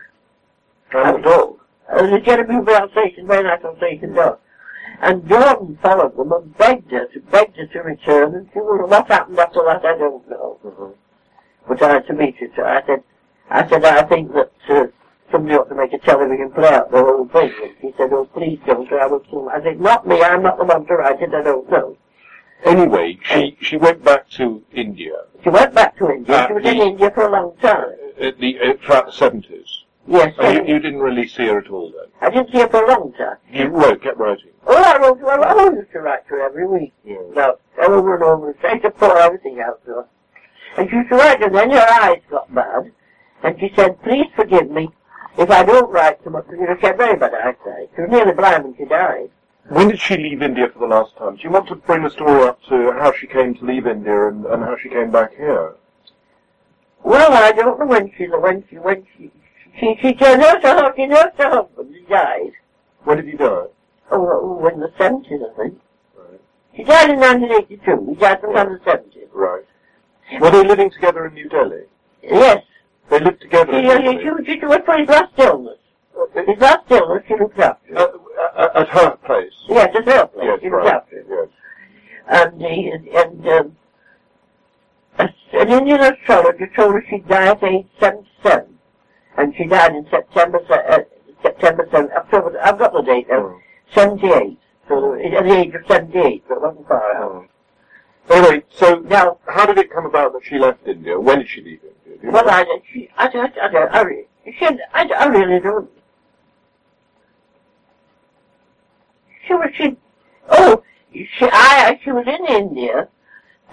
And 0.94 1.18
the 1.18 1.22
dog. 1.30 1.60
Uh, 1.88 2.08
the 2.08 2.20
Genevieve 2.20 2.68
Alsatian, 2.68 3.28
very 3.28 3.44
nice 3.44 3.64
Alsatian 3.64 4.14
dog. 4.14 4.40
And 5.02 5.28
Jordan 5.30 5.78
followed 5.82 6.18
them 6.18 6.32
and 6.32 6.58
begged 6.58 6.92
her 6.92 7.06
to 7.06 7.20
begged 7.22 7.56
her 7.58 7.68
to 7.68 7.80
return, 7.82 8.36
and 8.36 8.50
she 8.52 8.60
would. 8.60 8.90
What 8.90 9.08
happened 9.08 9.40
after 9.40 9.64
that, 9.66 9.86
I 9.86 9.98
don't 9.98 10.28
know. 10.30 10.58
Mhm. 10.66 10.94
But 11.68 11.82
I 11.84 11.90
had 11.94 12.08
to 12.08 12.14
meet 12.14 12.38
her. 12.38 12.48
So 12.56 12.64
I 12.66 12.82
said, 12.86 13.04
I 13.50 13.68
said, 13.68 13.86
I 13.86 14.02
think 14.04 14.34
that 14.34 14.52
uh, 14.70 14.88
somebody 15.32 15.56
ought 15.56 15.70
to 15.70 15.76
make 15.76 15.94
a 15.94 16.00
television 16.00 16.52
play 16.52 16.70
out 16.74 16.92
the 16.92 16.98
whole 17.04 17.28
thing. 17.28 17.54
And 17.62 17.74
she 17.82 17.94
said, 17.98 18.12
oh, 18.12 18.26
please 18.26 18.60
don't, 18.66 18.92
I 18.92 19.06
will. 19.06 19.50
I 19.50 19.62
said, 19.62 19.80
not 19.80 20.08
me. 20.08 20.22
I'm 20.24 20.42
not 20.44 20.58
the 20.58 20.66
one 20.66 20.86
to 20.88 20.96
write 20.96 21.22
it. 21.22 21.34
I 21.34 21.44
don't 21.44 21.70
know. 21.70 21.96
Anyway, 22.66 23.18
she, 23.24 23.58
she 23.62 23.78
went 23.78 24.04
back 24.04 24.30
to 24.30 24.64
India 24.74 25.16
She 25.44 25.50
went 25.50 25.74
back 25.74 25.98
to 25.98 26.10
India. 26.12 26.36
Uh, 26.36 26.48
she 26.48 26.54
was 26.54 26.66
in 26.66 26.78
India 26.78 27.12
for 27.12 27.28
a 27.28 27.32
long 27.32 27.56
time. 27.62 27.96
at 28.20 28.38
the, 28.40 28.60
uh, 28.60 28.74
throughout 28.86 29.06
the 29.06 29.12
70s. 29.12 29.68
Yes, 30.08 30.34
And 30.40 30.68
you, 30.68 30.74
you 30.76 30.80
didn't 30.80 31.00
really 31.00 31.28
see 31.28 31.48
her 31.48 31.60
at 31.60 31.70
all 31.70 31.92
then? 31.92 32.10
I 32.22 32.30
didn't 32.30 32.52
see 32.52 32.60
her 32.60 32.68
for 32.68 32.84
a 32.84 32.88
long 32.88 33.14
time. 33.14 33.38
You 33.52 33.68
wrote, 33.68 34.02
kept 34.02 34.18
writing. 34.18 34.52
Oh, 34.66 34.76
I 34.76 34.98
wrote 34.98 35.20
to 35.20 35.26
her. 35.26 35.42
I 35.46 35.74
used 35.74 35.92
to 35.92 36.00
write 36.00 36.28
to 36.28 36.36
her 36.36 36.42
every 36.42 36.68
week. 36.68 36.94
Yeah. 37.06 37.18
No, 37.34 37.58
over 37.82 38.16
and 38.16 38.24
over, 38.24 38.54
trying 38.54 38.82
to 38.82 38.92
pour 38.92 39.18
everything 39.18 39.60
out 39.62 39.84
to 39.86 39.92
her. 39.92 40.06
And 40.78 40.90
she 40.90 40.96
used 40.98 41.10
to 41.10 41.16
write, 41.16 41.42
and 41.42 41.56
then 41.56 41.72
her 41.72 41.88
eyes 42.02 42.22
got 42.30 42.54
bad, 42.54 42.92
and 43.44 43.60
she 43.60 43.72
said, 43.76 44.02
please 44.04 44.28
forgive 44.36 44.70
me 44.70 44.90
if 45.38 45.50
I 45.50 45.64
don't 45.64 45.90
write 45.92 46.20
so 46.24 46.32
much, 46.32 46.46
you 46.52 46.58
know, 46.58 46.76
she 46.80 46.88
had 46.88 46.98
very 46.98 47.18
bad 47.18 47.34
eyesight. 47.34 47.90
She 47.96 48.02
was 48.02 48.10
nearly 48.10 48.34
blind 48.34 48.64
when 48.66 48.76
she 48.78 48.86
died. 48.86 49.30
When 49.70 49.90
did 49.90 50.00
she 50.00 50.18
leave 50.18 50.42
India 50.42 50.68
for 50.74 50.80
the 50.80 50.88
last 50.88 51.16
time? 51.18 51.36
Do 51.36 51.44
you 51.44 51.52
want 51.52 51.68
to 51.68 51.76
bring 51.76 52.02
the 52.04 52.10
story 52.10 52.48
up 52.48 52.62
to 52.70 52.92
how 52.94 53.12
she 53.14 53.28
came 53.28 53.54
to 53.56 53.66
leave 53.66 53.86
India 53.86 54.28
and, 54.28 54.46
and 54.46 54.64
how 54.64 54.76
she 54.82 54.90
came 54.90 55.12
back 55.12 55.36
here? 55.36 55.76
Well, 57.04 57.32
I 57.32 57.52
don't 57.52 57.80
know 57.80 57.86
when 57.86 58.12
she, 58.18 58.26
when 58.28 58.64
she, 58.70 58.78
when 58.78 59.06
she, 59.16 59.32
she, 59.80 59.96
she, 60.02 60.18
she 60.18 60.36
nursed 60.36 60.64
her, 60.66 60.94
she 60.96 61.06
nursed 61.06 61.38
her 61.38 61.50
husband, 61.50 61.96
he 61.96 62.02
died. 62.06 62.52
When 63.04 63.18
did 63.18 63.28
he 63.28 63.34
die? 63.38 63.46
Oh, 63.46 64.60
oh, 64.62 64.68
in 64.68 64.80
the 64.80 64.88
70s, 65.00 65.52
I 65.52 65.56
think. 65.56 65.80
Right. 66.18 66.42
She 66.76 66.84
died 66.84 67.12
in 67.12 67.20
1982. 67.20 68.06
He 68.10 68.16
died 68.16 68.40
sometime 68.42 68.68
in 68.68 68.74
the 68.74 68.80
70s. 68.80 69.28
Right. 69.32 69.64
Were 70.42 70.52
they 70.52 70.68
living 70.68 70.90
together 70.90 71.28
in 71.28 71.36
New 71.36 71.48
Delhi? 71.48 71.84
Yes. 72.24 72.64
They 73.10 73.20
lived 73.20 73.42
together 73.42 73.72
She, 73.74 73.78
in 73.78 73.84
New 73.86 74.18
she, 74.18 74.26
Delhi? 74.26 74.46
she, 74.46 74.60
she 74.60 74.66
went 74.66 74.86
for 74.86 74.98
his 74.98 75.08
last 75.08 75.34
illness. 75.38 75.78
Uh, 76.20 76.44
His 76.46 76.60
last 76.60 76.90
illness, 76.92 77.24
she 77.28 77.36
looked 77.36 77.60
after 77.60 77.98
uh, 77.98 78.08
uh, 78.56 78.70
at 78.76 78.90
her 78.90 79.12
place? 79.26 79.54
Yes, 79.68 79.96
at 79.96 80.06
her 80.06 80.28
place. 80.28 80.46
Yes, 80.46 80.60
she 80.62 80.70
looked 80.70 80.84
right. 80.86 80.94
after. 80.96 81.26
Yes. 81.30 81.48
And, 82.28 82.62
he, 82.62 82.92
and 83.16 83.48
um, 83.48 83.78
a, 85.18 85.30
an 85.54 85.70
Indian 85.70 86.02
astrologer 86.02 86.68
told 86.76 86.94
her 86.94 87.06
she'd 87.10 87.28
die 87.28 87.48
at 87.48 87.64
age 87.64 87.88
77. 88.00 88.78
And 89.38 89.56
she 89.56 89.66
died 89.66 89.96
in 89.96 90.06
September, 90.10 90.60
se- 90.68 90.86
uh, 90.90 91.00
September 91.42 91.88
7, 91.92 92.10
October, 92.16 92.60
I've 92.64 92.78
got 92.80 92.94
the 92.94 93.02
date 93.02 93.28
now, 93.30 93.40
Mm. 93.42 93.60
78. 93.94 94.60
So 94.88 95.14
at 95.16 95.44
the 95.44 95.54
age 95.58 95.74
of 95.76 95.82
78, 95.88 96.44
but 96.48 96.56
it 96.56 96.62
wasn't 96.62 96.88
far 96.88 97.16
out. 97.16 97.32
Mm. 97.32 97.48
Anyway, 98.32 98.64
so 98.70 98.96
Now, 99.00 99.38
how 99.48 99.66
did 99.66 99.78
it 99.80 99.92
come 99.92 100.06
about 100.06 100.34
that 100.34 100.42
she 100.44 100.60
left 100.60 100.88
India? 100.88 101.20
When 101.20 101.40
did 101.40 101.50
she 101.50 101.62
leave 101.62 101.80
India? 102.06 102.32
Well, 102.32 102.46
know? 102.46 102.52
I, 102.52 102.66
she, 102.92 103.10
I, 103.18 103.26
I, 103.26 103.52
I, 103.66 103.72
don't- 103.72 103.96
I, 103.96 104.02
re- 104.02 104.28
she, 104.46 104.66
I, 104.94 105.04
I 105.18 105.26
really 105.28 105.60
don't. 105.60 105.90
She 109.50 109.56
was, 109.56 109.70
she, 109.76 109.98
oh, 110.50 110.84
she, 111.12 111.28
I, 111.52 112.00
she 112.04 112.12
was 112.12 112.28
in 112.28 112.46
India, 112.46 113.08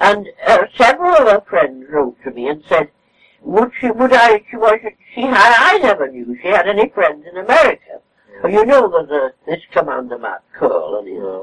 and 0.01 0.27
uh, 0.47 0.65
several 0.75 1.13
of 1.17 1.29
her 1.29 1.43
friends 1.47 1.85
wrote 1.91 2.17
to 2.25 2.31
me 2.31 2.49
and 2.49 2.65
said, 2.67 2.89
would 3.43 3.71
she, 3.79 3.91
would 3.91 4.15
I, 4.15 4.43
she 4.51 4.57
was, 4.57 4.79
she 5.15 5.21
had, 5.21 5.55
I 5.59 5.77
never 5.77 6.09
knew 6.11 6.35
she 6.41 6.49
had 6.49 6.67
any 6.67 6.89
friends 6.89 7.27
in 7.31 7.37
America. 7.37 8.01
Well, 8.43 8.51
you 8.51 8.65
know 8.65 8.89
there's 8.91 9.11
a, 9.11 9.33
this 9.45 9.61
Commander 9.71 10.17
Matt 10.19 10.45
Koehl 10.59 10.99
and 10.99 11.09
his 11.09 11.19
Yeah. 11.19 11.43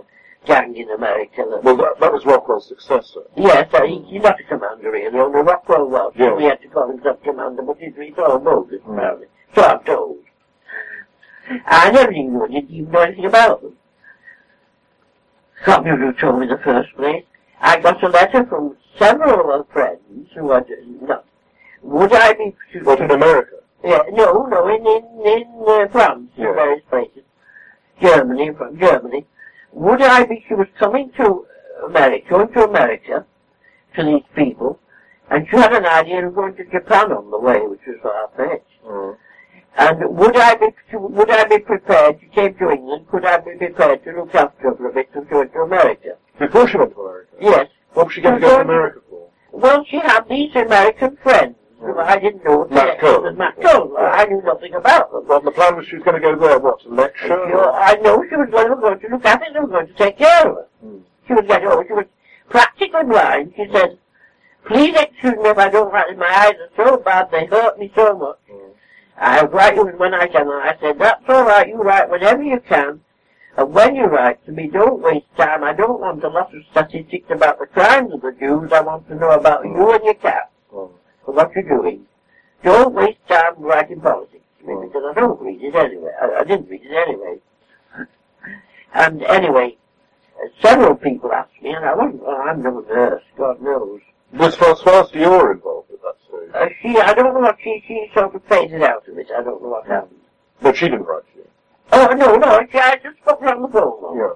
gang 0.63 0.75
in 0.75 0.89
America. 0.89 1.45
That, 1.51 1.63
Well, 1.63 1.77
that, 1.77 1.99
that 1.99 2.11
was 2.11 2.25
Rockwell's 2.25 2.67
successor. 2.67 3.21
yes, 3.37 3.71
uh, 3.71 3.83
he, 3.83 4.01
he's 4.07 4.23
not 4.23 4.39
a 4.39 4.43
commander 4.45 4.89
really, 4.91 5.15
only 5.19 5.41
Rockwell 5.41 5.87
was. 5.89 6.13
Yeah. 6.15 6.33
We 6.33 6.45
had 6.45 6.59
to 6.63 6.67
call 6.69 6.89
himself 6.89 7.21
commander, 7.23 7.61
but 7.61 7.77
he's, 7.77 7.93
all 8.17 8.39
bogus, 8.39 8.81
Mm. 8.81 8.93
apparently. 8.97 9.27
So 9.53 9.61
I'm 9.63 9.83
told. 9.83 10.17
I 11.67 11.91
never 11.91 12.11
even 12.11 12.33
knew, 12.33 12.47
didn't 12.47 12.71
even 12.71 12.91
know 12.91 13.01
anything 13.01 13.25
about 13.25 13.61
them. 13.61 13.77
Can't 15.65 15.85
remember 15.85 16.11
who 16.11 16.19
told 16.19 16.39
me 16.39 16.43
in 16.43 16.49
the 16.51 16.57
first 16.63 16.93
place. 16.95 17.23
I 17.61 17.79
got 17.79 18.03
a 18.03 18.09
letter 18.09 18.45
from 18.45 18.75
several 18.99 19.51
of 19.59 19.67
friends 19.69 20.27
who 20.35 20.51
had, 20.51 20.65
not, 21.01 21.25
would 21.81 22.13
I 22.13 22.33
be, 22.33 22.55
What, 22.83 22.99
in 23.01 23.11
America? 23.11 23.57
yeah, 23.83 24.01
no, 24.11 24.45
no, 24.45 24.67
in, 24.67 24.85
in, 24.85 25.27
in 25.27 25.63
uh, 25.67 25.87
France, 25.89 26.29
Yeah. 26.35 26.49
in 26.49 26.55
various 26.55 26.83
places. 26.89 27.23
Germany, 28.01 28.51
from 28.57 28.77
Germany. 28.79 29.25
Would 29.71 30.01
I 30.01 30.25
be, 30.25 30.43
she 30.47 30.53
was 30.53 30.67
coming 30.77 31.11
to 31.17 31.45
America, 31.85 32.25
going 32.29 32.51
to 32.53 32.63
America, 32.65 33.25
to 33.95 34.03
these 34.03 34.23
people, 34.35 34.79
and 35.29 35.47
she 35.49 35.55
had 35.57 35.73
an 35.73 35.85
idea 35.85 36.27
of 36.27 36.35
going 36.35 36.55
to 36.55 36.65
Japan 36.65 37.11
on 37.11 37.31
the 37.31 37.39
way, 37.39 37.59
which 37.61 37.79
was 37.87 37.97
far-fetched. 38.03 38.83
Mm. 38.85 39.17
And 39.75 40.17
would 40.17 40.37
I 40.37 40.55
be, 40.55 40.67
would 40.93 41.29
I 41.29 41.45
be 41.45 41.59
prepared, 41.59 42.19
she 42.21 42.27
came 42.27 42.53
to 42.55 42.71
England, 42.71 43.07
could 43.09 43.25
I 43.25 43.37
be 43.37 43.55
prepared 43.57 44.03
to 44.03 44.11
look 44.11 44.35
after 44.35 44.69
a 44.69 44.93
bit 44.93 45.09
and 45.13 45.27
go 45.29 45.43
to 45.43 45.59
America? 45.59 46.17
Before 46.37 46.67
she 46.67 46.77
went 46.77 46.93
to 46.93 47.01
America? 47.01 47.31
Yes. 47.41 47.67
What 47.93 48.05
was 48.07 48.13
she 48.13 48.21
going 48.21 48.35
to 48.35 48.41
go 48.41 48.57
to 48.57 48.61
America 48.61 48.99
for? 49.09 49.29
Well, 49.51 49.85
she 49.89 49.97
had 49.97 50.27
these 50.29 50.55
American 50.55 51.17
friends, 51.17 51.55
I 51.83 52.17
didn't 52.17 52.45
know. 52.45 52.67
Matt 52.69 52.99
Koehl. 52.99 53.35
Matt 53.35 53.59
Koehl. 53.59 53.97
I 53.97 54.25
knew 54.25 54.41
nothing 54.43 54.73
about 54.73 55.11
them. 55.11 55.27
Well, 55.27 55.41
the 55.41 55.51
plan 55.51 55.75
was 55.75 55.85
she 55.87 55.95
was 55.95 56.03
going 56.05 56.21
to 56.21 56.21
go 56.21 56.39
there, 56.39 56.59
what, 56.59 56.81
to 56.81 56.89
lecture? 56.89 57.33
I 57.73 57.95
know 57.95 58.23
she 58.29 58.35
was 58.35 58.49
going 58.51 58.69
to, 58.69 58.75
going 58.75 58.99
to 58.99 59.07
look 59.09 59.25
after 59.25 59.45
they 59.51 59.59
going 59.59 59.87
to 59.87 59.93
take 59.93 60.17
care 60.17 60.47
of 60.47 60.55
her. 60.55 60.67
Hmm. 60.81 60.97
She 61.27 61.33
was 61.33 61.45
getting, 61.47 61.67
oh, 61.67 61.83
she 61.85 61.93
was 61.93 62.05
practically 62.49 63.03
blind. 63.03 63.53
She 63.55 63.65
said, 63.71 63.97
please 64.65 64.95
excuse 64.95 65.35
me 65.35 65.49
if 65.49 65.57
I 65.57 65.69
don't 65.69 65.91
write, 65.91 66.17
my 66.17 66.25
eyes 66.25 66.55
are 66.55 66.85
so 66.85 66.97
bad, 66.97 67.29
they 67.31 67.45
hurt 67.45 67.77
me 67.77 67.91
so 67.95 68.17
much. 68.17 68.37
Mm. 68.51 68.62
I'll 69.17 69.47
write 69.47 69.75
you 69.75 69.85
when 69.97 70.13
I 70.13 70.27
can. 70.27 70.47
I 70.47 70.75
said, 70.79 70.99
that's 70.99 71.23
all 71.27 71.45
right, 71.45 71.67
you 71.67 71.75
write 71.75 72.09
whenever 72.09 72.43
you 72.43 72.59
can. 72.59 73.01
And 73.55 73.73
when 73.73 73.95
you 73.95 74.05
write 74.05 74.43
to 74.45 74.51
me, 74.51 74.67
don't 74.67 75.01
waste 75.01 75.27
time. 75.37 75.63
I 75.63 75.73
don't 75.73 75.99
want 75.99 76.23
a 76.23 76.27
lot 76.27 76.53
of 76.55 76.63
statistics 76.71 77.29
about 77.29 77.59
the 77.59 77.67
crimes 77.67 78.11
of 78.11 78.21
the 78.21 78.31
Jews. 78.31 78.71
I 78.73 78.81
want 78.81 79.07
to 79.09 79.15
know 79.15 79.29
about 79.31 79.63
you 79.63 79.91
and 79.91 80.03
your 80.03 80.15
cat 80.15 80.51
and 80.71 80.89
what 81.25 81.51
you're 81.53 81.63
doing. 81.63 82.07
Don't 82.63 82.95
waste 82.95 83.19
time 83.27 83.53
writing 83.59 84.01
politics 84.01 84.43
to 84.59 84.65
me 84.65 84.87
because 84.87 85.03
I 85.11 85.13
don't 85.19 85.39
read 85.39 85.61
it 85.61 85.75
anyway. 85.75 86.11
I, 86.19 86.39
I 86.39 86.43
didn't 86.43 86.69
read 86.69 86.81
it 86.83 87.07
anyway. 87.07 87.37
And 88.95 89.21
anyway, 89.23 89.77
several 90.61 90.95
people 90.95 91.31
asked 91.31 91.61
me, 91.61 91.71
and 91.71 91.85
I 91.85 91.93
wasn't, 91.93 92.23
well, 92.23 92.41
I'm 92.45 92.63
no 92.63 92.79
nurse, 92.79 93.23
God 93.37 93.61
knows. 93.61 94.01
Was 94.33 94.55
Françoise 94.55 95.11
Dior 95.11 95.51
involved 95.53 95.91
at 95.91 96.01
that 96.01 96.15
stage? 96.27 96.51
Uh, 96.55 96.67
she, 96.81 96.97
I 96.99 97.13
don't 97.13 97.33
know 97.33 97.39
what 97.39 97.57
she, 97.63 97.83
she 97.87 98.09
sort 98.13 98.33
of 98.33 98.43
faded 98.45 98.81
out 98.81 99.07
of 99.07 99.17
it. 99.17 99.27
I 99.35 99.43
don't 99.43 99.61
know 99.61 99.69
what 99.69 99.85
happened. 99.87 100.19
But 100.61 100.75
she 100.77 100.85
didn't 100.89 101.05
write 101.05 101.23
to 101.33 101.39
you. 101.39 101.47
Oh, 101.91 102.07
no, 102.15 102.35
no, 102.35 102.65
she, 102.71 102.77
I 102.79 102.95
just 103.03 103.17
spoke 103.17 103.41
her 103.41 103.53
on 103.53 103.61
the 103.61 103.67
phone. 103.67 104.17
Yeah. 104.17 104.33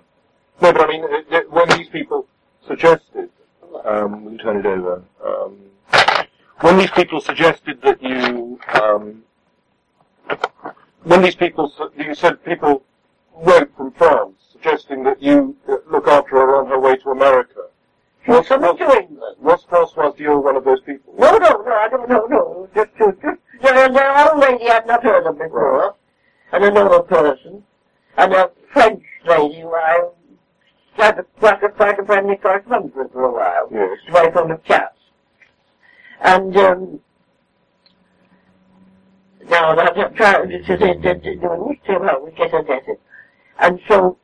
No, 0.61 0.73
but 0.73 0.81
I 0.81 0.87
mean, 0.87 1.03
it- 1.03 1.25
it- 1.31 1.51
when 1.51 1.67
these 1.69 1.89
people 1.89 2.27
suggested, 2.65 3.29
um, 3.85 4.25
we 4.25 4.37
turn 4.37 4.57
it 4.57 4.65
over. 4.65 5.03
Um, 5.23 5.57
when 6.61 6.77
these 6.77 6.91
people 6.91 7.19
suggested 7.21 7.81
that 7.81 8.01
you, 8.01 8.59
um, 8.81 9.23
when 11.03 11.21
these 11.21 11.35
people, 11.35 11.69
su- 11.69 11.91
you 11.95 12.13
said 12.15 12.43
people 12.43 12.83
wrote 13.35 13.71
from 13.75 13.91
France 13.93 14.35
suggesting 14.51 15.03
that 15.03 15.21
you 15.21 15.55
uh, 15.69 15.75
look 15.89 16.07
after 16.07 16.31
her 16.37 16.55
on 16.57 16.67
her 16.67 16.79
way 16.79 16.97
to 16.97 17.09
America. 17.09 17.67
She 18.27 18.33
was 18.33 18.45
coming 18.45 18.75
to 18.75 18.83
England. 18.83 19.37
Was 19.39 19.63
Françoise 19.71 20.17
Dior 20.17 20.43
one 20.43 20.57
of 20.57 20.65
those 20.65 20.81
people? 20.81 21.13
No, 21.17 21.37
no, 21.37 21.61
no, 21.61 21.71
I 21.71 21.87
don't 21.87 22.09
know, 22.09 22.25
no. 22.29 22.67
Just, 22.75 22.89
just, 22.99 23.21
just 23.21 23.39
the, 23.61 23.89
the 23.93 24.31
old 24.31 24.41
lady 24.41 24.69
I've 24.69 24.85
not 24.85 25.01
heard 25.01 25.25
of 25.25 25.37
before, 25.37 25.95
and 26.51 26.65
another 26.65 26.99
person, 27.03 27.63
and 28.17 28.33
a 28.33 28.51
French 28.73 29.01
lady 29.25 29.61
who 29.61 29.73
I 29.73 30.09
had 30.97 31.19
a, 31.19 31.23
quite 31.39 31.63
a, 31.63 31.69
quite 31.69 31.99
a 31.99 32.05
friendly 32.05 32.35
correspondence 32.35 32.93
with 32.97 33.13
for 33.13 33.23
a 33.23 33.31
while. 33.31 33.69
Yes. 33.71 33.97
Very 34.11 34.33
fond 34.33 34.51
of 34.51 34.61
cats. 34.65 34.99
And, 36.19 36.57
um, 36.57 36.99
now 39.49 39.73
that 39.73 39.91
I'm 39.91 39.97
not 39.97 40.15
trying 40.15 40.49
to, 40.49 40.63
to, 40.63 40.77
to, 40.77 40.95
to, 40.95 41.19
to 41.21 41.35
do 41.37 41.47
a 41.47 41.65
wish 41.65 41.79
to 41.85 41.93
help 41.93 42.25
me 42.25 42.33
get 42.35 42.51
debted. 42.51 42.97
And 43.59 43.79
so, 43.87 44.17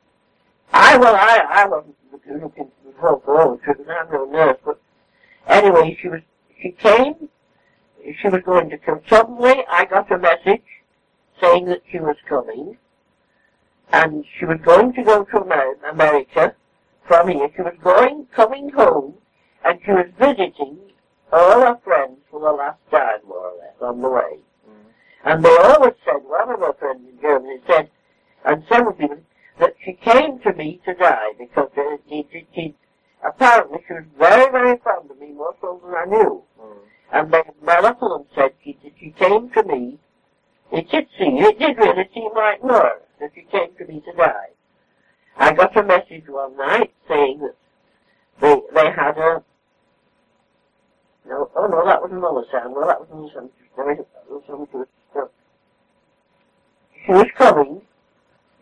I, 0.74 0.98
well, 0.98 1.14
I, 1.14 1.62
I 1.62 1.66
wasn't 1.66 1.96
for 2.24 3.20
forward 3.20 3.60
to 3.64 3.70
it, 3.70 3.80
and 3.80 3.90
I'm 3.90 4.10
no 4.10 4.24
nurse, 4.24 4.58
but 4.64 4.80
anyway, 5.46 5.96
she 6.00 6.08
was, 6.08 6.20
she 6.60 6.70
came, 6.72 7.28
she 8.20 8.28
was 8.28 8.42
going 8.44 8.70
to 8.70 8.78
come. 8.78 9.00
Suddenly, 9.08 9.64
I 9.68 9.84
got 9.84 10.10
a 10.10 10.18
message 10.18 10.62
saying 11.40 11.66
that 11.66 11.82
she 11.90 11.98
was 11.98 12.16
coming, 12.28 12.76
and 13.92 14.24
she 14.38 14.44
was 14.44 14.58
going 14.64 14.92
to 14.94 15.02
go 15.02 15.24
to 15.24 15.38
America 15.90 16.54
from 17.06 17.28
here. 17.28 17.50
She 17.54 17.62
was 17.62 17.74
going, 17.82 18.26
coming 18.34 18.70
home, 18.70 19.14
and 19.64 19.78
she 19.84 19.92
was 19.92 20.06
visiting 20.18 20.78
all 21.32 21.60
her 21.60 21.78
friends 21.84 22.18
for 22.30 22.40
the 22.40 22.52
last 22.52 22.78
time, 22.90 23.18
more 23.26 23.50
or 23.50 23.58
less, 23.58 23.74
on 23.80 24.00
the 24.00 24.08
way. 24.08 24.38
Mm. 24.68 24.84
And 25.24 25.44
they 25.44 25.56
always 25.56 25.94
said, 26.04 26.22
one 26.22 26.50
of 26.50 26.60
her 26.60 26.74
friends 26.74 27.00
in 27.08 27.20
Germany 27.20 27.58
said, 27.66 27.90
and 28.44 28.62
several 28.68 28.92
people, 28.92 29.18
that 29.58 29.74
she 29.84 29.92
came 29.92 30.40
to 30.40 30.52
me 30.52 30.80
to 30.84 30.94
die 30.94 31.32
because 31.38 31.70
she, 32.08 32.26
she, 32.32 32.46
she, 32.54 32.74
apparently 33.26 33.78
she 33.86 33.94
was 33.94 34.04
very, 34.18 34.50
very 34.50 34.78
fond 34.78 35.10
of 35.10 35.18
me, 35.18 35.32
more 35.32 35.54
so 35.60 35.80
than 35.84 35.94
I 35.94 36.04
knew. 36.06 36.42
Mm. 36.60 36.76
And 37.12 37.34
my 37.62 37.76
uncle 37.76 38.18
them 38.18 38.26
said 38.34 38.52
she, 38.64 38.76
she 38.98 39.10
came 39.10 39.50
to 39.50 39.62
me. 39.62 39.98
It 40.72 40.90
did 40.90 41.06
seem, 41.18 41.36
it 41.38 41.58
did 41.58 41.76
really 41.76 42.08
seem 42.12 42.30
like 42.34 42.64
murder 42.64 43.02
that 43.20 43.30
she 43.34 43.42
came 43.42 43.74
to 43.78 43.86
me 43.86 44.00
to 44.00 44.12
die. 44.16 44.48
I 45.36 45.52
got 45.52 45.76
a 45.76 45.82
message 45.82 46.24
one 46.26 46.56
night 46.56 46.92
saying 47.08 47.40
that 47.40 47.54
they, 48.40 48.60
they 48.74 48.90
had 48.90 49.16
a, 49.18 49.42
no, 51.28 51.50
oh 51.56 51.66
no, 51.66 51.84
that 51.86 52.02
was 52.02 52.10
another 52.12 52.44
sound. 52.50 52.74
well 52.74 52.86
that 52.86 53.00
was 53.00 53.08
another 53.12 53.32
sound. 53.34 53.50
There 53.76 53.84
was, 53.86 54.06
there 54.46 54.56
was 54.56 55.30
She 57.06 57.12
was 57.12 57.26
coming. 57.36 57.82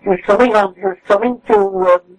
She 0.02 0.08
was 0.08 0.18
coming 0.26 0.54
on, 0.56 0.74
she 0.74 0.80
was 0.80 0.98
coming 1.06 1.40
to, 1.46 1.54
um, 1.54 2.18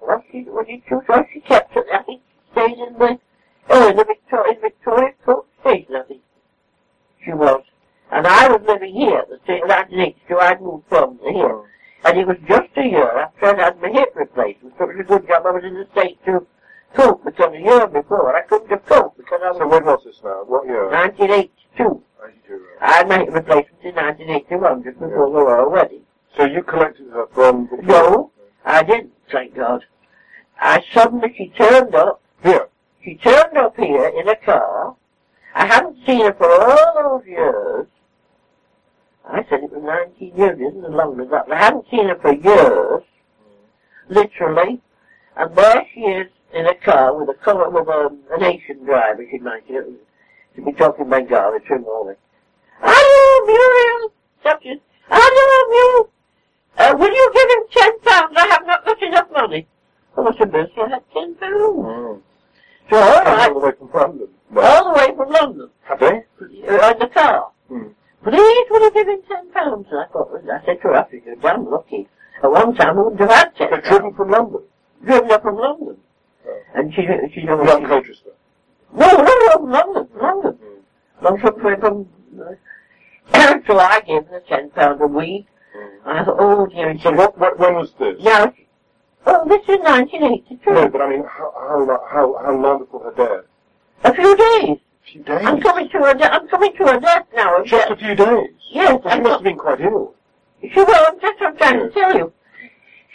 what 0.00 0.22
she, 0.30 0.42
what 0.42 0.66
did 0.66 0.82
she, 0.86 0.94
what 0.94 1.26
she 1.32 1.40
kept, 1.40 1.74
I 1.76 2.02
think 2.02 2.20
she 2.20 2.52
stayed 2.52 2.78
in 2.78 2.98
the, 2.98 3.18
oh, 3.70 3.88
in 3.88 3.96
the 3.96 4.04
Victoria, 4.04 4.54
Victoria 4.60 5.12
Coach 5.24 5.46
Station, 5.62 5.96
I 5.96 6.02
think 6.02 6.20
she 7.24 7.32
was. 7.32 7.62
And 8.12 8.26
I 8.26 8.48
was 8.48 8.60
living 8.66 8.94
here, 8.94 9.24
the 9.30 9.38
state 9.44 9.62
next 9.66 10.28
to, 10.28 10.36
I'd 10.36 10.60
moved 10.60 10.84
from 10.90 11.18
here. 11.22 11.62
And 12.04 12.18
it 12.18 12.26
was 12.26 12.36
just 12.46 12.68
a 12.76 12.84
year 12.84 13.18
after 13.18 13.46
I'd 13.46 13.58
had 13.58 13.80
my 13.80 13.88
hip 13.88 14.12
replacement, 14.14 14.74
so 14.76 14.84
it 14.84 14.96
was 14.96 15.00
a 15.00 15.08
good 15.08 15.26
job 15.26 15.46
I 15.46 15.52
was 15.52 15.64
in 15.64 15.72
the 15.72 15.86
state 15.92 16.22
to 16.26 16.46
cope, 16.94 17.24
because 17.24 17.54
a 17.54 17.60
year 17.60 17.86
before 17.86 18.36
I 18.36 18.42
couldn't 18.42 18.68
have 18.68 18.84
coped, 18.84 19.16
because 19.16 19.40
I 19.42 19.52
was... 19.52 19.58
So 19.58 19.68
when 19.68 19.86
was 19.86 20.04
this 20.04 20.20
now? 20.22 20.44
What 20.44 20.66
year? 20.66 20.90
1982. 20.90 22.02
92, 22.20 22.52
right. 22.52 22.82
I 22.82 22.92
had 22.98 23.08
my 23.08 23.18
hip 23.20 23.32
replacement 23.32 23.82
in 23.82 23.94
1981, 23.94 24.84
just 24.84 25.00
before 25.00 25.30
the 25.32 25.40
royal 25.40 25.70
wedding. 25.70 26.02
So 26.36 26.44
you 26.44 26.62
collected 26.62 27.10
her 27.12 27.26
from 27.32 27.68
Victoria? 27.68 27.86
No, 27.88 28.30
I 28.64 28.82
didn't, 28.82 29.12
thank 29.30 29.54
God. 29.54 29.84
I 30.60 30.82
suddenly, 30.92 31.34
she 31.36 31.48
turned 31.48 31.94
up, 31.94 32.20
Here. 32.42 32.68
she 33.04 33.16
turned 33.16 33.56
up 33.56 33.76
here 33.76 34.08
in 34.08 34.28
a 34.28 34.36
car. 34.36 34.96
I 35.54 35.66
hadn't 35.66 35.98
seen 36.04 36.24
her 36.24 36.32
for 36.32 36.50
all 36.50 37.18
those 37.18 37.26
years. 37.28 37.86
I 39.26 39.44
said 39.48 39.62
it 39.62 39.72
was 39.72 39.82
19 39.82 40.36
years, 40.36 40.58
it 40.60 40.64
isn't 40.64 40.84
as 40.84 40.90
long 40.90 41.20
as 41.20 41.30
that. 41.30 41.50
I 41.50 41.56
hadn't 41.56 41.86
seen 41.90 42.08
her 42.08 42.16
for 42.16 42.34
years, 42.34 43.02
literally. 44.08 44.80
And 45.36 45.56
there 45.56 45.86
she 45.94 46.00
is 46.00 46.28
in 46.52 46.66
a 46.66 46.74
car 46.74 47.16
with 47.16 47.28
a 47.28 47.38
colour, 47.44 47.70
with 47.70 47.88
a, 47.88 48.06
um, 48.06 48.18
an 48.32 48.42
Asian 48.42 48.84
driver, 48.84 49.24
she 49.30 49.38
might 49.38 49.66
be, 49.66 49.74
to 49.74 50.62
be 50.62 50.72
talking 50.72 51.08
Bengali 51.08 51.60
to 51.60 51.74
him 51.74 51.84
all 51.86 52.06
this. 52.06 52.16
Hello, 52.80 53.46
Muriel! 53.46 54.12
As, 54.44 54.78
hello, 55.08 55.70
Muriel! 55.70 56.13
Uh, 56.84 56.94
will 56.98 57.12
you 57.12 57.30
give 57.34 57.48
him 57.50 57.64
ten 57.70 58.00
pounds? 58.00 58.34
I 58.36 58.46
have 58.48 58.66
not 58.66 58.84
got 58.84 59.02
enough 59.02 59.30
money. 59.32 59.66
Oh, 60.16 60.24
Mr. 60.24 60.50
Mercy, 60.50 60.72
I 60.78 60.88
had 60.88 61.02
ten 61.12 61.34
pounds. 61.36 61.54
Mm. 61.54 62.20
So, 62.90 62.96
all 62.96 63.18
All 63.18 63.24
right, 63.24 63.52
the 63.52 63.58
way 63.58 63.72
from 63.78 63.90
London. 63.92 64.28
all 64.56 64.84
the 64.92 64.98
way 64.98 65.16
from 65.16 65.30
London, 65.30 65.70
Have 65.84 66.00
they? 66.00 66.24
uh, 66.68 66.92
the 66.94 67.06
car. 67.12 67.50
Hmm. 67.68 67.88
Please, 68.22 68.66
will 68.70 68.80
you 68.82 68.90
give 68.92 69.08
him 69.08 69.20
ten 69.28 69.50
pounds? 69.52 69.86
And 69.90 70.00
I 70.00 70.06
thought, 70.12 70.30
I 70.34 70.64
said 70.66 70.76
to 70.82 70.88
her, 70.88 70.94
after 70.94 71.16
you're 71.16 71.36
damn 71.36 71.70
lucky. 71.70 72.08
At 72.42 72.50
one 72.50 72.74
time, 72.74 72.98
I 72.98 73.02
wouldn't 73.02 73.20
have 73.20 73.30
had 73.30 73.56
ten 73.56 73.70
They're 73.70 73.80
driven 73.80 74.14
from 74.14 74.30
London. 74.30 74.60
Driven 75.04 75.30
up 75.30 75.42
from 75.42 75.56
London. 75.56 75.96
Oh. 76.46 76.60
And 76.74 76.92
she, 76.94 77.02
she, 77.32 77.40
she, 77.40 77.46
Not 77.46 77.64
Colchester. 77.88 78.30
no, 78.94 79.06
no, 79.08 79.22
no, 79.24 79.64
London, 79.64 80.08
London. 80.20 80.58
Long 81.22 81.38
from, 81.40 81.60
from, 81.60 81.80
from 81.80 82.08
uh, 83.32 83.54
so 83.66 83.78
I 83.78 84.00
gave 84.02 84.26
her 84.26 84.40
ten 84.46 84.68
pounds 84.70 85.00
a 85.02 85.06
week. 85.06 85.46
And 86.04 86.18
I 86.18 86.24
thought, 86.24 86.36
oh 86.38 86.66
dear, 86.66 86.98
So 87.02 87.12
what, 87.12 87.36
what, 87.38 87.58
when 87.58 87.74
was 87.74 87.92
this? 87.98 88.22
Now, 88.22 88.52
Oh, 89.26 89.48
this 89.48 89.62
is 89.62 89.80
1982. 89.80 90.70
No, 90.70 90.88
but 90.88 91.00
I 91.00 91.08
mean, 91.08 91.24
how, 91.24 91.50
how, 91.56 92.00
how, 92.10 92.44
how 92.44 92.54
long 92.54 92.80
before 92.80 93.04
her 93.04 93.12
death? 93.16 93.44
A 94.04 94.14
few 94.14 94.36
days. 94.36 94.76
A 94.76 95.10
few 95.10 95.22
days? 95.22 95.46
I'm 95.46 95.60
coming 95.62 95.88
to 95.88 95.98
her. 95.98 96.12
De- 96.12 96.30
I'm 96.30 96.46
coming 96.48 96.72
to 96.76 96.84
her 96.84 97.00
death 97.00 97.26
now. 97.34 97.62
Just 97.64 97.90
a 97.90 97.96
few 97.96 98.14
days? 98.14 98.50
Yes, 98.70 99.00
She 99.02 99.20
must 99.20 99.26
have 99.26 99.42
been 99.42 99.56
quite 99.56 99.80
ill. 99.80 100.14
She 100.60 100.70
well, 100.76 101.16
that's 101.22 101.40
what 101.40 101.50
I'm 101.50 101.56
trying 101.56 101.78
to 101.78 101.90
tell 101.90 102.14
you. 102.16 102.32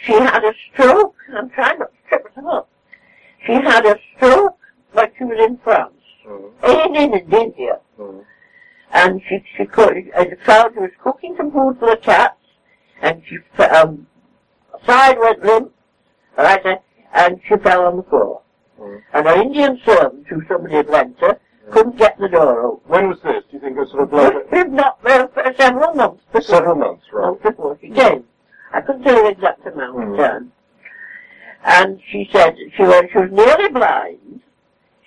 She 0.04 0.12
had 0.14 0.44
a 0.44 0.52
stroke. 0.72 1.14
I'm 1.32 1.48
trying 1.50 1.78
not 1.78 1.92
to 1.92 2.08
trip 2.08 2.26
it 2.36 2.44
up. 2.44 2.68
She 3.46 3.52
had 3.52 3.86
a 3.86 3.96
stroke 4.16 4.56
but 4.92 5.12
she 5.16 5.24
was 5.24 5.38
in 5.38 5.56
France. 5.58 5.94
Mm. 6.26 6.86
In, 6.88 6.96
in, 6.96 7.14
in 7.14 7.32
India. 7.32 7.78
Mm. 7.98 8.24
And 8.92 9.22
she, 9.28 9.44
she 9.56 9.64
could, 9.66 9.96
as 10.14 10.26
a 10.26 10.36
child, 10.44 10.72
she 10.74 10.80
was 10.80 10.90
cooking 11.02 11.34
some 11.36 11.52
food 11.52 11.76
for 11.78 11.90
the 11.90 11.96
cats, 11.96 12.39
and 13.00 13.22
she, 13.28 13.38
f- 13.58 13.72
um, 13.72 14.06
side 14.86 15.18
went 15.18 15.42
limp, 15.44 15.72
right, 16.36 16.64
uh, 16.66 16.76
and 17.14 17.40
she 17.48 17.56
fell 17.56 17.86
on 17.86 17.96
the 17.96 18.02
floor. 18.04 18.42
Mm. 18.80 19.00
And 19.14 19.26
her 19.26 19.40
Indian 19.42 19.80
servant, 19.84 20.26
who 20.28 20.42
somebody 20.48 20.74
had 20.76 20.88
lent 20.88 21.18
her, 21.20 21.38
couldn't 21.70 21.96
get 21.98 22.18
the 22.18 22.28
door 22.28 22.62
open. 22.62 22.88
When 22.90 23.08
was 23.08 23.18
this? 23.22 23.44
Do 23.50 23.56
you 23.56 23.60
think 23.60 23.76
it 23.76 23.80
was 23.80 23.90
sort 23.90 24.02
of 24.04 24.12
like 24.12 24.50
We've 24.50 24.70
not 24.72 25.02
there 25.04 25.28
for 25.28 25.44
several 25.56 25.94
months 25.94 26.22
before. 26.32 26.42
several 26.56 26.74
months, 26.76 27.04
right? 27.12 27.26
months 27.26 27.42
before 27.42 27.78
she 27.80 27.90
came. 27.90 28.24
I 28.72 28.80
couldn't 28.80 29.02
tell 29.02 29.16
you 29.16 29.22
the 29.24 29.30
exact 29.30 29.66
amount 29.66 30.02
of 30.02 30.08
Hmm. 30.10 30.16
time. 30.16 30.52
And 31.64 32.00
she 32.10 32.28
said 32.32 32.56
she 32.76 32.82
was, 32.82 33.04
she 33.12 33.18
was 33.18 33.28
nearly 33.32 33.68
blind. 33.68 34.40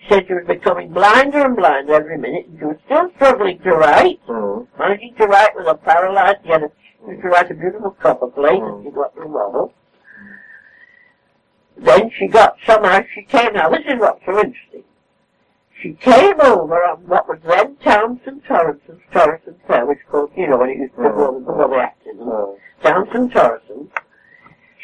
She 0.01 0.09
said 0.09 0.27
she 0.27 0.33
was 0.33 0.45
becoming 0.45 0.91
blinder 0.93 1.43
and 1.45 1.55
blinder 1.55 1.93
every 1.93 2.17
minute, 2.17 2.45
and 2.47 2.59
she 2.59 2.65
was 2.65 2.77
still 2.85 3.09
struggling 3.15 3.57
to 3.59 3.71
write, 3.71 4.19
Mm. 4.27 4.67
managing 4.77 5.15
to 5.15 5.25
write 5.27 5.55
with 5.55 5.65
a 5.67 5.75
paralyzed, 5.75 6.39
she 6.43 6.49
had 6.51 6.63
a, 6.63 6.71
she 7.07 7.15
to 7.21 7.51
a 7.51 7.53
beautiful 7.53 7.91
copper 7.91 8.27
plate, 8.27 8.61
and 8.61 8.83
she 8.85 8.91
got 8.91 9.15
the 9.15 9.25
model. 9.25 9.73
Then 11.77 12.11
she 12.17 12.27
got 12.27 12.55
somehow, 12.65 13.01
she 13.13 13.23
came, 13.23 13.53
now 13.53 13.69
this 13.69 13.81
is 13.87 13.99
what's 13.99 14.23
so 14.25 14.31
interesting. 14.39 14.83
She 15.81 15.93
came 15.93 16.39
over 16.39 16.75
on 16.75 17.07
what 17.07 17.27
was 17.27 17.39
then 17.43 17.75
Townsend 17.83 18.43
Thoresen's 18.45 19.01
Thoresen 19.11 19.55
Fair, 19.67 19.85
which 19.85 19.99
was, 20.13 20.29
you 20.37 20.47
know, 20.47 20.57
when 20.57 20.69
it 20.69 20.77
used 20.77 20.95
to 20.95 21.01
Hmm. 21.09 21.17
go 21.17 21.39
before 21.39 21.67
the 21.67 21.75
accident. 21.75 22.19
Mm. 22.21 22.57
Townsend 22.83 23.31
Thoresen. 23.33 23.89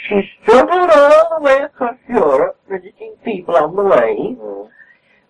She 0.07 0.29
struggled 0.41 0.89
all 0.89 1.37
the 1.39 1.43
way 1.45 1.57
across 1.61 1.95
Europe, 2.09 2.59
visiting 2.67 3.15
people 3.23 3.55
on 3.55 3.75
the 3.75 3.83
way, 3.83 4.35
Mm. 4.37 4.69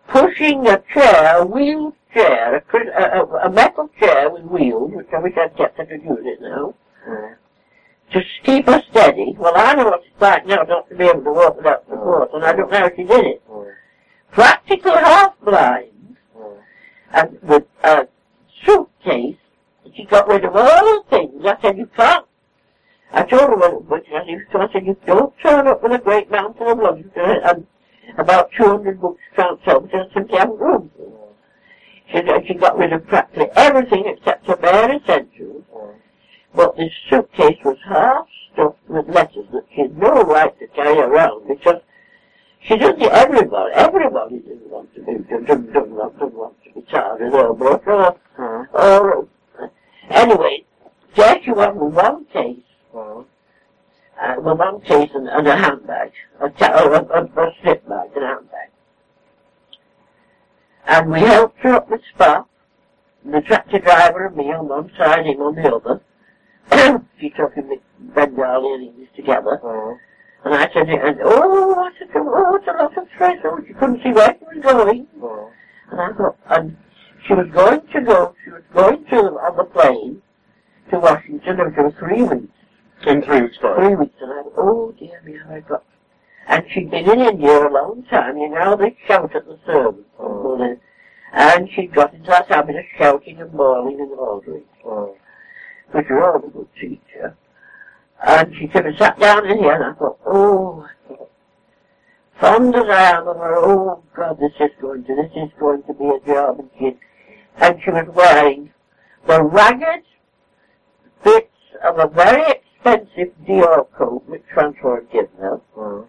Pushing 0.09 0.67
a 0.67 0.81
chair, 0.93 1.37
a 1.37 1.45
wheeled 1.45 1.93
chair, 2.13 2.55
a, 2.57 2.77
a, 2.77 3.21
a, 3.23 3.47
a 3.47 3.51
metal 3.51 3.89
chair 3.99 4.29
with 4.29 4.43
wheels, 4.43 4.91
which 4.93 5.07
I 5.15 5.19
wish 5.19 5.33
I'd 5.37 5.55
kept, 5.55 5.79
I 5.79 5.85
could 5.85 6.03
use 6.03 6.19
it 6.23 6.41
now, 6.41 6.73
Mm. 7.07 7.35
to 8.11 8.23
keep 8.43 8.65
her 8.67 8.83
steady. 8.91 9.35
Well, 9.37 9.53
I 9.55 9.73
know 9.73 9.85
what 9.85 10.01
it's 10.05 10.21
like 10.21 10.45
now 10.45 10.63
not 10.63 10.89
to 10.89 10.95
be 10.95 11.05
able 11.05 11.23
to 11.23 11.31
walk 11.31 11.57
without 11.57 11.85
support, 11.87 12.29
and 12.33 12.43
I 12.43 12.53
don't 12.53 12.69
know 12.69 12.77
how 12.79 12.89
she 12.95 13.03
did 13.03 13.25
it. 13.25 13.41
Mm. 13.49 13.73
Practically 14.31 14.91
half 14.91 15.33
blind, 15.41 16.17
Mm. 16.37 16.57
and 17.13 17.39
with 17.41 17.63
a 17.83 18.07
suitcase, 18.65 19.37
she 19.95 20.03
got 20.05 20.27
rid 20.27 20.43
of 20.45 20.55
all 20.55 20.85
the 20.85 21.03
things. 21.09 21.45
I 21.45 21.57
said, 21.61 21.77
you 21.77 21.87
can't. 21.95 22.25
I 23.11 23.23
told 23.23 23.49
her 23.49 23.55
when, 23.55 23.71
when 23.87 24.01
I 24.13 24.23
used 24.25 24.51
to, 24.51 24.59
I 24.59 24.71
said, 24.71 24.85
you 24.85 24.95
don't 25.07 25.33
turn 25.39 25.67
up 25.67 25.81
with 25.81 25.93
a 25.93 25.97
great 25.97 26.29
mountain 26.29 26.67
of 26.67 26.77
luggage 26.79 27.09
and 27.15 27.65
about 28.17 28.51
200 28.57 28.99
books 28.99 29.21
can't 29.35 29.59
sell 29.65 29.81
because 29.81 30.07
I 30.09 30.13
simply 30.13 30.37
haven't 30.37 30.59
room. 30.59 30.91
She, 32.11 32.21
she 32.47 32.53
got 32.55 32.77
rid 32.77 32.91
of 32.93 33.05
practically 33.07 33.49
everything 33.55 34.05
except 34.07 34.47
her 34.47 34.55
bare 34.55 34.95
essentials, 34.95 35.63
but 36.55 36.75
this 36.75 36.91
suitcase 37.09 37.59
was 37.63 37.77
half 37.87 38.27
stuffed 38.51 38.79
with 38.87 39.07
letters 39.07 39.45
that 39.53 39.65
she 39.73 39.81
had 39.81 39.97
no 39.97 40.23
right 40.23 40.57
to 40.59 40.67
carry 40.67 40.99
around 40.99 41.47
because 41.47 41.81
she 42.61 42.75
doesn't 42.77 43.01
everybody, 43.01 43.73
everybody 43.73 44.39
doesn't 44.39 44.69
want 44.69 44.93
to 44.95 45.01
be, 45.01 45.13
doesn't, 45.29 45.71
doesn't, 45.71 45.91
want, 45.91 46.19
doesn't 46.19 46.33
want 46.33 46.55
to 46.63 46.73
be 46.73 46.81
charged 46.89 47.21
her 47.21 47.53
book 47.53 47.85
or 47.87 48.17
or, 48.73 49.27
anyway, 50.09 50.65
there 51.15 51.41
she 51.43 51.51
was 51.51 51.75
with 51.75 51.93
one 51.93 52.25
case. 52.25 52.57
Uh, 54.21 54.35
one 54.35 54.81
case 54.81 55.09
and, 55.13 55.29
and 55.29 55.47
a 55.47 55.55
handbag, 55.55 56.11
a, 56.41 56.49
ta- 56.49 56.83
or 56.83 56.93
a, 56.93 57.03
a, 57.03 57.23
a 57.23 57.55
slip 57.61 57.87
bag 57.87 58.09
and 58.15 58.23
a 58.23 58.27
handbag. 58.27 58.69
And 60.87 61.11
we 61.11 61.19
helped 61.21 61.59
her 61.59 61.75
up 61.75 61.87
the 61.87 61.99
spot, 62.13 62.49
the 63.23 63.39
tractor 63.41 63.79
driver 63.79 64.25
and 64.25 64.35
me 64.35 64.51
on 64.51 64.67
one 64.67 64.91
side, 64.97 65.25
him 65.25 65.41
on 65.41 65.55
the 65.55 65.73
other. 65.73 66.01
she 67.19 67.29
took 67.29 67.53
him 67.53 67.69
with 67.69 67.79
Bengali 68.13 68.73
and 68.73 68.83
English 68.83 69.09
together. 69.15 69.59
Mm. 69.63 69.97
And 70.45 70.53
I 70.53 70.69
said, 70.73 70.89
and, 70.89 71.19
oh, 71.23 71.75
I 71.79 71.91
said, 71.97 72.09
oh, 72.15 72.55
it's 72.55 72.67
a 72.67 72.71
lot 72.71 72.97
of 72.97 73.07
stress. 73.13 73.37
Oh, 73.45 73.59
she 73.65 73.73
couldn't 73.73 74.03
see 74.03 74.11
where 74.11 74.35
she 74.37 74.45
was 74.45 74.63
going. 74.63 75.07
Mm. 75.17 75.51
And 75.91 76.01
I 76.01 76.11
thought, 76.13 76.37
and 76.49 76.77
she 77.25 77.33
was 77.33 77.47
going 77.53 77.81
to 77.93 78.01
go, 78.01 78.35
she 78.43 78.51
was 78.51 78.63
going 78.73 79.05
to, 79.05 79.17
on 79.17 79.57
the 79.57 79.63
plane, 79.63 80.21
to 80.91 80.99
Washington, 80.99 81.59
and 81.59 81.75
for 81.75 81.91
three 81.91 82.23
weeks, 82.23 82.58
In 83.07 83.21
three 83.21 83.41
weeks' 83.41 83.57
time. 83.59 83.75
three 83.77 83.95
weeks, 83.95 84.15
and 84.21 84.31
I 84.31 84.43
thought, 84.43 84.53
oh 84.57 84.91
dear 84.99 85.21
me, 85.23 85.37
how 85.37 85.55
I 85.55 85.59
got, 85.61 85.83
and 86.47 86.65
she'd 86.69 86.91
been 86.91 87.09
in 87.09 87.19
India 87.21 87.67
a 87.67 87.69
long 87.69 88.03
time, 88.09 88.37
you 88.37 88.49
know, 88.49 88.75
they 88.75 88.97
shout 89.07 89.33
at 89.35 89.45
the 89.45 89.57
servants, 89.65 90.09
Oh. 90.19 90.77
and 91.31 91.69
she'd 91.71 91.93
got 91.93 92.13
into 92.13 92.27
that 92.29 92.47
habit 92.49 92.75
of 92.75 92.83
shouting 92.97 93.39
and 93.39 93.51
bawling 93.53 93.99
and 94.01 94.11
ordering, 94.11 94.63
Mm. 94.83 95.15
which 95.91 96.07
was 96.09 96.43
a 96.45 96.47
good 96.49 96.67
teacher. 96.79 97.35
And 98.21 98.53
she 98.55 98.69
sort 98.69 98.87
of 98.87 98.97
sat 98.97 99.17
down 99.17 99.45
in 99.49 99.59
here, 99.59 99.73
and 99.75 99.83
I 99.85 99.93
thought, 99.93 100.19
oh, 100.25 100.85
I 100.89 101.07
thought, 101.07 101.29
fond 102.39 102.75
as 102.75 102.89
I 102.89 103.11
am 103.17 103.27
of 103.29 103.37
her, 103.37 103.55
oh 103.57 104.03
God, 104.13 104.39
this 104.39 104.51
is 104.59 104.71
going 104.81 105.05
to, 105.05 105.15
this 105.15 105.31
is 105.37 105.49
going 105.57 105.83
to 105.83 105.93
be 105.93 106.05
a 106.09 106.19
job, 106.25 106.59
and 106.59 106.69
she, 106.77 106.97
and 107.57 107.81
she 107.81 107.91
was 107.91 108.07
wearing 108.09 108.71
the 109.25 109.41
ragged 109.41 110.03
bits 111.23 111.47
of 111.83 111.97
a 111.99 112.07
very 112.07 112.58
expensive 112.83 113.33
Dior 113.45 113.87
coat, 113.97 114.23
which 114.27 114.43
given 115.11 115.29
her, 115.39 115.59
Mm. 115.75 116.07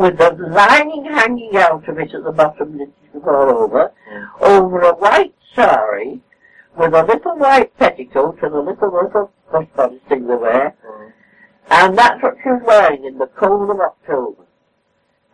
with 0.00 0.18
the 0.18 0.30
lining 0.50 1.04
hanging 1.04 1.56
out 1.56 1.88
of 1.88 1.98
it 1.98 2.14
at 2.14 2.24
the 2.24 2.32
bottom, 2.32 2.72
and 2.72 2.80
it 2.82 2.90
was 3.12 3.22
all 3.24 3.58
over, 3.58 3.92
Mm. 4.10 4.28
over 4.40 4.80
a 4.80 4.94
white 4.94 5.34
sari, 5.54 6.20
with 6.76 6.94
a 6.94 7.04
little 7.04 7.36
white 7.36 7.76
petticoat 7.78 8.42
and 8.42 8.54
a 8.54 8.60
little, 8.60 8.90
little 8.90 9.30
crossbody 9.50 10.00
thing 10.08 10.26
they 10.26 10.34
wear, 10.36 10.74
Mm. 10.84 11.12
and 11.70 11.98
that's 11.98 12.22
what 12.22 12.36
she 12.42 12.50
was 12.50 12.62
wearing 12.62 13.04
in 13.04 13.18
the 13.18 13.26
cold 13.26 13.70
of 13.70 13.80
October. 13.80 14.44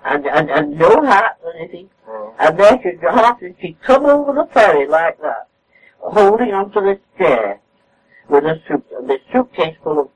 And, 0.05 0.27
and, 0.27 0.51
and 0.51 0.79
no 0.79 1.03
hat 1.03 1.39
or 1.43 1.55
anything. 1.55 1.89
Mm. 2.07 2.35
And 2.39 2.59
there 2.59 2.79
she'd 2.83 3.01
go 3.01 3.09
and 3.41 3.55
she'd 3.59 3.81
come 3.83 4.05
over 4.05 4.33
the 4.35 4.47
ferry 4.53 4.87
like 4.87 5.19
that, 5.21 5.47
holding 6.01 6.53
onto 6.53 6.81
this 6.83 6.99
chair 7.17 7.61
with 8.29 8.45
a 8.45 8.61
suit, 8.69 8.85
and 8.99 9.09
this 9.09 9.21
suitcase 9.33 9.77
full 9.83 10.01
of 10.01 10.09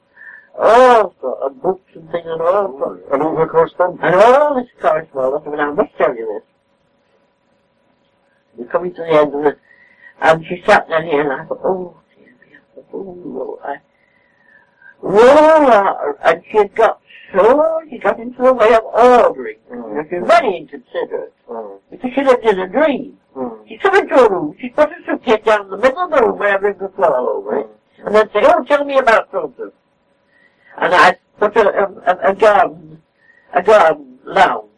all 0.58 1.14
sorts 1.20 1.42
of 1.44 1.62
books 1.62 1.90
and 1.94 2.10
things 2.10 2.26
and 2.26 2.40
all 2.40 2.78
sorts. 2.78 3.02
And 3.12 3.22
all 3.22 3.36
her 3.36 3.46
correspondence. 3.46 4.00
And 4.02 4.14
all 4.14 4.54
this 4.54 4.68
correspondence, 4.80 5.44
I 5.46 5.50
mean, 5.50 5.60
I 5.60 5.70
must 5.70 5.96
tell 5.96 6.14
you 6.14 6.26
this. 6.34 6.42
We're 8.56 8.66
coming 8.72 8.94
to 8.94 9.02
the 9.02 9.08
end 9.08 9.34
of 9.34 9.46
it. 9.46 9.58
And 10.20 10.44
she 10.46 10.62
sat 10.66 10.88
down 10.88 11.04
here 11.04 11.22
and 11.22 11.42
I 11.42 11.44
thought, 11.46 11.60
oh, 11.62 11.96
dear 12.16 12.26
me, 12.26 12.84
oh, 12.92 12.98
Lord, 13.24 13.60
I, 13.64 13.76
out. 15.04 16.18
And 16.24 16.42
she 16.50 16.58
had 16.58 16.74
got 16.74 17.00
so, 17.32 17.82
she 17.90 17.98
got 17.98 18.18
into 18.18 18.42
the 18.42 18.54
way 18.54 18.74
of 18.74 18.84
ordering. 18.84 19.58
Mm. 19.70 20.08
She 20.08 20.16
was 20.16 20.28
very 20.28 20.56
inconsiderate. 20.56 21.34
Mm. 21.48 21.78
Because 21.90 22.10
she 22.14 22.24
lived 22.24 22.44
in 22.44 22.58
a 22.58 22.68
dream. 22.68 23.18
Mm. 23.36 23.68
She'd 23.68 23.80
come 23.80 23.96
into 23.96 24.14
a 24.14 24.30
room, 24.30 24.56
she'd 24.58 24.74
put 24.74 24.88
her 24.90 24.96
suitcase 25.06 25.44
down 25.44 25.64
in 25.64 25.70
the 25.70 25.76
middle 25.76 26.04
of 26.04 26.10
the 26.10 26.22
room 26.22 26.38
where 26.38 26.54
everything 26.54 26.80
could 26.80 26.94
fall 26.96 27.28
over 27.28 27.58
it, 27.60 27.66
and 28.04 28.14
then 28.14 28.28
say, 28.32 28.40
oh, 28.44 28.64
tell 28.64 28.84
me 28.84 28.98
about 28.98 29.30
something. 29.30 29.70
And 30.80 30.94
I'd 30.94 31.18
put 31.38 31.56
a, 31.56 31.88
a, 32.06 32.30
a 32.30 32.34
garden, 32.34 33.02
a 33.54 33.62
garden 33.62 34.18
lounge 34.24 34.70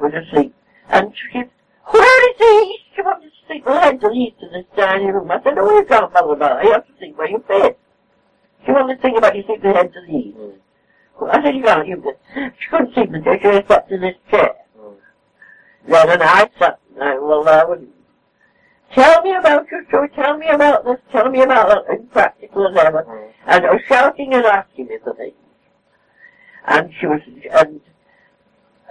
with 0.00 0.12
her 0.12 0.24
seat. 0.34 0.52
And 0.90 1.12
she, 1.14 1.38
where 1.86 2.30
is 2.30 2.36
he? 2.38 2.78
She 2.94 3.02
wanted 3.02 3.30
to 3.30 3.30
sleep 3.46 3.64
well, 3.64 3.80
head 3.80 4.00
to 4.00 4.08
the 4.08 4.14
east 4.14 4.36
of 4.42 4.52
this 4.52 4.66
dining 4.76 5.08
room. 5.08 5.30
I 5.30 5.42
said, 5.42 5.58
oh, 5.58 5.78
you 5.78 5.84
can't 5.86 6.12
bother 6.12 6.32
about 6.32 6.56
that. 6.56 6.64
You 6.64 6.72
have 6.72 6.86
to 6.86 6.92
sleep 6.98 7.16
where 7.16 7.28
you 7.28 7.42
fit. 7.46 7.78
She 8.64 8.72
wanted 8.72 8.96
to 8.96 9.02
think 9.02 9.18
about 9.18 9.34
you 9.36 9.42
sleep 9.44 9.62
to 9.62 9.72
the 9.72 10.12
east. 10.12 10.36
Mm. 10.36 10.58
I 11.30 11.42
said, 11.42 11.54
you 11.54 11.62
can't, 11.62 11.88
you. 11.88 12.14
She 12.34 12.68
couldn't 12.68 12.94
sleep 12.94 13.14
in 13.14 13.22
the 13.22 13.38
chair, 13.38 13.62
she 13.62 13.66
was 13.68 13.82
in 13.90 14.00
this 14.00 14.16
chair. 14.30 14.54
Mm. 14.78 14.94
Then 15.88 16.10
and 16.10 16.22
I 16.22 16.50
sat, 16.58 16.78
I, 17.00 17.18
well, 17.18 17.48
I 17.48 17.64
would 17.64 17.88
tell 18.94 19.22
me 19.22 19.34
about 19.34 19.66
your 19.70 19.84
story, 19.86 20.08
tell 20.10 20.36
me 20.36 20.48
about 20.48 20.84
this, 20.84 20.98
tell 21.10 21.30
me 21.30 21.42
about 21.42 21.68
that, 21.68 21.94
impractical 21.94 22.68
as 22.68 22.76
ever. 22.76 23.04
Mm. 23.04 23.32
And 23.46 23.66
I 23.66 23.72
was 23.72 23.82
shouting 23.88 24.34
and 24.34 24.44
asking 24.44 24.86
me 24.86 24.98
for 25.02 25.14
things. 25.14 25.34
And 26.66 26.92
she 26.98 27.06
was, 27.06 27.20
and, 27.26 27.80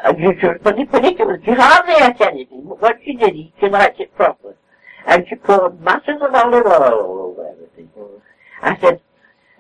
and 0.04 0.18
she, 0.18 0.40
she 0.42 0.48
was 0.48 0.58
pretty 0.62 0.86
particular. 0.86 1.42
She 1.44 1.52
hardly 1.52 1.94
ate 1.96 2.22
anything, 2.22 2.66
but 2.68 2.82
what 2.82 3.00
she 3.06 3.16
did 3.16 3.36
eat, 3.36 3.54
she 3.60 3.70
liked 3.70 4.00
it 4.00 4.14
proper. 4.16 4.56
And 5.08 5.26
she 5.28 5.36
poured 5.36 5.82
masses 5.82 6.22
of 6.22 6.34
olive 6.34 6.66
oil 6.66 6.84
all 6.84 7.36
over 7.38 7.48
everything. 7.48 7.90
Mm. 7.98 8.22
I 8.62 8.78
said, 8.80 9.02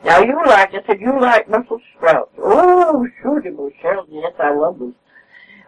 Now 0.03 0.21
you 0.21 0.39
like, 0.45 0.73
I 0.73 0.85
said, 0.85 0.99
you 0.99 1.19
like 1.19 1.47
Brussels 1.47 1.81
sprouts. 1.95 2.33
Oh, 2.37 3.07
sure, 3.21 3.41
Michelle. 3.41 3.71
Shells. 3.81 4.07
Yes, 4.11 4.33
I 4.39 4.53
love 4.53 4.79
them. 4.79 4.95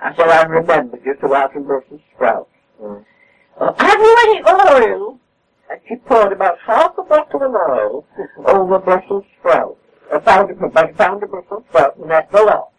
I 0.02 0.14
said, 0.16 0.28
I 0.28 0.44
remember 0.44 0.98
just 0.98 1.24
about 1.24 1.54
some 1.54 1.64
Brussels 1.64 2.02
sprouts. 2.14 2.50
Mm. 2.82 3.06
Have 3.60 4.00
you 4.00 4.16
any 4.24 4.42
oil? 4.48 5.20
And 5.70 5.80
she 5.88 5.96
poured 5.96 6.34
about 6.34 6.58
half 6.66 6.98
a 6.98 7.04
bottle 7.04 7.44
of 7.44 7.54
oil 7.54 8.06
over 8.46 8.80
Brussels 8.80 9.26
sprouts. 9.40 9.80
A 10.12 10.20
of, 10.52 10.62
about 10.62 10.90
a 10.90 10.94
pound 10.94 11.24
of 11.24 11.32
Brussels 11.32 11.64
sprouts, 11.70 12.00
and 12.00 12.10
that's 12.10 12.34
lot. 12.44 12.73